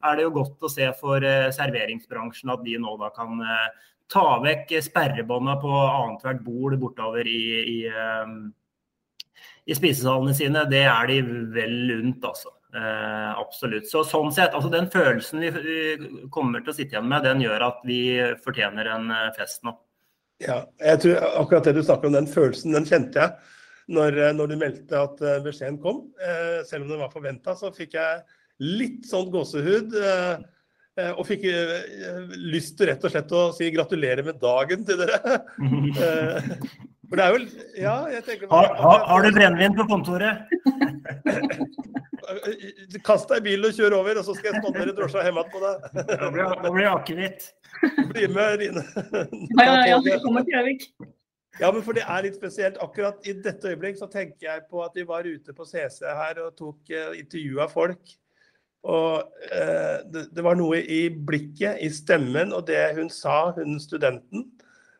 er 0.07 0.15
det 0.15 0.23
jo 0.23 0.35
godt 0.39 0.63
å 0.63 0.71
se 0.71 0.87
for 1.01 1.23
eh, 1.27 1.51
serveringsbransjen 1.55 2.55
at 2.55 2.63
de 2.65 2.77
nå 2.79 2.95
da 3.01 3.11
kan 3.15 3.43
eh, 3.43 3.67
ta 4.07 4.27
vekk 4.39 4.71
sperrebånda 4.87 5.57
på 5.59 5.73
annethvert 5.83 6.39
bord 6.45 6.77
bortover 6.79 7.27
i, 7.27 7.41
i, 7.75 7.79
eh, 7.91 8.37
i 9.67 9.77
spisesalene 9.77 10.37
sine. 10.37 10.63
Det 10.71 10.85
er 10.87 11.11
de 11.11 11.19
vel 11.59 11.99
unt, 11.99 12.23
altså. 12.23 12.55
Eh, 12.75 13.39
absolutt. 13.39 13.87
Så 13.87 14.03
sånn 14.03 14.33
sett, 14.35 14.55
altså 14.55 14.69
Den 14.73 14.89
følelsen 14.91 15.39
vi, 15.39 15.51
vi, 15.55 15.77
kommer 16.33 16.63
til 16.63 16.73
å 16.73 16.75
sitte 16.75 16.97
igjen 16.97 17.07
med, 17.07 17.23
den 17.23 17.43
gjør 17.45 17.69
at 17.69 17.85
vi 17.87 18.01
fortjener 18.43 18.89
en 18.95 19.13
eh, 19.15 19.29
fest 19.37 19.63
nå. 19.67 19.77
Ja, 20.43 20.65
jeg 20.83 21.01
tror 21.01 21.23
akkurat 21.43 21.69
det 21.69 21.77
du 21.79 21.85
snakker 21.85 22.09
om, 22.09 22.17
den 22.17 22.27
følelsen, 22.29 22.75
den 22.75 22.85
kjente 22.85 23.23
jeg 23.23 23.55
når, 23.93 24.19
eh, 24.19 24.35
når 24.35 24.51
du 24.51 24.57
meldte 24.59 24.99
at 24.99 25.23
eh, 25.23 25.39
beskjeden 25.45 25.79
kom. 25.83 26.03
Eh, 26.19 26.59
selv 26.67 26.85
om 26.85 26.91
den 26.91 27.01
var 27.01 27.13
forventa, 27.13 27.55
så 27.57 27.71
fikk 27.75 27.95
jeg 27.97 28.21
litt 28.63 29.07
sånn 29.07 29.31
gåsehud. 29.33 29.95
Eh, 30.03 30.37
og 31.13 31.27
fikk 31.29 31.43
lyst 32.49 32.73
til 32.79 32.89
rett 32.89 33.03
og 33.05 33.11
slett 33.13 33.33
å 33.37 33.41
si 33.53 33.67
gratulerer 33.69 34.25
med 34.25 34.39
dagen 34.41 34.81
til 34.85 34.97
dere. 35.03 35.43
For 37.07 37.19
det 37.19 37.23
er 37.23 37.35
vel 37.35 37.43
Ja, 37.77 37.93
jeg 38.11 38.23
tenker 38.25 38.49
Har, 38.51 38.71
har, 38.81 39.05
har 39.07 39.23
du 39.23 39.29
brennevin 39.37 39.77
på 39.77 39.85
kontoret? 39.87 40.49
Kast 43.05 43.29
deg 43.31 43.43
i 43.43 43.45
bilen 43.49 43.67
og 43.69 43.77
kjør 43.77 43.97
over, 43.99 44.19
og 44.21 44.25
så 44.27 44.35
skal 44.37 44.51
jeg 44.51 44.61
spandere 44.63 44.95
drosja 44.97 45.25
hjemme 45.27 45.43
på 45.51 45.61
deg. 45.63 45.85
Da 46.07 46.31
blir 46.31 46.81
det 46.83 46.89
akevitt. 46.93 47.47
Bli 48.11 48.27
med, 48.33 48.57
Rine. 48.63 48.83
Ja, 49.61 49.77
ja, 49.85 50.01
ja. 50.01 50.19
Kommer 50.23 50.45
til 50.47 50.57
Gjøvik. 50.57 50.89
Ja, 51.57 51.71
men 51.73 51.81
for 51.81 51.97
det 51.97 52.05
er 52.05 52.25
litt 52.25 52.37
spesielt. 52.37 52.77
Akkurat 52.83 53.25
i 53.25 53.33
dette 53.41 53.71
øyeblikk 53.71 53.97
så 53.97 54.09
tenker 54.11 54.49
jeg 54.49 54.65
på 54.69 54.83
at 54.85 54.97
vi 54.97 55.05
var 55.09 55.25
ute 55.25 55.55
på 55.57 55.65
CC 55.65 56.03
her 56.05 56.41
og 56.43 56.53
tok 56.59 56.93
uh, 56.93 57.17
intervju 57.17 57.61
av 57.63 57.73
folk. 57.73 58.13
Og 58.87 59.25
uh, 59.25 59.97
det, 60.05 60.27
det, 60.35 60.43
var 60.45 60.59
noe 60.59 60.83
i 60.83 61.07
blikket, 61.09 61.81
i 61.81 61.89
stemmen 61.93 62.53
og 62.53 62.67
det 62.69 62.83
hun 62.99 63.09
sa, 63.13 63.55
hun 63.57 63.79
studenten, 63.81 64.45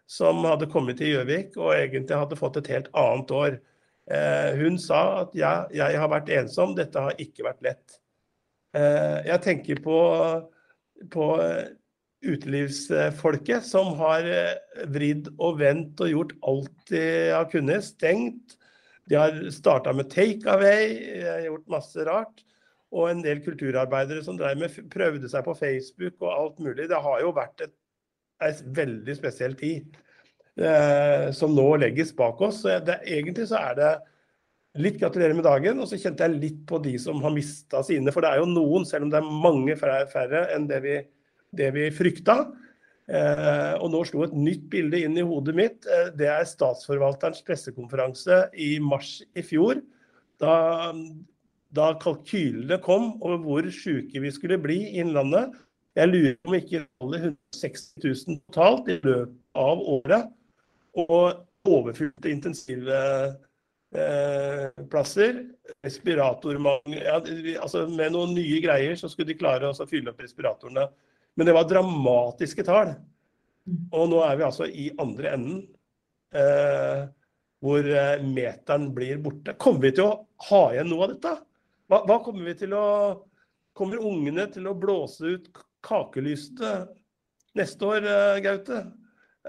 som 0.09 0.41
hadde 0.47 0.69
kommet 0.71 0.97
til 1.01 1.13
Gjøvik 1.13 1.57
og 1.59 1.75
egentlig 1.75 2.17
hadde 2.17 2.39
fått 2.39 2.61
et 2.61 2.71
helt 2.73 2.89
annet 2.97 3.33
år. 3.35 3.59
Uh, 4.07 4.55
hun 4.61 4.77
sa 4.79 5.01
at 5.23 5.33
ja, 5.35 5.53
jeg 5.75 5.99
har 5.99 6.11
vært 6.11 6.31
ensom, 6.31 6.75
dette 6.77 7.01
har 7.01 7.17
ikke 7.19 7.47
vært 7.49 7.65
lett. 7.65 7.97
jeg 8.77 9.41
tenker 9.41 9.79
på, 9.81 9.99
på 11.09 11.27
utelivsfolket 12.25 13.65
som 13.65 13.93
har 13.99 14.25
eh, 14.25 14.85
vridd 14.93 15.29
og 15.37 15.59
vendt 15.61 16.01
og 16.03 16.11
gjort 16.11 16.33
alt 16.49 16.91
de 16.91 17.03
har 17.33 17.47
kunnet. 17.51 17.85
Stengt. 17.85 18.57
De 19.07 19.15
har 19.15 19.37
starta 19.55 19.93
med 19.95 20.09
takeaway, 20.11 20.97
gjort 21.45 21.69
masse 21.71 22.07
rart. 22.07 22.43
Og 22.91 23.09
en 23.11 23.21
del 23.23 23.41
kulturarbeidere 23.43 24.23
som 24.23 24.39
med, 24.39 24.75
prøvde 24.91 25.29
seg 25.31 25.45
på 25.45 25.55
Facebook 25.59 26.19
og 26.23 26.33
alt 26.33 26.59
mulig. 26.63 26.89
Det 26.89 26.99
har 27.03 27.23
jo 27.23 27.35
vært 27.35 27.67
ei 28.43 28.51
veldig 28.77 29.15
spesiell 29.17 29.55
tid 29.57 29.95
eh, 29.95 30.06
som 31.37 31.51
nå 31.53 31.65
legges 31.77 32.09
bak 32.17 32.39
oss. 32.41 32.63
Så 32.63 32.79
det, 32.81 32.95
egentlig 33.05 33.45
så 33.49 33.59
er 33.59 33.75
det 33.77 33.91
litt 34.81 34.97
gratulerer 34.97 35.37
med 35.37 35.45
dagen. 35.45 35.83
Og 35.83 35.89
så 35.89 35.99
kjente 36.01 36.25
jeg 36.25 36.39
litt 36.41 36.63
på 36.69 36.79
de 36.81 36.95
som 37.01 37.21
har 37.21 37.35
mista 37.35 37.83
sine. 37.85 38.09
For 38.13 38.25
det 38.25 38.31
er 38.31 38.41
jo 38.41 38.49
noen, 38.49 38.87
selv 38.89 39.05
om 39.05 39.13
det 39.13 39.19
er 39.21 39.37
mange 39.45 39.77
færre 39.77 40.47
enn 40.55 40.65
det 40.71 40.81
vi 40.85 40.97
det 41.55 41.69
vi 41.75 41.89
frykta. 41.93 42.41
Eh, 43.07 43.73
og 43.79 43.91
nå 43.93 44.01
slo 44.07 44.25
et 44.25 44.35
nytt 44.35 44.65
bilde 44.71 44.99
inn 45.05 45.15
i 45.19 45.25
hodet 45.25 45.55
mitt. 45.55 45.87
Eh, 45.87 46.09
det 46.19 46.27
er 46.31 46.47
statsforvalterens 46.47 47.43
pressekonferanse 47.47 48.47
i 48.59 48.75
mars 48.83 49.21
i 49.37 49.43
fjor. 49.45 49.79
Da, 50.41 50.91
da 51.73 51.93
kalkylene 52.01 52.81
kom 52.83 53.15
over 53.23 53.39
hvor 53.45 53.69
syke 53.73 54.21
vi 54.21 54.33
skulle 54.33 54.59
bli 54.61 54.81
i 54.89 54.99
Innlandet. 55.03 55.55
Jeg 55.97 56.11
lurer 56.11 56.35
om 56.45 56.57
ikke 56.57 56.83
alle 57.01 57.21
160 57.23 57.87
000 58.03 58.41
totalt 58.51 58.91
i 58.91 58.99
løpet 58.99 59.37
av 59.57 59.79
året. 59.95 60.27
Og 60.97 61.45
overfylte 61.67 62.31
intensivplasser. 62.31 63.35
eh. 65.33 65.43
Respiratormangel 65.85 67.03
ja, 67.03 67.17
altså 67.61 67.85
Med 67.91 68.11
noen 68.15 68.33
nye 68.35 68.61
greier 68.63 68.95
så 68.99 69.09
skulle 69.11 69.31
de 69.31 69.39
klare 69.39 69.69
å 69.69 69.87
fylle 69.87 70.11
opp 70.11 70.21
respiratorene 70.23 70.87
men 71.37 71.45
det 71.45 71.53
var 71.53 71.67
dramatiske 71.69 72.65
tall. 72.65 72.95
Og 73.93 74.07
nå 74.09 74.23
er 74.25 74.39
vi 74.39 74.45
altså 74.47 74.65
i 74.65 74.87
andre 74.97 75.35
enden, 75.35 75.59
eh, 76.33 77.03
hvor 77.61 77.85
eh, 77.85 78.23
meteren 78.25 78.87
blir 78.95 79.19
borte. 79.21 79.53
Kommer 79.61 79.85
vi 79.85 79.91
til 79.99 80.07
å 80.07 80.15
ha 80.49 80.61
igjen 80.73 80.89
noe 80.89 81.05
av 81.05 81.13
dette? 81.13 81.33
Hva, 81.87 82.01
hva 82.09 82.17
kommer 82.25 82.49
vi 82.49 82.57
til 82.65 82.77
å 82.77 82.85
Kommer 83.77 84.01
ungene 84.01 84.47
til 84.49 84.65
å 84.65 84.71
blåse 84.73 85.35
ut 85.35 85.51
kakelysene 85.85 86.87
neste 87.59 87.85
år, 87.85 88.07
eh, 88.09 88.39
Gaute? 88.41 88.79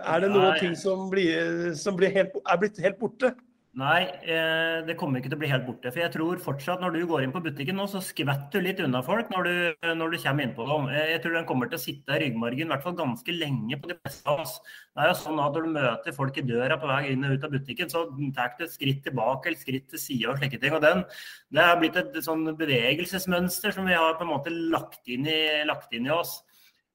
Er 0.04 0.24
det 0.24 0.32
noen 0.32 0.56
ting 0.60 0.74
som, 0.78 1.08
blir, 1.12 1.74
som 1.78 1.98
blir 1.98 2.14
helt, 2.14 2.34
er 2.44 2.60
blitt 2.60 2.80
helt 2.82 2.98
borte? 3.00 3.34
Nei, 3.78 4.08
eh, 4.26 4.80
det 4.88 4.96
kommer 4.98 5.20
ikke 5.20 5.28
til 5.30 5.36
å 5.36 5.40
bli 5.42 5.50
helt 5.52 5.66
borte. 5.68 5.90
For 5.92 6.00
jeg 6.00 6.10
tror 6.10 6.40
fortsatt 6.42 6.80
når 6.82 6.96
du 6.96 7.02
går 7.06 7.22
inn 7.22 7.34
på 7.34 7.42
butikken 7.44 7.76
nå, 7.78 7.84
så 7.86 8.00
skvetter 8.02 8.58
du 8.58 8.64
litt 8.64 8.80
unna 8.82 9.04
folk 9.06 9.28
når 9.30 9.46
du, 9.46 9.84
når 10.00 10.14
du 10.14 10.16
kommer 10.22 10.46
innpå 10.48 10.66
dem. 10.66 10.88
Eh, 10.90 11.12
jeg 11.12 11.20
tror 11.22 11.36
den 11.36 11.46
kommer 11.46 11.70
til 11.70 11.78
å 11.78 11.82
sitte 11.84 12.16
i 12.16 12.22
ryggmargen 12.24 12.66
i 12.66 12.72
hvert 12.72 12.82
fall 12.82 12.96
ganske 12.98 13.36
lenge 13.36 13.78
på 13.78 13.92
de 13.92 13.98
fleste 14.00 14.32
av 14.32 14.42
oss. 14.42 14.56
Det 14.64 15.04
er 15.04 15.12
jo 15.12 15.18
sånn 15.20 15.44
at 15.44 15.54
Når 15.54 15.68
du 15.68 15.70
møter 15.76 16.16
folk 16.16 16.40
i 16.40 16.46
døra 16.48 16.80
på 16.80 16.90
vei 16.90 17.12
inn 17.12 17.28
og 17.28 17.36
ut 17.36 17.46
av 17.46 17.54
butikken, 17.54 17.92
så 17.92 18.02
tar 18.34 18.56
du 18.58 18.66
et 18.66 18.74
skritt 18.74 19.04
tilbake 19.06 19.52
eller 19.52 19.62
skritt 19.62 19.86
til 19.92 20.02
sida 20.08 20.32
og 20.32 20.42
slike 20.42 20.58
ting. 20.64 20.74
og 20.74 20.82
den, 20.82 21.04
Det 21.52 21.62
er 21.62 21.78
blitt 21.78 22.02
et 22.02 22.18
sånn 22.24 22.48
bevegelsesmønster 22.58 23.78
som 23.78 23.86
vi 23.86 23.94
har 23.94 24.18
på 24.18 24.26
en 24.26 24.32
måte 24.32 24.50
lagt 24.50 25.06
inn 25.06 25.28
i, 25.28 25.40
lagt 25.68 25.94
inn 25.94 26.10
i 26.10 26.16
oss. 26.18 26.40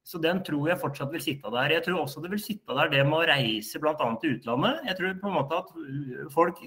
Så 0.03 0.19
den 0.19 0.41
tror 0.43 0.67
jeg 0.67 0.81
fortsatt 0.81 1.13
vil 1.13 1.23
sitte 1.23 1.51
der. 1.53 1.71
Jeg 1.77 1.85
tror 1.85 2.01
også 2.01 2.21
det 2.23 2.33
vil 2.33 2.43
sitte 2.43 2.75
der 2.75 2.91
det 2.91 3.03
med 3.07 3.21
å 3.21 3.27
reise 3.29 3.79
bl.a. 3.79 3.95
til 4.19 4.35
utlandet. 4.35 4.81
Jeg 4.89 4.97
tror 4.99 5.19
på 5.21 5.29
en 5.29 5.37
måte 5.37 5.59
at 5.61 5.69
folk 6.33 6.59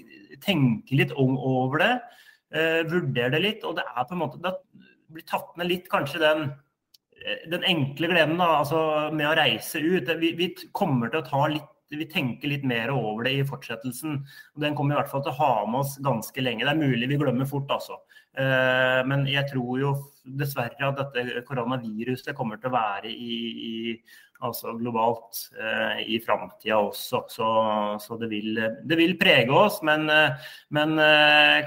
tenker 0.44 1.02
litt 1.02 1.12
over 1.20 1.82
det, 1.84 1.92
eh, 2.56 2.80
vurderer 2.88 3.36
det 3.36 3.42
litt. 3.44 3.66
Og 3.68 3.76
det 3.76 3.84
er 3.84 4.08
på 4.08 4.16
en 4.16 4.22
måte 4.24 4.40
Det 4.40 4.54
blir 5.12 5.28
tatt 5.28 5.52
ned 5.60 5.68
litt 5.68 5.90
kanskje 5.92 6.22
den, 6.24 6.48
eh, 7.20 7.44
den 7.52 7.62
enkle 7.62 8.08
gleden 8.08 8.40
da, 8.40 8.62
altså 8.62 9.12
med 9.12 9.28
å 9.28 9.36
reise 9.36 9.84
ut. 9.84 10.08
Vi, 10.16 10.32
vi 10.32 10.54
kommer 10.72 11.12
til 11.12 11.20
å 11.20 11.28
ta 11.28 11.46
litt 11.52 11.72
vi 11.88 12.06
tenker 12.10 12.50
litt 12.50 12.64
mer 12.66 12.90
over 12.90 13.22
det 13.24 13.32
i 13.36 13.46
fortsettelsen. 13.46 14.16
og 14.56 14.60
Den 14.60 14.74
kommer 14.74 14.96
i 14.96 14.98
hvert 14.98 15.10
fall 15.10 15.22
til 15.22 15.30
å 15.30 15.38
ha 15.38 15.66
med 15.70 15.84
oss 15.84 15.98
ganske 16.02 16.42
lenge. 16.42 16.64
Det 16.64 16.72
er 16.72 16.80
mulig 16.80 17.08
vi 17.08 17.18
glemmer 17.20 17.46
fort, 17.46 17.70
altså. 17.70 18.00
Eh, 18.36 19.00
men 19.08 19.24
jeg 19.30 19.48
tror 19.48 19.80
jo 19.80 19.94
dessverre 20.36 20.90
at 20.90 20.98
dette 20.98 21.42
koronaviruset 21.46 22.34
kommer 22.36 22.60
til 22.60 22.68
å 22.68 22.74
være 22.74 23.08
i, 23.08 23.36
i 23.68 23.74
altså 24.44 24.74
globalt 24.76 25.38
eh, 25.56 26.02
i 26.12 26.18
framtida 26.20 26.76
også. 26.76 27.22
Så, 27.32 27.48
så 28.02 28.18
det, 28.20 28.28
vil, 28.32 28.60
det, 28.60 28.98
vil, 29.00 29.16
prege 29.20 29.52
oss. 29.56 29.78
Men, 29.86 30.04
eh, 30.12 30.48
men 30.76 31.00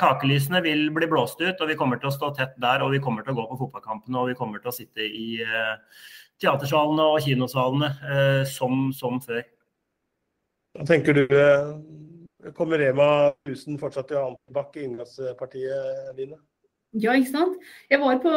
kakelysene 0.01 0.61
vil 0.65 0.89
bli 0.93 1.09
blåst 1.09 1.41
ut, 1.41 1.57
og 1.57 1.71
vi 1.71 1.77
kommer 1.79 2.01
til 2.01 2.11
å 2.11 2.15
stå 2.15 2.33
tett 2.37 2.57
der. 2.61 2.85
Og 2.85 2.93
vi 2.93 3.01
kommer 3.03 3.25
til 3.25 3.33
å 3.33 3.39
gå 3.39 3.47
på 3.49 3.61
fotballkampene, 3.63 4.19
og 4.21 4.33
vi 4.33 4.37
kommer 4.37 4.61
til 4.61 4.73
å 4.73 4.75
sitte 4.75 5.05
i 5.05 5.39
teatersalene 6.39 7.07
og 7.15 7.23
kinosalene 7.25 8.45
som, 8.47 8.91
som, 8.95 9.17
før. 9.23 9.41
Hva 10.77 10.85
tenker 10.87 11.17
du? 11.17 11.25
Kommer 12.55 12.79
Rema 12.79 13.09
1000 13.49 13.81
fortsatt 13.81 14.07
til 14.07 14.19
å 14.19 14.21
ha 14.21 14.29
antibac 14.29 14.77
i 14.77 14.85
inngangspartiet, 14.85 16.13
Line? 16.15 16.37
Ja, 16.97 17.13
ikke 17.13 17.29
sant. 17.29 17.57
Jeg 17.85 17.99
var 18.01 18.17
på, 18.23 18.31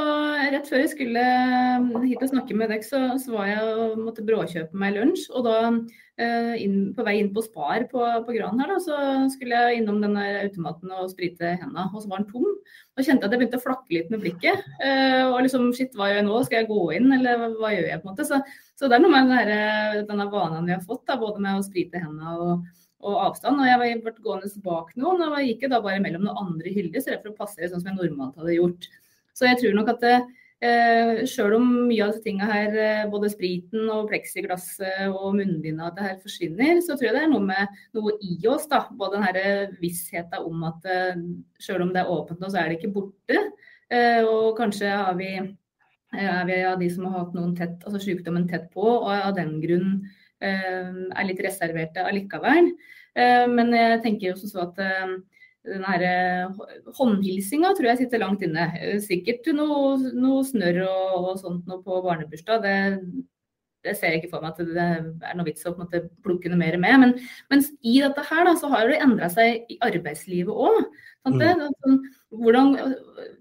Rett 0.53 0.67
før 0.69 0.83
jeg 0.83 0.91
skulle 0.93 1.21
eh, 1.25 1.93
hit 2.05 2.21
og 2.21 2.29
snakke 2.35 2.53
med 2.53 2.69
dere, 2.69 2.85
så, 2.85 2.99
så 3.17 3.33
var 3.33 3.47
jeg 3.49 3.71
og 3.81 4.03
måtte 4.03 4.25
bråkjøpe 4.29 4.77
meg 4.77 4.93
lunsj. 4.99 5.23
Og 5.33 5.47
da 5.47 5.55
eh, 6.21 6.59
inn, 6.61 6.91
på 6.93 7.07
vei 7.07 7.15
inn 7.23 7.31
på 7.33 7.47
Spar 7.47 7.87
på, 7.89 8.03
på 8.27 8.35
Gran 8.37 8.61
her, 8.61 8.75
da, 8.75 8.77
så 8.85 8.99
skulle 9.33 9.57
jeg 9.57 9.81
innom 9.81 10.03
denne 10.05 10.27
automaten 10.43 10.93
og 10.99 11.09
sprite 11.15 11.55
hendene. 11.55 11.87
Og 11.95 12.05
så 12.05 12.13
var 12.13 12.21
den 12.21 12.29
tom. 12.29 12.45
Da 12.93 13.07
kjente 13.07 13.25
jeg 13.25 13.31
at 13.31 13.39
jeg 13.39 13.41
begynte 13.41 13.63
å 13.63 13.65
flakke 13.65 13.97
litt 13.97 14.13
med 14.13 14.21
blikket. 14.27 14.69
Eh, 14.85 15.25
og 15.31 15.41
liksom 15.47 15.73
shit, 15.73 15.97
hva 15.97 16.11
gjør 16.11 16.21
jeg 16.21 16.29
nå? 16.29 16.45
Skal 16.45 16.61
jeg 16.61 16.71
gå 16.75 16.85
inn, 16.99 17.09
eller 17.17 17.49
hva 17.57 17.73
gjør 17.73 17.89
jeg? 17.89 18.03
på 18.05 18.05
en 18.05 18.13
måte? 18.13 18.29
Så, 18.29 18.43
så 18.77 18.85
det 18.85 19.01
er 19.01 19.07
noe 19.07 19.17
med 19.17 19.33
denne, 19.33 20.05
denne 20.13 20.29
vanen 20.37 20.69
vi 20.69 20.77
har 20.77 20.85
fått, 20.85 21.07
da, 21.09 21.17
både 21.25 21.41
med 21.41 21.57
å 21.57 21.65
sprite 21.65 22.05
hendene 22.05 22.37
og 22.37 22.69
og 23.03 23.19
avstand. 23.29 23.61
Og 23.61 23.69
jeg 23.69 24.03
ble 24.03 24.15
gående 24.23 24.51
bak 24.65 24.93
noen, 24.99 25.25
og 25.27 25.41
jeg 25.41 25.55
gikk 25.55 25.73
da 25.73 25.81
bare 25.85 26.03
mellom 26.03 26.27
noen 26.27 26.45
andre 26.47 26.75
hyller, 26.75 27.03
så 27.03 27.19
for 27.19 27.33
å 27.33 27.39
passe 27.39 27.61
det 27.61 27.73
sånn 27.73 27.83
som 27.83 27.93
jeg 27.93 27.99
normalt 27.99 28.39
hadde 28.41 28.59
gjort. 28.59 28.89
Så 29.37 29.49
jeg 29.49 29.61
tror 29.61 29.77
nok 29.79 29.91
at 29.95 30.05
det, 30.05 30.17
eh, 30.63 31.23
sjøl 31.27 31.57
om 31.57 31.71
mye 31.89 32.05
av 32.05 32.13
disse 32.13 32.25
tingene 32.27 32.51
her, 32.51 32.77
eh, 32.77 33.11
både 33.11 33.31
spriten 33.33 33.89
og 33.91 34.11
pleksiglasset 34.11 35.09
og 35.09 35.35
munnbindet, 35.39 35.87
at 35.87 35.97
det 35.97 36.07
her 36.09 36.21
forsvinner, 36.23 36.83
så 36.85 36.95
tror 36.95 37.09
jeg 37.09 37.17
det 37.17 37.25
er 37.25 37.33
noe 37.33 37.47
med 37.47 37.81
noe 37.95 38.13
i 38.21 38.39
oss. 38.47 38.67
da, 38.67 38.87
Både 38.93 39.19
den 39.19 39.27
her 39.27 39.73
vissheten 39.81 40.47
om 40.47 40.65
at 40.65 40.85
eh, 40.85 41.17
sjøl 41.59 41.83
om 41.83 41.93
det 41.93 42.05
er 42.05 42.13
åpent 42.13 42.41
nå, 42.41 42.51
så 42.51 42.63
er 42.63 42.69
det 42.69 42.81
ikke 42.81 42.95
borte. 42.95 43.43
Eh, 43.91 44.23
og 44.23 44.57
kanskje 44.57 44.89
har 44.89 45.15
vi, 45.15 45.35
eh, 45.37 46.29
er 46.41 46.45
vi 46.47 46.63
av 46.63 46.79
de 46.79 46.89
som 46.89 47.05
har 47.07 47.25
hatt 47.25 47.35
noen 47.35 47.57
tett, 47.57 47.83
altså 47.85 47.99
sykdommen 47.99 48.49
tett 48.49 48.71
på, 48.71 48.85
og 48.85 49.11
av 49.11 49.35
den 49.35 49.61
grunn 49.61 50.03
Eh, 50.03 50.22
er 50.49 51.29
litt 51.29 51.43
reserverte 51.45 52.05
allikevel. 52.07 52.73
Eh, 53.19 53.45
men 53.51 53.75
jeg 53.77 54.01
tenker 54.07 54.31
jo 54.31 54.39
så 54.41 54.65
at 54.67 54.81
eh, 54.83 55.17
den 55.69 55.85
håndhilsinga 56.99 57.75
tror 57.77 57.93
jeg 57.93 58.01
sitter 58.03 58.23
langt 58.23 58.43
inne. 58.43 58.71
Sikkert 59.05 59.47
noe, 59.55 59.99
noe 60.17 60.41
snørr 60.47 60.81
og, 60.87 61.13
og, 61.21 61.37
sånt 61.43 61.69
noe 61.71 61.85
på 61.85 62.01
barnebursdag. 62.03 62.65
Det, 62.65 62.75
det, 63.87 63.95
ser 63.99 64.15
jeg 64.15 64.23
ikke 64.23 64.33
for 64.33 64.43
meg 64.43 64.57
at 64.57 64.73
det 64.75 65.29
er 65.29 65.39
noe 65.39 65.47
vits 65.47 65.67
å 65.69 65.75
på 65.75 65.85
en 65.85 65.87
måte 65.87 66.03
plukke 66.27 66.51
noe 66.51 66.59
mer 66.65 66.79
med. 66.83 66.99
Men, 67.05 67.15
mens 67.53 67.71
i 67.79 68.01
dette 68.03 68.27
her 68.27 68.49
da, 68.49 68.57
så 68.59 68.73
har 68.75 68.91
det 68.91 68.99
endra 69.05 69.31
seg 69.33 69.71
i 69.71 69.79
arbeidslivet 69.87 70.51
òg. 70.51 70.83
Mm. 71.31 72.01
Hvordan, 72.33 72.95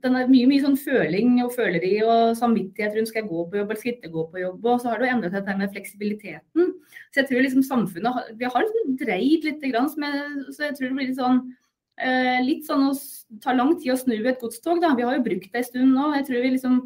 den 0.03 0.17
er 0.19 0.27
mye, 0.27 0.47
mye 0.49 0.63
sånn 0.65 0.75
føling 0.79 1.37
og 1.45 1.53
føleri 1.55 1.93
og 2.03 2.33
samvittighet 2.35 2.97
rundt 2.97 3.11
skal 3.11 3.21
jeg 3.21 3.29
gå 3.29 3.45
på 3.47 3.59
jobb 3.61 3.69
eller 3.71 3.79
skal 3.79 3.93
ikke 3.93 4.11
gå 4.11 4.25
på 4.33 4.41
jobb. 4.41 4.67
Og 4.67 4.81
så 4.81 4.91
har 4.91 4.99
det 4.99 5.07
jo 5.07 5.15
endret 5.15 5.37
seg 5.37 5.61
med 5.61 5.71
fleksibiliteten. 5.71 6.73
Så 7.11 7.21
jeg 7.21 7.29
tror 7.29 7.45
liksom 7.45 7.65
samfunnet 7.67 8.35
vi 8.39 8.49
har 8.51 8.67
liksom 8.67 8.97
dreid 8.99 9.47
litt, 9.47 9.63
så 9.63 10.67
jeg 10.67 10.75
tror 10.75 10.89
det 10.89 10.95
blir 10.97 11.11
litt 11.11 11.19
sånn 11.21 11.43
eh, 12.01 12.39
litt 12.43 12.67
sånn 12.67 12.87
å 12.89 12.91
ta 13.43 13.55
lang 13.55 13.75
tid 13.79 13.93
å 13.93 13.99
snu 13.99 14.17
et 14.19 14.41
godstog. 14.41 14.81
Da. 14.83 14.93
Vi 14.97 15.05
har 15.07 15.17
jo 15.17 15.25
brukt 15.25 15.51
det 15.51 15.61
en 15.61 15.67
stund 15.67 15.95
nå. 15.95 16.09
Jeg 16.17 16.27
tror 16.27 16.43
vi 16.43 16.53
liksom 16.55 16.81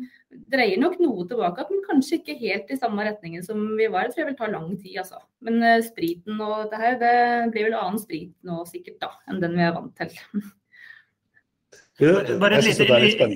dreier 0.52 0.82
nok 0.82 0.98
noe 1.00 1.26
tilbake, 1.30 1.66
men 1.70 1.86
kanskje 1.88 2.20
ikke 2.20 2.38
helt 2.42 2.70
i 2.74 2.80
samme 2.80 3.06
retningen 3.08 3.46
som 3.46 3.62
vi 3.80 3.88
var. 3.88 4.08
Jeg 4.08 4.16
tror 4.16 4.24
jeg 4.26 4.32
vil 4.34 4.38
ta 4.42 4.52
lang 4.52 4.76
tid, 4.76 5.00
altså. 5.04 5.22
Men 5.46 5.64
uh, 5.64 5.80
spriten 5.86 6.42
og 6.44 6.66
dette 6.66 6.82
her, 6.82 7.00
det 7.02 7.16
blir 7.56 7.70
vel 7.70 7.80
annen 7.80 8.02
sprit 8.02 8.36
nå 8.46 8.62
sikkert, 8.70 9.00
da, 9.02 9.14
enn 9.32 9.42
den 9.44 9.58
vi 9.58 9.66
er 9.66 9.76
vant 9.78 9.96
til. 9.98 10.14
Bare 12.00 12.60
et 12.60 12.68
lite, 12.68 13.30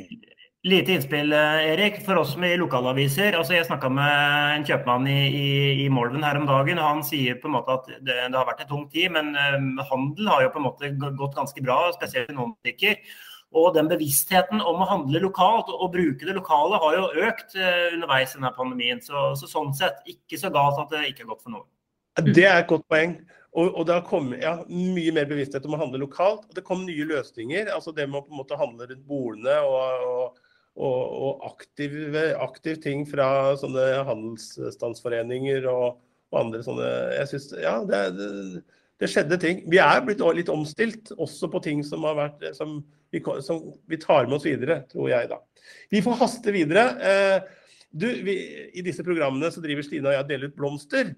Lite 0.67 0.91
innspill, 0.91 1.31
Erik. 1.31 2.01
For 2.03 2.19
oss 2.19 2.33
med 2.35 2.57
lokalaviser. 2.59 3.37
altså 3.37 3.53
Jeg 3.53 3.67
snakka 3.69 3.89
med 3.95 4.57
en 4.57 4.65
kjøpmann 4.67 5.07
i, 5.07 5.19
i, 5.27 5.51
i, 5.85 5.87
Molven 5.89 6.23
her 6.23 6.35
om 6.35 6.47
dagen. 6.49 6.81
og 6.81 6.83
Han 6.89 7.03
sier 7.07 7.39
på 7.39 7.47
en 7.47 7.55
måte 7.55 7.77
at 7.77 7.87
det, 7.87 8.17
det 8.17 8.35
har 8.35 8.47
vært 8.49 8.65
en 8.65 8.71
tung 8.73 8.83
tid, 8.91 9.07
men 9.15 9.31
um, 9.55 9.79
handel 9.87 10.27
har 10.27 10.43
jo 10.43 10.51
på 10.51 10.59
en 10.59 10.67
måte 10.67 10.91
gått 10.99 11.37
ganske 11.37 11.63
bra, 11.63 11.79
spesielt 11.95 12.33
i 12.33 12.35
noen 12.35 12.57
butikker. 12.57 12.99
Og 13.55 13.71
den 13.73 13.87
bevisstheten 13.89 14.59
om 14.59 14.83
å 14.83 14.89
handle 14.91 15.23
lokalt 15.23 15.71
og 15.71 15.93
bruke 15.95 16.27
det 16.27 16.35
lokale 16.35 16.77
har 16.83 16.97
jo 16.99 17.07
økt 17.29 17.55
uh, 17.55 17.95
underveis 17.95 18.35
i 18.35 18.41
denne 18.41 18.51
pandemien. 18.59 18.99
Så, 18.99 19.29
så, 19.39 19.47
sånn 19.47 19.71
sett 19.77 20.03
ikke 20.11 20.41
så 20.43 20.51
galt 20.51 20.83
at 20.83 20.91
det 20.91 21.07
ikke 21.13 21.23
er 21.23 21.31
godt 21.31 21.45
for 21.47 21.55
noen. 21.55 21.69
Det 22.19 22.43
er 22.43 22.65
et 22.65 22.67
godt 22.67 22.83
poeng. 22.91 23.15
Og, 23.57 23.71
og 23.71 23.85
det 23.89 23.95
har 23.95 24.05
kommet 24.05 24.43
ja, 24.43 24.59
mye 24.69 25.13
mer 25.15 25.25
bevissthet 25.29 25.65
om 25.65 25.73
å 25.73 25.81
handle 25.81 26.03
lokalt. 26.03 26.45
Og 26.45 26.57
det 26.57 26.65
kom 26.67 26.83
nye 26.85 27.07
løsninger. 27.09 27.71
altså 27.73 27.95
Det 27.95 28.05
med 28.05 28.21
å 28.21 28.27
på 28.27 28.35
en 28.35 28.41
måte 28.43 28.59
handle 28.59 28.89
rundt 28.91 29.07
bordene 29.09 29.57
og, 29.65 30.05
og 30.09 30.45
og, 30.79 31.41
aktive, 31.43 32.21
aktiv 32.39 32.77
ting 32.83 33.01
fra 33.09 33.57
sånne 33.59 34.03
handelsstandsforeninger 34.07 35.67
og, 35.67 35.99
andre 36.29 36.61
sånne 36.61 36.89
Jeg 37.17 37.29
syns 37.31 37.47
Ja, 37.57 37.79
det, 37.89 37.99
det, 38.15 38.27
det, 39.01 39.07
skjedde 39.09 39.39
ting. 39.41 39.63
Vi 39.71 39.79
er 39.81 40.03
blitt 40.05 40.21
litt 40.37 40.51
omstilt 40.53 41.09
også 41.17 41.49
på 41.49 41.61
ting 41.65 41.81
som 41.83 42.05
vært 42.05 42.43
som 42.55 42.83
vi, 43.09 43.23
som 43.41 43.63
vi 43.89 43.97
tar 43.97 44.27
med 44.27 44.37
oss 44.37 44.45
videre, 44.45 44.83
tror 44.91 45.09
jeg 45.09 45.31
da. 45.31 45.39
Vi 45.89 46.03
får 46.05 46.19
haste 46.19 46.53
videre. 46.53 46.83
Eh, 47.01 47.71
du, 47.89 48.05
vi, 48.27 48.35
I 48.77 48.85
disse 48.85 49.01
programmene 49.03 49.49
så 49.49 49.63
driver 49.63 49.87
Stine 49.87 50.11
og 50.11 50.13
jeg 50.13 50.27
og 50.27 50.29
deler 50.29 50.51
ut 50.51 50.59
blomster. 50.61 51.09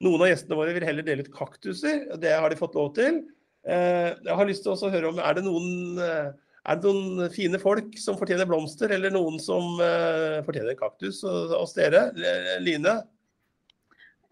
Noen 0.00 0.24
av 0.24 0.30
gjestene 0.30 0.56
våre 0.56 0.74
vil 0.76 0.86
heller 0.88 1.04
dele 1.06 1.26
ut 1.26 1.34
kaktuser. 1.34 2.06
Det 2.20 2.32
har 2.32 2.48
de 2.48 2.58
fått 2.60 2.78
lov 2.78 2.94
til. 2.96 3.22
Eh, 3.68 4.12
jeg 4.16 4.36
har 4.38 4.48
lyst 4.48 4.64
til 4.64 4.72
å 4.72 4.92
høre 4.92 5.10
om 5.10 5.18
Er 5.20 5.36
det 5.36 5.42
noen 5.44 6.00
eh, 6.00 6.30
er 6.68 6.76
det 6.76 6.92
noen 6.92 7.30
fine 7.32 7.60
folk 7.60 7.96
som 8.00 8.18
fortjener 8.20 8.48
blomster, 8.48 8.92
eller 8.92 9.12
noen 9.14 9.38
som 9.40 9.78
uh, 9.80 10.42
fortjener 10.44 10.76
kaktus 10.76 11.22
hos 11.24 11.72
dere? 11.72 12.10
Line? 12.60 12.98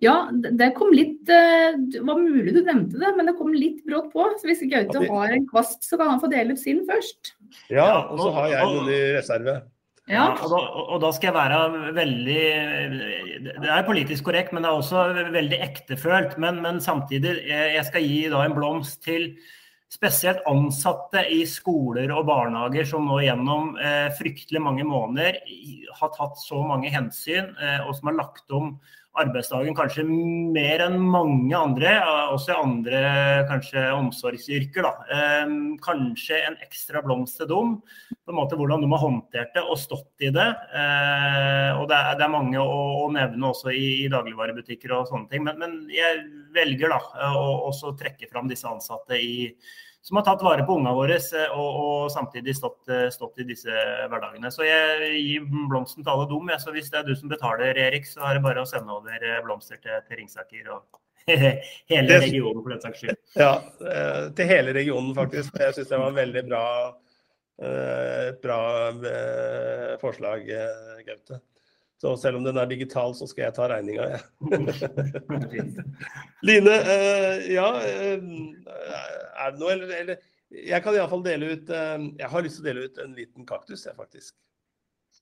Ja, 0.04 0.28
det 0.30 0.68
kom 0.76 0.92
litt 0.94 1.30
eh, 1.32 1.74
Det 1.90 2.04
var 2.06 2.20
mulig 2.20 2.52
du 2.54 2.60
nevnte 2.60 3.00
det, 3.00 3.14
men 3.16 3.26
det 3.26 3.34
kom 3.40 3.50
litt 3.54 3.80
brått 3.88 4.12
på. 4.12 4.28
Så 4.38 4.50
hvis 4.50 4.62
Gaute 4.70 5.02
har 5.08 5.34
en 5.34 5.48
kvast, 5.48 5.82
så 5.88 5.98
kan 5.98 6.12
han 6.12 6.22
få 6.22 6.30
dele 6.30 6.54
ut 6.54 6.62
sin 6.62 6.84
først. 6.86 7.32
Ja, 7.72 8.04
og 8.06 8.20
så 8.20 8.30
har 8.36 8.52
jeg 8.52 8.76
noen 8.76 8.92
i 8.92 9.00
reserve. 9.16 9.56
Ja. 10.08 10.30
og, 10.32 10.48
da, 10.48 10.58
og, 10.80 10.96
da, 11.02 11.10
skal 11.12 11.28
jeg 11.28 11.36
være 11.36 11.92
veldig 11.96 12.44
Det 13.44 13.68
er 13.68 13.84
politisk 13.84 14.24
korrekt, 14.24 14.54
men 14.56 14.64
det 14.64 14.70
er 14.70 14.80
også 14.80 15.28
veldig 15.34 15.60
ektefølt. 15.66 16.38
Men, 16.40 16.62
men 16.64 16.80
samtidig, 16.80 17.36
jeg 17.48 17.84
skal 17.90 18.06
gi 18.06 18.22
da 18.32 18.42
en 18.46 18.56
blomst 18.56 19.02
til 19.04 19.34
spesielt 19.88 20.44
ansatte 20.48 21.22
i 21.32 21.42
skoler 21.48 22.10
og 22.12 22.26
barnehager 22.28 22.88
som 22.88 23.06
nå 23.08 23.22
gjennom 23.24 23.72
eh, 23.80 24.10
fryktelig 24.18 24.60
mange 24.60 24.84
måneder 24.84 25.38
har 25.96 26.12
tatt 26.12 26.36
så 26.42 26.60
mange 26.66 26.92
hensyn, 26.92 27.54
eh, 27.56 27.80
og 27.86 27.94
som 27.96 28.10
har 28.10 28.18
lagt 28.18 28.52
om 28.52 28.74
arbeidsdagen 29.22 29.76
kanskje 29.76 30.04
mer 30.08 30.82
enn 30.84 30.98
mange 31.02 31.56
andre, 31.56 31.94
også 32.34 32.52
i 32.52 32.58
andre 32.58 33.00
kanskje 33.48 33.84
omsorgsyrker. 33.96 34.86
Da. 34.86 34.92
Eh, 35.14 35.54
kanskje 35.84 36.40
en 36.46 36.58
ekstra 36.64 37.02
blomst 37.04 37.40
til 37.40 37.50
dem, 37.50 37.74
på 38.10 38.34
en 38.34 38.38
måte 38.38 38.58
hvordan 38.58 38.84
de 38.84 38.90
har 38.92 39.02
håndtert 39.04 39.52
det 39.56 39.64
og 39.64 39.80
stått 39.80 40.24
i 40.24 40.32
det. 40.34 40.48
Eh, 40.48 41.72
og 41.78 41.88
det 41.90 41.98
er, 41.98 42.14
det 42.20 42.26
er 42.28 42.34
mange 42.34 42.62
å, 42.62 42.78
å, 43.04 43.10
nevne 43.14 43.50
også 43.50 43.72
i, 43.74 43.86
i 44.04 44.12
dagligvarebutikker 44.12 44.94
og 44.96 45.10
sånne 45.10 45.30
ting. 45.32 45.44
Men, 45.46 45.60
men 45.62 45.76
jeg 45.92 46.24
velger 46.56 46.94
da 46.94 47.02
å 47.34 47.44
også 47.72 47.96
trekke 47.98 48.30
fram 48.30 48.50
disse 48.50 48.68
ansatte 48.68 49.18
i 49.18 49.52
som 50.08 50.16
har 50.16 50.24
tatt 50.24 50.42
vare 50.42 50.64
på 50.64 50.72
ungene 50.78 50.94
våre 50.96 51.18
eh, 51.20 51.50
og, 51.52 51.80
og, 51.82 52.04
samtidig 52.12 52.54
stått, 52.56 52.80
eh, 52.88 53.10
stått, 53.12 53.42
i 53.42 53.44
disse 53.50 53.72
hverdagene. 54.08 54.48
Så 54.54 54.64
jeg 54.64 55.10
gir 55.20 55.44
blomsten 55.68 56.00
til 56.00 56.14
alle 56.14 56.24
dem. 56.30 56.48
Så 56.62 56.72
hvis 56.72 56.88
det 56.88 57.02
er 57.02 57.10
du 57.10 57.12
som 57.18 57.28
betaler, 57.28 57.76
Erik, 57.76 58.08
så 58.08 58.22
er 58.24 58.38
det 58.38 58.44
bare 58.46 58.64
å 58.64 58.70
sende 58.70 58.96
over 58.96 59.20
eh, 59.20 59.42
blomster 59.44 59.76
til, 59.82 60.00
til 60.08 60.22
Ringsaker 60.22 60.72
og 60.72 61.02
hele 61.92 62.22
regionen, 62.24 62.62
for 62.62 62.72
den 62.72 62.80
saks 62.86 63.04
skyld. 63.04 63.20
Ja, 63.44 63.52
til 64.32 64.48
hele 64.48 64.72
regionen, 64.78 65.12
faktisk. 65.18 65.60
Jeg 65.60 65.76
syns 65.76 65.92
det 65.92 66.00
var 66.00 66.16
veldig 66.16 66.46
bra, 66.48 66.64
et 67.68 68.40
bra 68.40 68.58
forslag, 70.00 70.48
Gaute. 71.04 71.42
Så 72.00 72.14
selv 72.22 72.38
om 72.38 72.46
den 72.46 72.56
er 72.56 72.70
digital, 72.70 73.12
så 73.18 73.28
skal 73.28 73.50
jeg 73.50 73.58
ta 73.58 73.68
regninga, 73.68 74.08
jeg. 74.14 74.22
Line, 76.48 76.76
ja 77.52 77.72
Er 79.38 79.54
det 79.54 79.62
noe, 79.62 79.72
eller, 79.74 79.94
eller 80.02 80.62
Jeg 80.68 80.82
kan 80.84 80.96
iallfall 80.96 81.24
dele 81.26 81.52
ut 81.54 81.72
uh, 81.72 81.96
Jeg 82.18 82.30
har 82.32 82.44
lyst 82.44 82.58
til 82.58 82.64
å 82.64 82.68
dele 82.68 82.86
ut 82.88 83.02
en 83.04 83.16
liten 83.16 83.48
kaktus, 83.48 83.84
jeg, 83.86 83.96
faktisk. 83.98 84.34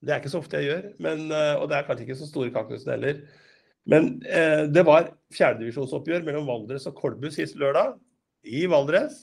Det 0.05 0.13
er 0.13 0.21
ikke 0.21 0.33
så 0.35 0.43
ofte 0.43 0.61
jeg 0.61 0.69
gjør, 0.69 0.89
men, 1.07 1.23
og 1.33 1.71
det 1.71 1.77
er 1.79 1.87
kanskje 1.87 2.05
ikke 2.05 2.19
så 2.19 2.27
store 2.29 2.51
kaktusene 2.53 2.99
heller. 2.99 3.23
Men 3.89 4.11
det 4.21 4.83
var 4.85 5.07
fjerdedivisjonsoppgjør 5.33 6.27
mellom 6.27 6.45
Valdres 6.51 6.85
og 6.91 6.99
Kolbu 6.99 7.31
sist 7.33 7.57
lørdag, 7.57 7.95
i 8.45 8.67
Valdres. 8.69 9.23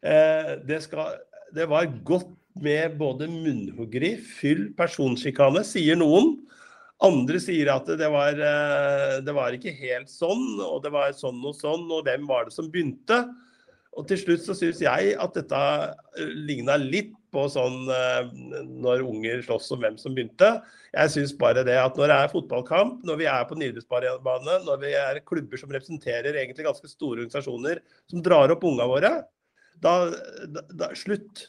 Det, 0.00 0.78
skal, 0.86 1.18
det 1.52 1.68
var 1.68 1.90
godt 2.08 2.32
med 2.64 2.96
både 2.98 3.28
munnhuggeri, 3.30 4.14
fyll, 4.40 4.70
personsjikane, 4.78 5.62
sier 5.66 5.98
noen. 6.00 6.34
Andre 7.00 7.40
sier 7.40 7.70
at 7.72 7.88
det 7.96 8.08
var, 8.12 8.36
eh, 8.36 9.20
det 9.24 9.34
var, 9.36 9.54
ikke 9.56 9.72
helt 9.78 10.10
sånn, 10.12 10.60
og 10.60 10.82
det 10.84 10.92
var 10.92 11.14
sånn 11.16 11.40
og 11.46 11.56
sånn, 11.56 11.86
og 11.88 12.04
hvem 12.04 12.26
var 12.28 12.48
det 12.48 12.56
som 12.56 12.68
begynte? 12.72 13.22
Og 13.98 14.06
til 14.06 14.20
slutt 14.20 14.44
så 14.44 14.54
syns 14.54 14.82
jeg 14.84 15.14
at 15.18 15.34
dette 15.34 15.60
eh, 15.60 16.34
ligna 16.46 16.76
litt 16.78 17.12
på 17.34 17.44
sånn 17.50 17.88
eh, 17.90 18.30
når 18.82 19.04
unger 19.06 19.42
slåss 19.46 19.70
om 19.74 19.82
hvem 19.82 19.98
som 20.00 20.14
begynte. 20.14 20.50
Jeg 20.94 21.12
syns 21.14 21.34
bare 21.38 21.64
det 21.66 21.76
at 21.78 21.98
når 21.98 22.10
det 22.10 22.18
er 22.18 22.32
fotballkamp, 22.32 23.02
når 23.06 23.20
vi 23.20 23.28
er 23.30 23.46
på 23.46 23.58
en 23.58 23.66
når 24.66 24.82
vi 24.82 24.94
er 24.98 25.22
klubber 25.26 25.60
som 25.60 25.70
representerer 25.74 26.34
egentlig 26.34 26.66
ganske 26.66 26.90
store 26.90 27.20
organisasjoner 27.20 27.82
som 28.10 28.22
drar 28.26 28.54
opp 28.54 28.66
unga 28.66 28.86
våre, 28.90 29.14
da, 29.80 29.94
da, 30.46 30.66
da 30.70 30.92
Slutt. 30.98 31.48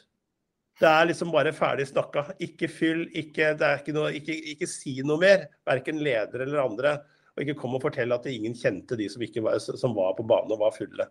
Det 0.82 0.88
er 0.88 1.06
liksom 1.06 1.30
bare 1.30 1.52
ferdig 1.54 1.84
snakka. 1.86 2.24
Ikke 2.42 2.66
fyll, 2.66 3.04
ikke, 3.14 3.52
ikke, 3.54 3.92
noe, 3.94 4.08
ikke, 4.18 4.34
ikke, 4.54 4.66
si 4.66 4.96
noe 5.06 5.20
mer. 5.20 5.44
Verken 5.68 6.00
leder 6.02 6.42
eller 6.42 6.64
andre. 6.64 6.94
Og 7.36 7.44
ikke 7.44 7.60
kom 7.60 7.76
og 7.76 7.84
fortell 7.84 8.10
at 8.16 8.26
ingen 8.26 8.56
kjente 8.58 8.98
de 8.98 9.06
som, 9.12 9.22
var, 9.44 9.60
som 9.62 9.94
var 9.94 10.16
på 10.18 10.26
banen 10.26 10.56
og 10.56 10.64
var 10.64 10.74
fulle. 10.74 11.06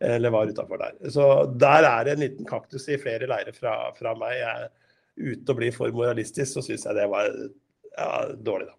Eller 0.00 0.32
var 0.34 0.50
utafor 0.50 0.80
der. 0.80 0.96
Så 1.10 1.26
der 1.60 1.86
er 1.88 2.04
det 2.04 2.16
en 2.16 2.24
liten 2.24 2.48
kaktus 2.48 2.88
i 2.92 2.98
flere 3.00 3.28
leirer 3.28 3.54
fra, 3.56 3.76
fra 3.96 4.12
meg. 4.18 4.36
Jeg, 4.40 4.72
uten 5.16 5.52
å 5.52 5.56
bli 5.56 5.70
for 5.72 5.94
moralistisk, 5.96 6.50
så 6.52 6.64
syns 6.64 6.84
jeg 6.84 6.98
det 6.98 7.06
var 7.08 7.30
ja, 7.30 8.10
dårlig, 8.36 8.68
da. 8.68 8.76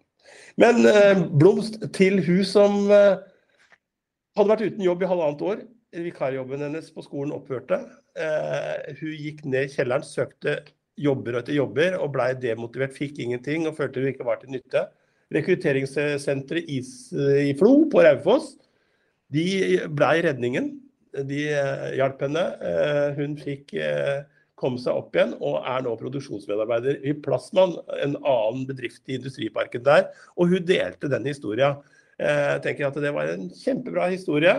Men 0.60 0.84
eh, 0.86 1.24
blomst 1.40 1.80
til 1.96 2.20
hun 2.22 2.44
som 2.46 2.86
eh, 2.92 3.18
hadde 4.38 4.52
vært 4.52 4.66
uten 4.68 4.84
jobb 4.84 5.02
i 5.02 5.10
halvannet 5.10 5.44
år. 5.50 5.64
Vikarjobben 5.98 6.62
hennes 6.66 6.90
på 6.94 7.02
skolen 7.06 7.34
opphørte. 7.34 7.80
Eh, 8.18 8.94
hun 9.00 9.14
gikk 9.16 9.44
ned 9.48 9.66
i 9.66 9.72
kjelleren, 9.72 10.06
søkte 10.06 10.60
jobber 10.98 11.38
etter 11.38 11.54
jobber 11.54 11.94
og 12.02 12.12
blei 12.16 12.32
demotivert, 12.38 12.94
fikk 12.96 13.20
ingenting 13.22 13.68
og 13.68 13.76
følte 13.78 14.02
hun 14.02 14.10
ikke 14.10 14.26
var 14.26 14.40
til 14.42 14.52
nytte. 14.54 14.88
Rekrutteringssenteret 15.34 16.70
i 16.70 17.52
Flo 17.58 17.72
på 17.92 18.02
Raufoss 18.02 18.56
de 19.34 19.78
blei 19.92 20.20
redningen. 20.24 20.72
De 21.28 21.44
eh, 21.52 21.86
hjalp 21.98 22.24
henne. 22.26 22.44
Eh, 22.64 23.06
hun 23.18 23.36
fikk 23.40 23.76
komme 24.58 24.80
seg 24.82 24.96
opp 24.98 25.14
igjen 25.14 25.36
og 25.38 25.60
er 25.70 25.84
nå 25.86 25.92
produksjonsmedarbeider 26.00 27.04
i 27.06 27.12
Plasman, 27.22 27.76
en 28.02 28.16
annen 28.26 28.64
bedrift 28.66 29.04
i 29.06 29.14
industriparken 29.14 29.84
der. 29.86 30.08
Og 30.34 30.50
hun 30.50 30.66
delte 30.66 31.10
den 31.12 31.28
historien. 31.30 31.78
Jeg 32.18 32.62
tenker 32.64 32.88
at 32.88 32.98
det 32.98 33.12
var 33.14 33.30
en 33.30 33.46
kjempebra 33.54 34.08
historie. 34.10 34.56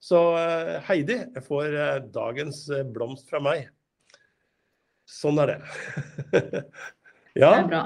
Så 0.00 0.20
eh, 0.38 0.80
Heidi 0.88 1.18
får 1.44 1.74
eh, 1.76 1.96
dagens 2.12 2.64
eh, 2.72 2.86
blomst 2.88 3.28
fra 3.28 3.40
meg. 3.44 3.68
Sånn 5.10 5.40
er 5.42 5.52
det. 5.52 5.58
ja. 7.42 7.50
Det 7.50 7.56
er 7.58 7.68
bra. 7.68 7.82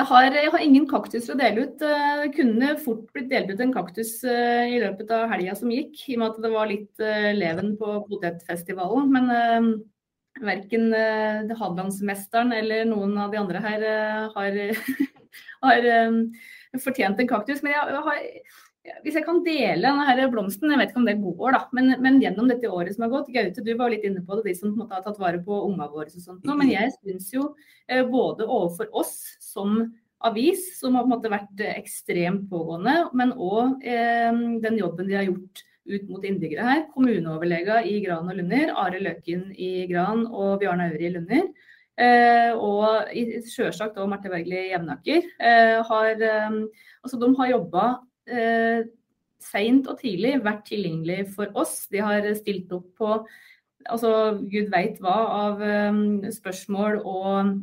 Jeg 0.00 0.08
har, 0.08 0.26
jeg 0.32 0.48
har, 0.48 0.62
ingen 0.64 0.86
kaktus 0.88 1.26
å 1.28 1.36
dele 1.36 1.66
ut. 1.66 1.82
Det 1.82 2.30
kunne 2.32 2.70
fort 2.80 3.02
blitt 3.12 3.28
delt 3.28 3.50
ut 3.52 3.60
en 3.60 3.72
kaktus 3.74 4.14
i 4.24 4.78
løpet 4.80 5.10
av 5.12 5.26
helga 5.28 5.52
som 5.58 5.68
gikk, 5.68 5.92
i 6.08 6.16
og 6.16 6.22
med 6.22 6.30
at 6.30 6.38
det 6.40 6.52
var 6.54 6.70
litt 6.70 7.02
leven 7.36 7.74
på 7.76 7.98
potetfestivalen. 8.08 9.10
Men 9.12 9.28
uh, 9.28 9.68
verken 10.38 10.88
uh, 10.94 11.52
Hadelandsmesteren 11.58 12.52
eller 12.56 12.88
noen 12.88 13.16
av 13.20 13.32
de 13.32 13.40
andre 13.40 13.62
her 13.64 13.84
uh, 13.84 14.32
har, 14.38 14.58
har 15.66 15.88
um, 16.08 16.20
fortjent 16.80 17.20
en 17.20 17.30
kaktus. 17.30 17.60
Men 17.60 17.76
jeg, 17.76 17.92
jeg 17.92 18.04
har 18.08 18.24
hvis 19.04 19.16
jeg 19.18 19.26
kan 19.26 19.42
dele 19.44 19.92
denne 19.92 20.28
blomsten, 20.32 20.70
jeg 20.72 20.80
vet 20.80 20.92
ikke 20.92 21.00
om 21.02 21.08
det 21.08 21.16
går, 21.20 21.52
da, 21.52 21.62
men, 21.76 21.92
men, 22.00 22.18
gjennom 22.22 22.48
dette 22.48 22.68
året 22.72 22.96
som 22.96 23.04
har 23.04 23.12
gått 23.12 23.32
Gaute, 23.34 23.64
du 23.64 23.72
var 23.76 23.92
litt 23.92 24.06
inne 24.08 24.22
på 24.24 24.38
det, 24.38 24.46
de 24.48 24.54
som 24.56 24.72
måte 24.76 24.96
har 24.96 25.04
tatt 25.04 25.20
vare 25.20 25.40
på 25.44 25.58
ungene 25.66 25.88
våre. 25.92 26.08
og 26.08 26.24
sånt, 26.24 26.44
nå, 26.48 26.56
Men 26.56 26.72
jeg 26.72 26.94
syns 26.96 27.28
jo 27.34 27.50
eh, 27.88 28.04
både 28.08 28.48
overfor 28.48 28.88
oss 28.96 29.18
som 29.44 29.82
avis, 30.24 30.64
som 30.80 30.96
har 30.96 31.04
på 31.04 31.10
en 31.10 31.14
måte 31.14 31.32
vært 31.32 31.64
eh, 31.64 31.76
ekstremt 31.76 32.48
pågående, 32.48 33.10
men 33.16 33.34
òg 33.36 33.84
eh, 33.84 34.32
den 34.64 34.80
jobben 34.80 35.10
de 35.10 35.20
har 35.20 35.28
gjort 35.28 35.64
ut 35.90 36.08
mot 36.08 36.24
innbyggere 36.24 36.64
her. 36.64 36.84
Kommuneoverlega 36.94 37.82
i 37.84 37.98
Gran 38.04 38.32
og 38.32 38.40
Lunder, 38.40 38.72
Are 38.80 39.00
Løken 39.00 39.50
i 39.56 39.88
Gran 39.90 40.24
og 40.28 40.60
Bjarne 40.62 40.88
Auri 40.88 41.08
i 41.08 41.14
Lunder. 41.18 41.48
Eh, 42.00 42.52
og 42.56 43.10
sjølsagt 43.44 43.98
òg 44.00 44.08
Marte 44.08 44.32
Bergli 44.32 44.70
Jevnaker. 44.70 45.26
Eh, 45.36 45.80
har, 45.84 46.22
altså 47.04 47.20
de 47.20 47.36
har 47.36 47.58
jobba 47.58 47.90
eh, 48.30 48.82
seint 49.40 49.88
og 49.90 50.00
tidlig, 50.02 50.36
vært 50.44 50.66
tilgjengelig 50.68 51.30
for 51.34 51.50
oss. 51.58 51.84
De 51.92 52.02
har 52.04 52.26
stilt 52.38 52.72
opp 52.76 52.88
på 53.00 53.10
altså, 53.88 54.12
gud 54.52 54.70
veit 54.72 55.00
hva 55.00 55.16
av 55.40 55.64
spørsmål 56.36 57.00
og, 57.00 57.54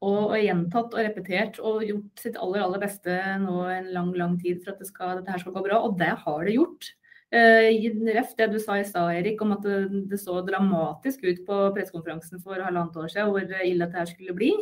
og, 0.00 0.20
og, 0.24 0.36
gjentatt 0.40 0.94
og 0.96 1.02
repetert 1.06 1.60
og 1.62 1.84
gjort 1.86 2.24
sitt 2.24 2.38
aller, 2.42 2.64
aller 2.64 2.82
beste 2.82 3.16
nå 3.42 3.60
en 3.70 3.90
lang, 3.94 4.12
lang 4.18 4.38
tid 4.42 4.62
for 4.64 4.74
at 4.74 4.82
det 4.82 4.90
skal, 4.90 5.20
dette 5.20 5.40
skal 5.42 5.54
gå 5.54 5.64
bra. 5.68 5.80
Og 5.86 5.98
det 6.00 6.12
har 6.24 6.46
det 6.46 6.56
gjort. 6.58 6.90
Uh, 7.34 7.72
ref 8.14 8.36
det 8.38 8.46
du 8.52 8.60
sa 8.62 8.76
i 8.78 8.84
stad, 8.86 9.10
Erik, 9.18 9.40
om 9.42 9.56
at 9.56 9.64
det, 9.66 10.04
det, 10.12 10.18
så 10.22 10.38
dramatisk 10.46 11.24
ut 11.26 11.40
på 11.48 11.56
pressekonferansen 11.74 12.38
for 12.38 12.62
halvannet 12.62 12.98
år 13.02 13.10
siden 13.10 13.32
hvor 13.32 13.56
ille 13.66 13.88
dette 13.88 14.12
skulle 14.12 14.36
bli. 14.36 14.52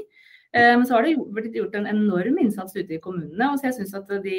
Uh, 0.55 0.75
men 0.79 0.85
så 0.87 0.97
har 0.97 1.07
det 1.07 1.15
blitt 1.35 1.57
gjort 1.59 1.75
en 1.79 1.89
enorm 1.91 2.39
innsats 2.43 2.77
ute 2.77 2.97
i 2.97 3.01
kommunene. 3.03 3.49
og 3.51 3.59
så 3.59 3.69
jeg 3.69 3.79
synes 3.81 3.97
at 3.99 4.13
de 4.25 4.39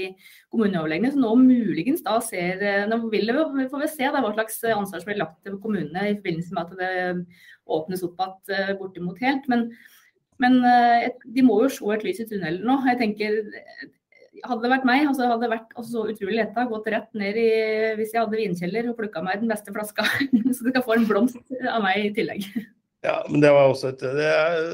kommuneoverlegene 0.53 1.11
som 1.11 1.25
nå 1.25 1.33
muligens 1.41 2.05
da 2.05 2.19
ser 2.23 2.63
uh, 2.63 2.85
Nå 2.91 3.01
vil 3.11 3.33
vi, 3.35 3.67
får 3.71 3.83
vi 3.83 3.91
se 3.91 4.07
da, 4.07 4.21
hva 4.23 4.31
slags 4.37 4.61
ansvar 4.71 5.03
som 5.03 5.09
blir 5.11 5.21
lagt 5.21 5.41
til 5.43 5.59
kommunene 5.63 6.07
i 6.11 6.15
forbindelse 6.15 6.55
med 6.55 6.63
at 6.63 6.79
det 6.79 7.25
åpnes 7.65 8.05
opp 8.05 8.23
igjen 8.23 8.79
bortimot 8.79 9.19
helt. 9.25 9.47
Men, 9.51 9.67
men 10.39 10.59
de 10.61 11.43
må 11.43 11.61
jo 11.63 11.71
se 11.73 11.93
et 11.95 12.05
lys 12.05 12.21
i 12.21 12.27
tunnelen 12.29 12.65
nå. 12.67 12.77
Jeg 12.87 12.99
tenker 13.01 13.39
hadde 14.43 14.65
det 14.65 14.71
vært 14.71 14.87
meg, 14.87 15.05
altså 15.07 15.27
hadde 15.29 15.45
det 15.45 15.51
vært 15.53 15.75
så 15.87 16.05
utrolig 16.11 16.39
letta 16.39 16.65
gått 16.69 16.89
rett 16.93 17.11
ned 17.17 17.37
i 17.39 17.49
Hvis 17.99 18.13
jeg 18.13 18.21
hadde 18.21 18.39
vinkjeller 18.39 18.89
og 18.91 18.97
plukka 18.99 19.23
meg 19.25 19.41
den 19.41 19.51
beste 19.51 19.73
flaska, 19.75 20.05
så 20.55 20.65
du 20.65 20.71
kan 20.75 20.85
få 20.85 20.97
en 20.97 21.07
blomst 21.09 21.55
av 21.71 21.83
meg 21.85 22.09
i 22.09 22.13
tillegg. 22.15 22.49
Ja, 23.05 23.19
men 23.29 23.43
det 23.43 23.53
var 23.53 23.69
også 23.69 23.91
et 23.93 24.01
det 24.01 24.25
er 24.25 24.67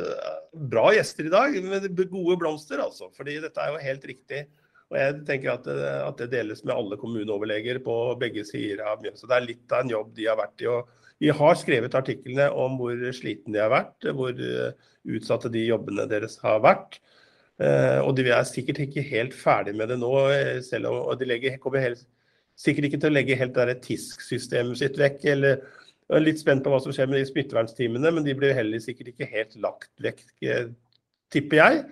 bra 0.71 0.89
gjester 0.95 1.27
i 1.27 1.33
dag, 1.33 1.55
med 1.63 1.87
gode 2.11 2.37
blomster, 2.39 2.81
altså. 2.83 3.09
Fordi 3.15 3.37
dette 3.43 3.59
er 3.59 3.73
jo 3.73 3.83
helt 3.83 4.07
riktig. 4.07 4.45
Og 4.91 4.97
jeg 4.99 5.19
tenker 5.27 5.53
at 5.53 5.67
at 5.71 6.17
det 6.19 6.31
deles 6.33 6.63
med 6.65 6.75
alle 6.75 6.97
kommuneoverleger 6.99 7.79
på 7.83 7.95
begge 8.19 8.43
sider 8.47 8.83
av 8.87 9.03
Mjøsa. 9.03 9.27
Det 9.27 9.37
er 9.37 9.47
litt 9.47 9.75
av 9.75 9.85
en 9.85 9.93
jobb 9.93 10.11
de 10.17 10.27
har 10.27 10.39
vært 10.39 10.63
i. 10.63 10.67
og 10.67 10.89
Vi 11.23 11.31
har 11.31 11.59
skrevet 11.59 11.95
artiklene 11.95 12.49
om 12.51 12.75
hvor 12.79 12.99
slitne 13.15 13.55
de 13.55 13.63
har 13.63 13.71
vært, 13.71 14.09
hvor 14.15 14.35
utsatte 15.15 15.51
de 15.53 15.63
jobbene 15.69 16.07
deres 16.11 16.37
har 16.43 16.59
vært. 16.63 16.99
Eh, 17.61 17.99
og 18.01 18.15
de 18.17 18.25
er 18.31 18.47
sikkert 18.47 18.81
ikke 18.87 19.03
helt 19.05 19.35
ferdig 19.37 19.75
med 19.77 19.91
det 19.91 19.99
nå, 20.01 20.11
eh, 20.33 20.61
selv 20.65 20.89
om 20.89 21.17
de 21.17 21.27
legger, 21.29 21.59
kommer 21.61 21.83
helt, 21.83 22.01
sikkert 22.57 22.89
ikke 22.89 23.01
til 23.03 23.11
å 23.11 23.15
legge 23.15 23.37
helt 23.37 23.57
det 23.69 23.81
TISK-systemet 23.85 24.79
sitt 24.79 24.97
vekk. 24.97 25.25
eller 25.25 25.61
jeg 26.11 26.19
er 26.19 26.25
litt 26.25 26.41
spent 26.41 26.63
på 26.65 26.71
hva 26.73 26.79
som 26.83 26.93
skjer 26.95 27.09
med 27.09 27.21
de 27.21 27.27
smittevernsteamene, 27.29 28.13
men 28.13 28.25
de 28.25 28.35
blir 28.37 28.55
heller 28.57 28.81
sikkert 28.83 29.13
ikke 29.13 29.29
helt 29.31 29.53
lagt 29.63 29.91
vekk, 30.03 30.23
eh, 30.43 30.71
tipper 31.33 31.61
jeg. 31.61 31.83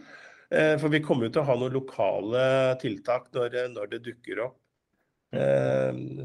For 0.49 0.89
vi 0.89 0.97
kommer 1.05 1.28
jo 1.28 1.36
til 1.36 1.43
å 1.43 1.45
ha 1.45 1.55
noen 1.61 1.76
lokale 1.76 2.43
tiltak 2.82 3.28
når, 3.38 3.53
når 3.70 3.91
det 3.91 3.99
dukker 4.07 4.39
opp. 4.47 4.55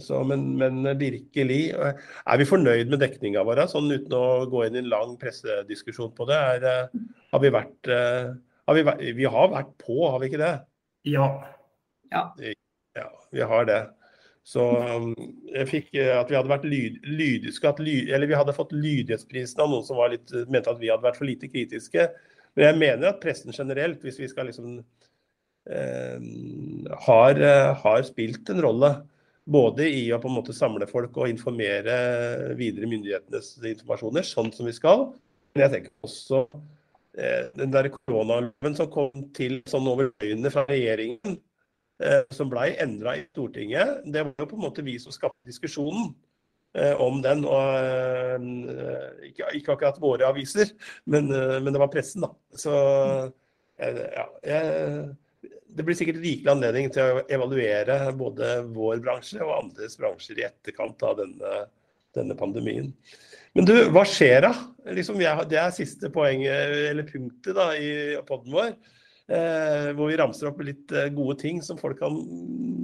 Så, 0.00 0.22
men, 0.24 0.46
men, 0.56 0.78
virkelig 0.96 1.58
Er 1.76 2.38
vi 2.40 2.46
fornøyd 2.48 2.88
med 2.88 3.02
dekninga 3.04 3.42
vår, 3.44 3.60
sånn 3.68 3.92
uten 3.92 4.16
å 4.16 4.46
gå 4.48 4.62
inn 4.64 4.78
i 4.78 4.80
en 4.80 4.88
lang 4.88 5.12
pressediskusjon 5.20 6.14
på 6.16 6.24
det? 6.30 6.40
Er, 6.40 6.88
har 7.36 7.44
vi 7.44 7.52
vært 7.52 7.92
har 8.64 8.78
vi, 8.78 9.12
vi, 9.12 9.26
har 9.28 9.52
vært 9.52 9.74
på, 9.84 9.98
har 10.08 10.16
vi 10.22 10.30
ikke 10.30 10.40
det? 10.40 10.54
Ja. 11.12 11.28
Ja, 12.12 12.24
ja 12.96 13.08
vi 13.34 13.44
har 13.44 13.68
det. 13.68 13.80
Så 14.44 14.60
um, 14.60 15.14
jeg 15.48 15.68
fikk 15.70 15.88
eh, 15.96 16.12
at 16.18 16.28
vi 16.28 16.36
hadde 16.36 16.52
vært 16.52 16.66
lyd, 16.68 16.98
lydiske, 17.08 17.70
lyd, 17.80 18.10
eller 18.12 18.28
vi 18.28 18.36
hadde 18.36 18.56
fått 18.56 18.74
lydighetsprisen 18.76 19.62
av 19.64 19.72
noen 19.72 19.86
som 19.86 20.02
litt, 20.12 20.34
mente 20.52 20.68
at 20.72 20.82
vi 20.82 20.90
hadde 20.92 21.06
vært 21.06 21.16
for 21.20 21.28
lite 21.28 21.48
kritiske. 21.48 22.10
Men 22.54 22.68
jeg 22.68 22.80
mener 22.82 23.08
at 23.10 23.22
pressen 23.22 23.56
generelt, 23.56 24.04
hvis 24.04 24.20
vi 24.20 24.28
skal 24.30 24.50
liksom 24.50 24.76
eh, 25.72 26.28
har, 27.08 27.40
eh, 27.40 27.72
har, 27.80 28.06
spilt 28.06 28.52
en 28.52 28.62
rolle. 28.66 28.92
Både 29.44 29.88
i 29.88 30.06
å 30.12 30.20
på 30.20 30.30
en 30.30 30.38
måte 30.38 30.54
samle 30.56 30.86
folk 30.88 31.16
og 31.20 31.28
informere 31.28 31.96
videre 32.56 32.88
myndighetenes 32.88 33.58
informasjoner, 33.74 34.24
sånn 34.24 34.52
som 34.56 34.68
vi 34.68 34.76
skal. 34.76 35.10
Men 35.52 35.66
jeg 35.66 35.72
tenker 35.74 36.08
også 36.08 36.46
Eh, 37.18 37.46
den 37.54 37.70
der 37.72 37.88
koronaloven 37.88 38.74
som 38.74 38.88
kom 38.90 39.26
til 39.36 39.60
sånn 39.70 39.86
over 39.86 40.08
øynene 40.18 40.50
fra 40.50 40.64
regjeringen, 40.66 41.36
som 42.34 42.50
ble 42.52 42.68
endra 42.82 43.16
i 43.16 43.24
Stortinget, 43.30 44.04
det 44.04 44.26
var 44.26 44.44
jo 44.44 44.48
på 44.50 44.58
en 44.58 44.64
måte 44.66 44.84
vi 44.84 44.98
som 45.00 45.14
skapte 45.14 45.48
diskusjonen 45.48 46.10
eh, 46.76 46.92
om 47.00 47.22
den. 47.24 47.44
og 47.48 48.46
Ikke, 49.30 49.50
ikke 49.60 49.76
akkurat 49.76 50.00
våre 50.02 50.28
aviser, 50.28 50.74
men, 51.04 51.30
men, 51.32 51.72
det 51.72 51.80
var 51.80 51.92
pressen, 51.92 52.26
da. 52.26 52.32
Så 52.58 52.74
ja, 53.78 54.26
jeg, 54.46 55.14
det 55.74 55.82
blir 55.82 55.96
sikkert 55.98 56.20
rikelig 56.22 56.52
anledning 56.52 56.90
til 56.94 57.02
å 57.02 57.22
evaluere 57.32 57.98
både 58.14 58.56
vår 58.74 59.00
bransje 59.02 59.40
og 59.42 59.56
andres 59.56 59.96
bransjer 59.98 60.38
i 60.40 60.46
etterkant 60.46 61.02
av 61.06 61.18
denne, 61.18 61.54
denne 62.14 62.36
pandemien. 62.38 62.92
Men 63.54 63.68
du, 63.68 63.74
hva 63.94 64.04
skjer 64.06 64.46
da? 64.46 64.52
Liksom, 64.94 65.18
det 65.50 65.58
er 65.60 65.74
siste 65.74 66.10
poenget, 66.14 66.74
eller 66.90 67.06
punktet 67.08 67.54
da, 67.58 67.68
i 67.74 68.14
poden 68.26 68.54
vår. 68.54 68.74
Eh, 69.24 69.90
hvor 69.96 70.10
vi 70.10 70.18
ramser 70.20 70.50
opp 70.50 70.58
litt 70.60 70.92
eh, 70.92 71.08
gode 71.14 71.38
ting 71.40 71.62
som 71.64 71.78
folk 71.80 71.96
kan 72.02 72.16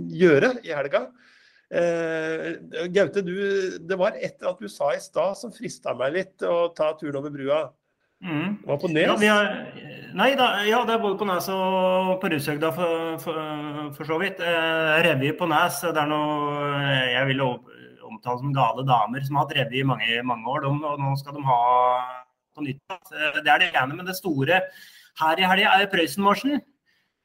gjøre 0.08 0.54
i 0.64 0.72
helga. 0.72 1.10
Eh, 1.70 2.86
Gaute, 2.90 3.20
du, 3.22 3.34
det 3.84 3.98
var 4.00 4.16
et 4.16 4.38
eller 4.38 4.54
annet 4.54 4.64
du 4.64 4.72
sa 4.72 4.94
i 4.94 5.02
stad 5.04 5.36
som 5.36 5.52
frista 5.52 5.92
meg 5.98 6.16
litt 6.16 6.46
å 6.46 6.70
ta 6.76 6.94
turen 6.96 7.20
over 7.20 7.34
brua. 7.34 7.60
Mm. 8.24 8.56
Det 8.60 8.68
var 8.68 8.80
på 8.80 8.88
Nes? 8.92 9.22
Ja, 9.24 9.34
har, 9.36 9.52
nei, 10.16 10.30
da, 10.36 10.48
ja, 10.68 10.80
det 10.88 10.96
er 10.96 11.02
både 11.02 11.18
på 11.20 11.28
Nes 11.28 11.48
og 11.52 12.16
på 12.20 12.30
Rushøgda 12.32 12.70
for, 12.76 13.02
for, 13.22 13.40
for, 13.96 14.08
så 14.08 14.18
vidt. 14.20 14.40
Eh, 14.40 14.96
revy 15.06 15.34
på 15.36 15.48
Nes, 15.48 15.80
det 15.84 16.00
er 16.00 16.08
noe 16.08 16.80
jeg 17.12 17.28
vil 17.34 17.44
omtale 17.44 18.40
som 18.40 18.54
gale 18.56 18.84
damer 18.88 19.24
som 19.24 19.36
har 19.36 19.44
hatt 19.44 19.58
revy 19.60 19.82
i 19.82 19.88
mange, 19.92 20.08
mange 20.24 20.48
år. 20.52 20.64
De, 20.64 20.72
og 20.88 21.04
nå 21.04 21.12
skal 21.20 21.36
de 21.36 21.44
ha 21.44 21.60
på 22.56 22.64
nytt. 22.64 22.96
Det 23.12 23.44
er 23.44 23.62
det 23.62 23.70
ene. 23.74 23.92
Men 23.92 24.08
det 24.08 24.16
store 24.18 24.62
her 25.20 25.40
i 25.40 25.48
helga 25.48 25.76
er 25.78 25.90
Prøysenmarsjen. 25.92 26.60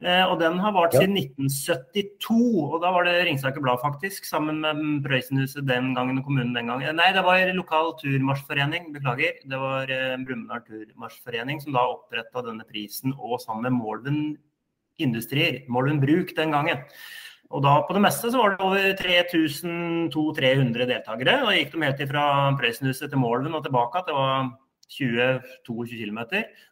Eh, 0.04 0.26
og 0.28 0.42
den 0.42 0.58
har 0.60 0.74
vart 0.76 0.94
siden 0.94 1.16
1972. 1.16 2.36
Og 2.68 2.82
da 2.84 2.92
var 2.92 3.08
det 3.08 3.16
Ringsaker 3.26 3.64
Blad, 3.64 3.80
faktisk, 3.82 4.28
sammen 4.28 4.60
med 4.62 5.06
Prøysenhuset 5.06 5.64
den 5.70 5.94
gangen 5.96 6.20
og 6.20 6.28
kommunen 6.28 6.54
den 6.56 6.68
gangen. 6.72 7.00
Nei, 7.00 7.12
det 7.16 7.24
var 7.26 7.54
lokal 7.56 7.94
turmarsjforening, 8.02 8.92
beklager. 8.96 9.40
Det 9.48 9.62
var 9.62 9.92
eh, 9.94 10.18
Brumunddal 10.20 10.66
turmarsjforening 10.68 11.64
som 11.64 11.78
da 11.78 11.88
oppretta 11.94 12.44
denne 12.46 12.68
prisen, 12.68 13.16
og 13.16 13.40
sammen 13.44 13.70
med 13.70 13.78
Målven 13.80 14.20
Industrier, 15.02 15.64
Målven 15.72 16.04
Bruk 16.04 16.36
den 16.36 16.52
gangen. 16.56 16.84
Og 17.56 17.62
da 17.64 17.78
på 17.86 17.96
det 17.96 18.02
meste 18.04 18.32
så 18.34 18.42
var 18.42 18.56
det 18.56 18.66
over 18.66 18.86
3200-300 19.00 20.88
deltakere. 20.92 21.40
Da 21.46 21.56
gikk 21.56 21.72
de 21.72 21.84
helt 21.86 22.06
fra 22.10 22.28
Prøysenhuset 22.60 23.12
til 23.12 23.22
Målven 23.22 23.56
og 23.56 23.64
tilbake. 23.64 24.02
at 24.02 24.10
Det 24.10 24.16
var 24.18 24.50
20-22 24.92 26.04
km. 26.04 26.20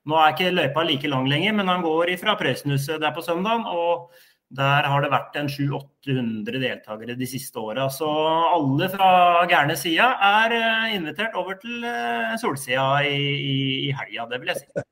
Nå 0.09 0.19
er 0.19 0.35
ikke 0.35 0.53
løypa 0.53 0.85
like 0.85 1.09
lang 1.09 1.27
lenger, 1.29 1.55
men 1.57 1.71
han 1.71 1.83
går 1.85 2.13
fra 2.21 2.37
Prøysenhuset 2.39 3.01
der 3.01 3.15
på 3.15 3.23
søndagen. 3.25 3.65
Og 3.69 4.11
der 4.53 4.85
har 4.85 5.01
det 5.01 5.09
vært 5.09 5.37
en 5.39 5.49
700-800 5.49 6.59
deltakere 6.61 7.15
de 7.17 7.27
siste 7.29 7.57
åra. 7.59 7.87
Så 7.89 8.09
alle 8.53 8.89
fra 8.93 9.09
gærne 9.49 9.77
sida 9.79 10.11
er 10.29 10.53
eh, 10.59 10.95
invitert 10.97 11.33
over 11.39 11.57
til 11.61 11.85
eh, 11.89 12.35
solsida 12.41 13.01
i, 13.07 13.17
i, 13.17 13.55
i 13.87 13.95
helga, 13.97 14.27
det 14.29 14.41
vil 14.43 14.53
jeg 14.53 14.61
si. 14.61 14.85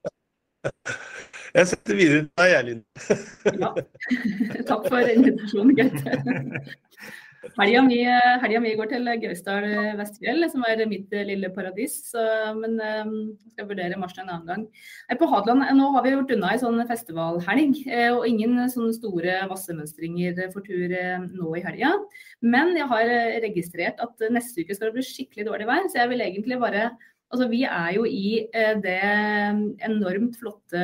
Jeg 1.52 1.68
setter 1.68 1.98
videre 2.00 2.20
til 2.22 2.30
deg, 2.40 2.52
Erlend. 2.56 2.84
ja. 3.60 3.72
Takk 4.70 4.86
for 4.88 5.10
invitasjonen, 5.12 5.74
Gaute. 5.76 6.62
Helga 7.42 7.82
mi, 8.62 8.74
går 8.78 8.90
til 8.92 9.08
Gausdal 9.24 9.66
Vestfjell, 9.98 10.46
som 10.52 10.62
er 10.70 10.84
mitt 10.86 11.10
lille 11.26 11.50
paradis. 11.56 11.96
Så, 12.12 12.22
men 12.54 12.76
jeg 12.78 13.08
um, 13.08 13.16
skal 13.56 13.70
vurdere 13.72 13.98
mars 13.98 14.14
en 14.22 14.30
annen 14.30 14.46
gang. 14.46 14.66
På 15.18 15.30
Hadeland 15.32 15.66
nå 15.80 15.88
har 15.96 16.06
vi 16.06 16.14
gjort 16.14 16.34
unna 16.36 16.52
ei 16.54 16.62
sånn 16.62 16.78
festivalhelg, 16.90 17.82
eh, 17.90 18.12
og 18.14 18.28
ingen 18.30 18.60
sånne 18.70 18.94
store 18.94 19.40
vassemønstringer 19.50 20.38
for 20.54 20.62
tur 20.68 20.94
eh, 20.94 21.26
nå 21.34 21.56
i 21.58 21.64
helga. 21.66 21.96
Men 22.46 22.76
jeg 22.78 22.90
har 22.94 23.16
registrert 23.48 24.06
at 24.06 24.28
neste 24.30 24.62
uke 24.62 24.78
skal 24.78 24.92
det 24.92 25.00
bli 25.00 25.08
skikkelig 25.10 25.50
dårlig 25.50 25.70
vær, 25.72 25.90
så 25.90 26.04
jeg 26.04 26.14
vil 26.14 26.28
egentlig 26.28 26.62
bare 26.62 26.92
Altså, 27.32 27.46
vi 27.48 27.62
er 27.64 27.94
jo 27.96 28.02
i 28.04 28.42
eh, 28.52 28.74
det 28.84 28.98
enormt 29.88 30.34
flotte 30.36 30.82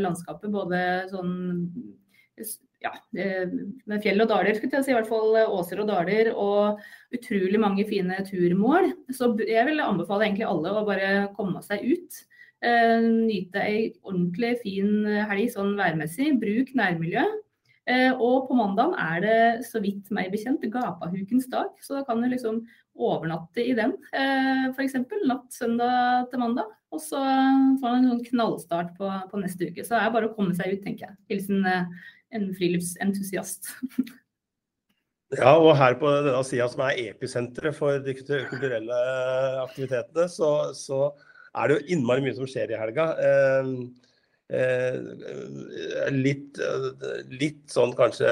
landskapet, 0.00 0.48
både 0.48 0.78
sånn 1.10 1.34
ja, 2.82 2.92
med 3.12 4.02
fjell 4.04 4.24
og 4.24 4.28
daler, 4.30 4.56
skulle 4.56 4.78
jeg 4.78 4.86
si, 4.86 4.92
i 4.92 4.96
hvert 4.96 5.10
fall 5.10 5.38
åser 5.44 5.82
og 5.82 5.88
daler, 5.90 6.32
og 6.34 6.82
utrolig 7.14 7.60
mange 7.62 7.86
fine 7.88 8.18
turmål. 8.28 8.90
Så 9.14 9.32
jeg 9.46 9.64
vil 9.68 9.84
anbefale 9.84 10.28
egentlig 10.28 10.48
alle 10.48 10.74
å 10.74 10.84
bare 10.88 11.12
komme 11.38 11.62
seg 11.64 11.86
ut. 11.86 12.20
Eh, 12.62 12.98
nyte 13.02 13.62
ei 13.62 13.78
ordentlig 14.02 14.56
fin 14.62 15.06
helg 15.30 15.54
sånn 15.54 15.74
værmessig. 15.78 16.34
Bruk 16.42 16.74
nærmiljø. 16.78 17.24
Eh, 17.90 18.12
og 18.14 18.46
på 18.46 18.54
mandag 18.54 18.92
er 19.02 19.22
det 19.24 19.38
så 19.66 19.80
vidt 19.82 20.10
meg 20.14 20.30
bekjent 20.30 20.62
Gapahukens 20.70 21.48
dag, 21.50 21.72
så 21.82 21.98
da 21.98 22.04
kan 22.06 22.20
du 22.22 22.28
liksom 22.30 22.60
overnatte 22.94 23.64
i 23.64 23.72
den, 23.74 23.96
eh, 24.14 24.68
f.eks. 24.70 24.94
Natt 25.26 25.50
søndag 25.50 26.30
til 26.30 26.42
mandag. 26.44 26.70
Og 26.92 27.00
så 27.00 27.18
får 27.18 27.82
man 27.82 28.02
en 28.04 28.10
sånn 28.12 28.26
knallstart 28.26 28.92
på, 28.98 29.08
på, 29.30 29.40
neste 29.40 29.70
uke. 29.70 29.82
Så 29.82 29.96
det 29.96 30.02
er 30.02 30.14
bare 30.14 30.28
å 30.28 30.34
komme 30.36 30.54
seg 30.54 30.76
ut, 30.76 30.82
tenker 30.84 31.08
jeg. 31.08 31.16
Hilsen 31.32 31.64
eh, 31.66 31.88
en 32.36 32.50
friluftsentusiast. 32.56 33.70
Ja, 35.32 35.54
og 35.56 35.72
her 35.80 35.96
på 35.96 36.10
denne 36.26 36.42
sida 36.44 36.66
som 36.68 36.82
er 36.84 36.98
episenteret 37.06 37.76
for 37.76 37.96
de 38.04 38.12
kulturelle 38.18 38.98
aktivitetene, 39.62 40.26
så, 40.28 40.50
så, 40.76 41.06
er 41.56 41.68
det 41.68 41.78
jo 41.78 41.96
innmari 41.96 42.24
mye 42.24 42.36
som 42.36 42.48
skjer 42.48 42.72
i 42.72 42.80
helga. 42.80 43.06
Eh, 43.20 43.70
eh, 44.56 46.12
litt, 46.12 46.60
litt 47.32 47.64
sånn 47.72 47.92
kanskje 47.96 48.28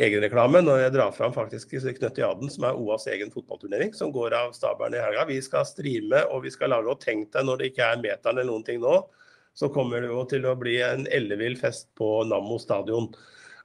egenreklame 0.00 0.62
når 0.62 0.84
jeg 0.84 0.94
drar 0.94 1.14
fram 1.14 1.32
faktisk 1.34 1.72
Knøttiaden, 1.72 2.50
som 2.52 2.66
er 2.68 2.78
OAs 2.78 3.06
egen 3.10 3.32
fotballturnering, 3.32 3.94
som 3.96 4.12
går 4.14 4.36
av 4.36 4.52
stabelen 4.56 4.98
i 4.98 5.02
helga. 5.02 5.26
Vi 5.28 5.40
skal 5.44 5.66
streame 5.68 6.22
og 6.30 6.44
vi 6.44 6.52
skal 6.54 6.72
lage 6.72 6.92
og 6.92 7.00
tenk 7.02 7.32
deg 7.34 7.48
når 7.48 7.60
det 7.60 7.72
ikke 7.72 7.88
er 7.88 8.04
meteren 8.04 8.38
eller 8.38 8.50
noen 8.52 8.66
ting 8.66 8.80
nå, 8.82 9.00
så 9.56 9.68
kommer 9.72 10.02
det 10.02 10.12
jo 10.12 10.22
til 10.30 10.46
å 10.48 10.56
bli 10.58 10.78
en 10.84 11.06
ellevill 11.10 11.56
fest 11.58 11.90
på 11.98 12.20
Nammo 12.28 12.58
stadion. 12.62 13.10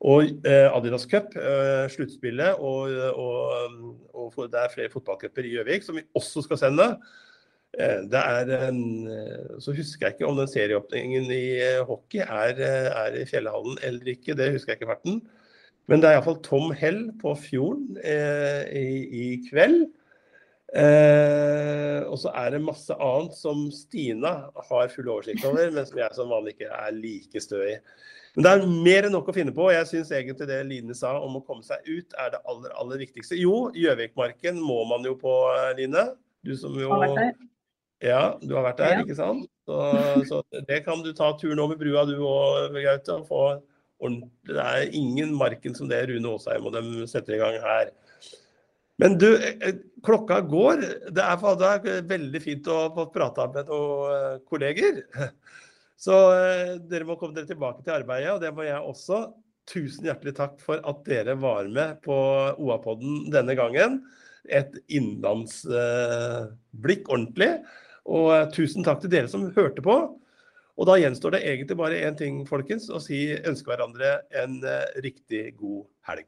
Og 0.06 0.46
eh, 0.46 0.68
Adidas 0.70 1.06
Cup, 1.10 1.36
eh, 1.40 1.86
sluttspillet, 1.94 2.60
og, 2.60 2.92
og, 3.16 4.02
og, 4.12 4.42
det 4.52 4.60
er 4.60 4.74
flere 4.74 4.92
fotballcuper 4.92 5.48
i 5.48 5.56
Gjøvik 5.56 5.86
som 5.86 5.98
vi 5.98 6.04
også 6.18 6.44
skal 6.46 6.60
sende. 6.60 6.90
Eh, 7.80 8.04
det 8.12 8.20
er 8.20 8.52
en, 8.68 8.82
eh, 9.08 9.56
Så 9.60 9.76
husker 9.76 10.08
jeg 10.08 10.18
ikke 10.18 10.28
om 10.28 10.38
den 10.40 10.52
serieåpningen 10.52 11.32
i 11.32 11.46
eh, 11.64 11.84
hockey 11.88 12.22
er, 12.24 12.60
eh, 12.60 12.92
er, 12.92 13.18
i 13.22 13.26
Fjellhallen 13.30 13.80
eller 13.84 14.14
ikke, 14.14 14.36
det 14.38 14.52
husker 14.54 14.74
jeg 14.74 14.82
ikke 14.82 14.94
farten. 14.94 15.22
Men 15.88 16.02
det 16.02 16.10
er 16.10 16.18
iallfall 16.18 16.42
Tom 16.44 16.72
Hell 16.74 17.12
på 17.22 17.36
Fjorden 17.38 18.00
i, 18.02 18.86
i, 19.06 19.26
kveld. 19.52 19.84
Eh, 20.74 22.02
og 22.10 22.18
så 22.20 22.32
er 22.34 22.56
det 22.56 22.64
masse 22.66 22.96
annet 22.98 23.38
som 23.38 23.68
Stina 23.72 24.34
har 24.70 24.92
full 24.94 25.12
oversikt 25.14 25.46
over, 25.46 25.70
men 25.72 25.86
som 25.88 26.02
jeg 26.02 26.18
som 26.18 26.32
vanlig 26.34 26.56
ikke 26.56 26.72
er 26.74 26.96
like 26.98 27.44
stø 27.44 27.62
i. 27.68 27.78
Men 28.36 28.44
det 28.44 28.52
er 28.52 28.66
mer 28.68 29.08
enn 29.08 29.14
nok 29.16 29.30
å 29.32 29.36
finne 29.36 29.54
på. 29.56 29.70
Jeg 29.72 29.88
syns 29.88 30.12
egentlig 30.12 30.50
det 30.50 30.60
Line 30.68 30.96
sa 30.98 31.14
om 31.24 31.38
å 31.40 31.44
komme 31.46 31.64
seg 31.64 31.86
ut, 31.88 32.16
er 32.20 32.34
det 32.34 32.42
aller, 32.44 32.74
aller 32.82 33.04
viktigste. 33.06 33.38
Jo, 33.40 33.70
Gjøvikmarken 33.78 34.60
må 34.60 34.82
man 34.90 35.08
jo 35.08 35.16
på, 35.20 35.36
Line. 35.78 36.10
Du 36.46 36.56
som 36.60 36.76
jo 36.78 36.92
har 36.92 37.06
vært 37.06 37.22
der. 37.22 37.36
Ja, 38.04 38.24
du 38.42 38.52
har 38.58 38.66
vært 38.68 38.82
der, 38.82 39.00
ikke 39.06 39.16
sant? 39.18 39.48
Så, 39.66 39.78
så, 40.28 40.42
det 40.68 40.82
kan 40.86 41.00
du 41.02 41.14
ta 41.16 41.32
turen 41.40 41.62
over 41.64 41.80
brua 41.80 42.04
du 42.06 42.18
òg, 42.20 42.76
Gaute. 42.76 43.16
og 43.16 43.30
få 43.30 43.46
ordentlig 44.04 44.30
Det 44.52 44.62
er 44.62 44.98
ingen 45.00 45.32
marken 45.40 45.74
som 45.78 45.88
det 45.90 46.04
Rune 46.10 46.36
Aasheim 46.36 46.68
og 46.68 46.76
dem 46.76 46.92
setter 47.10 47.38
i 47.38 47.40
gang 47.40 47.56
her. 47.64 47.94
Men 49.02 49.18
du, 49.20 49.30
eh, 49.40 49.80
klokka 50.06 50.42
går. 50.46 50.78
Det 51.16 51.24
er, 51.24 51.38
det 51.60 51.70
er 51.70 52.04
veldig 52.10 52.42
fint 52.44 52.68
å 52.72 52.94
få 52.96 53.04
prata 53.14 53.48
med 53.52 53.66
noen 53.72 54.12
eh, 54.16 54.36
kolleger. 54.50 54.94
Så 56.06 56.16
eh, 56.36 56.76
dere 56.90 57.06
må 57.08 57.16
komme 57.20 57.36
dere 57.36 57.48
tilbake 57.50 57.84
til 57.86 57.94
arbeidet, 57.96 58.32
og 58.36 58.42
det 58.44 58.52
må 58.56 58.62
jeg 58.68 58.82
også. 58.82 59.18
Tusen 59.66 60.06
hjertelig 60.06 60.36
takk 60.38 60.60
for 60.62 60.78
at 60.86 61.00
dere 61.08 61.34
var 61.42 61.66
med 61.74 61.98
på 62.06 62.16
OA-podden 62.62 63.32
denne 63.34 63.56
gangen. 63.58 63.92
Et 64.46 64.70
innlandsblikk 64.94 67.04
eh, 67.08 67.10
ordentlig. 67.10 67.52
Og 68.06 68.54
tusen 68.54 68.86
takk 68.86 69.02
til 69.02 69.10
dere 69.16 69.28
som 69.32 69.48
hørte 69.56 69.82
på. 69.86 69.96
Og 70.76 70.84
da 70.90 71.00
gjenstår 71.00 71.32
det 71.38 71.46
egentlig 71.48 71.78
bare 71.80 72.04
én 72.04 72.18
ting, 72.20 72.44
folkens. 72.46 72.90
Å 72.92 73.00
si 73.02 73.32
ønske 73.40 73.72
hverandre 73.72 74.20
en 74.44 74.60
riktig 75.02 75.56
god 75.58 75.88
helg. 76.12 76.28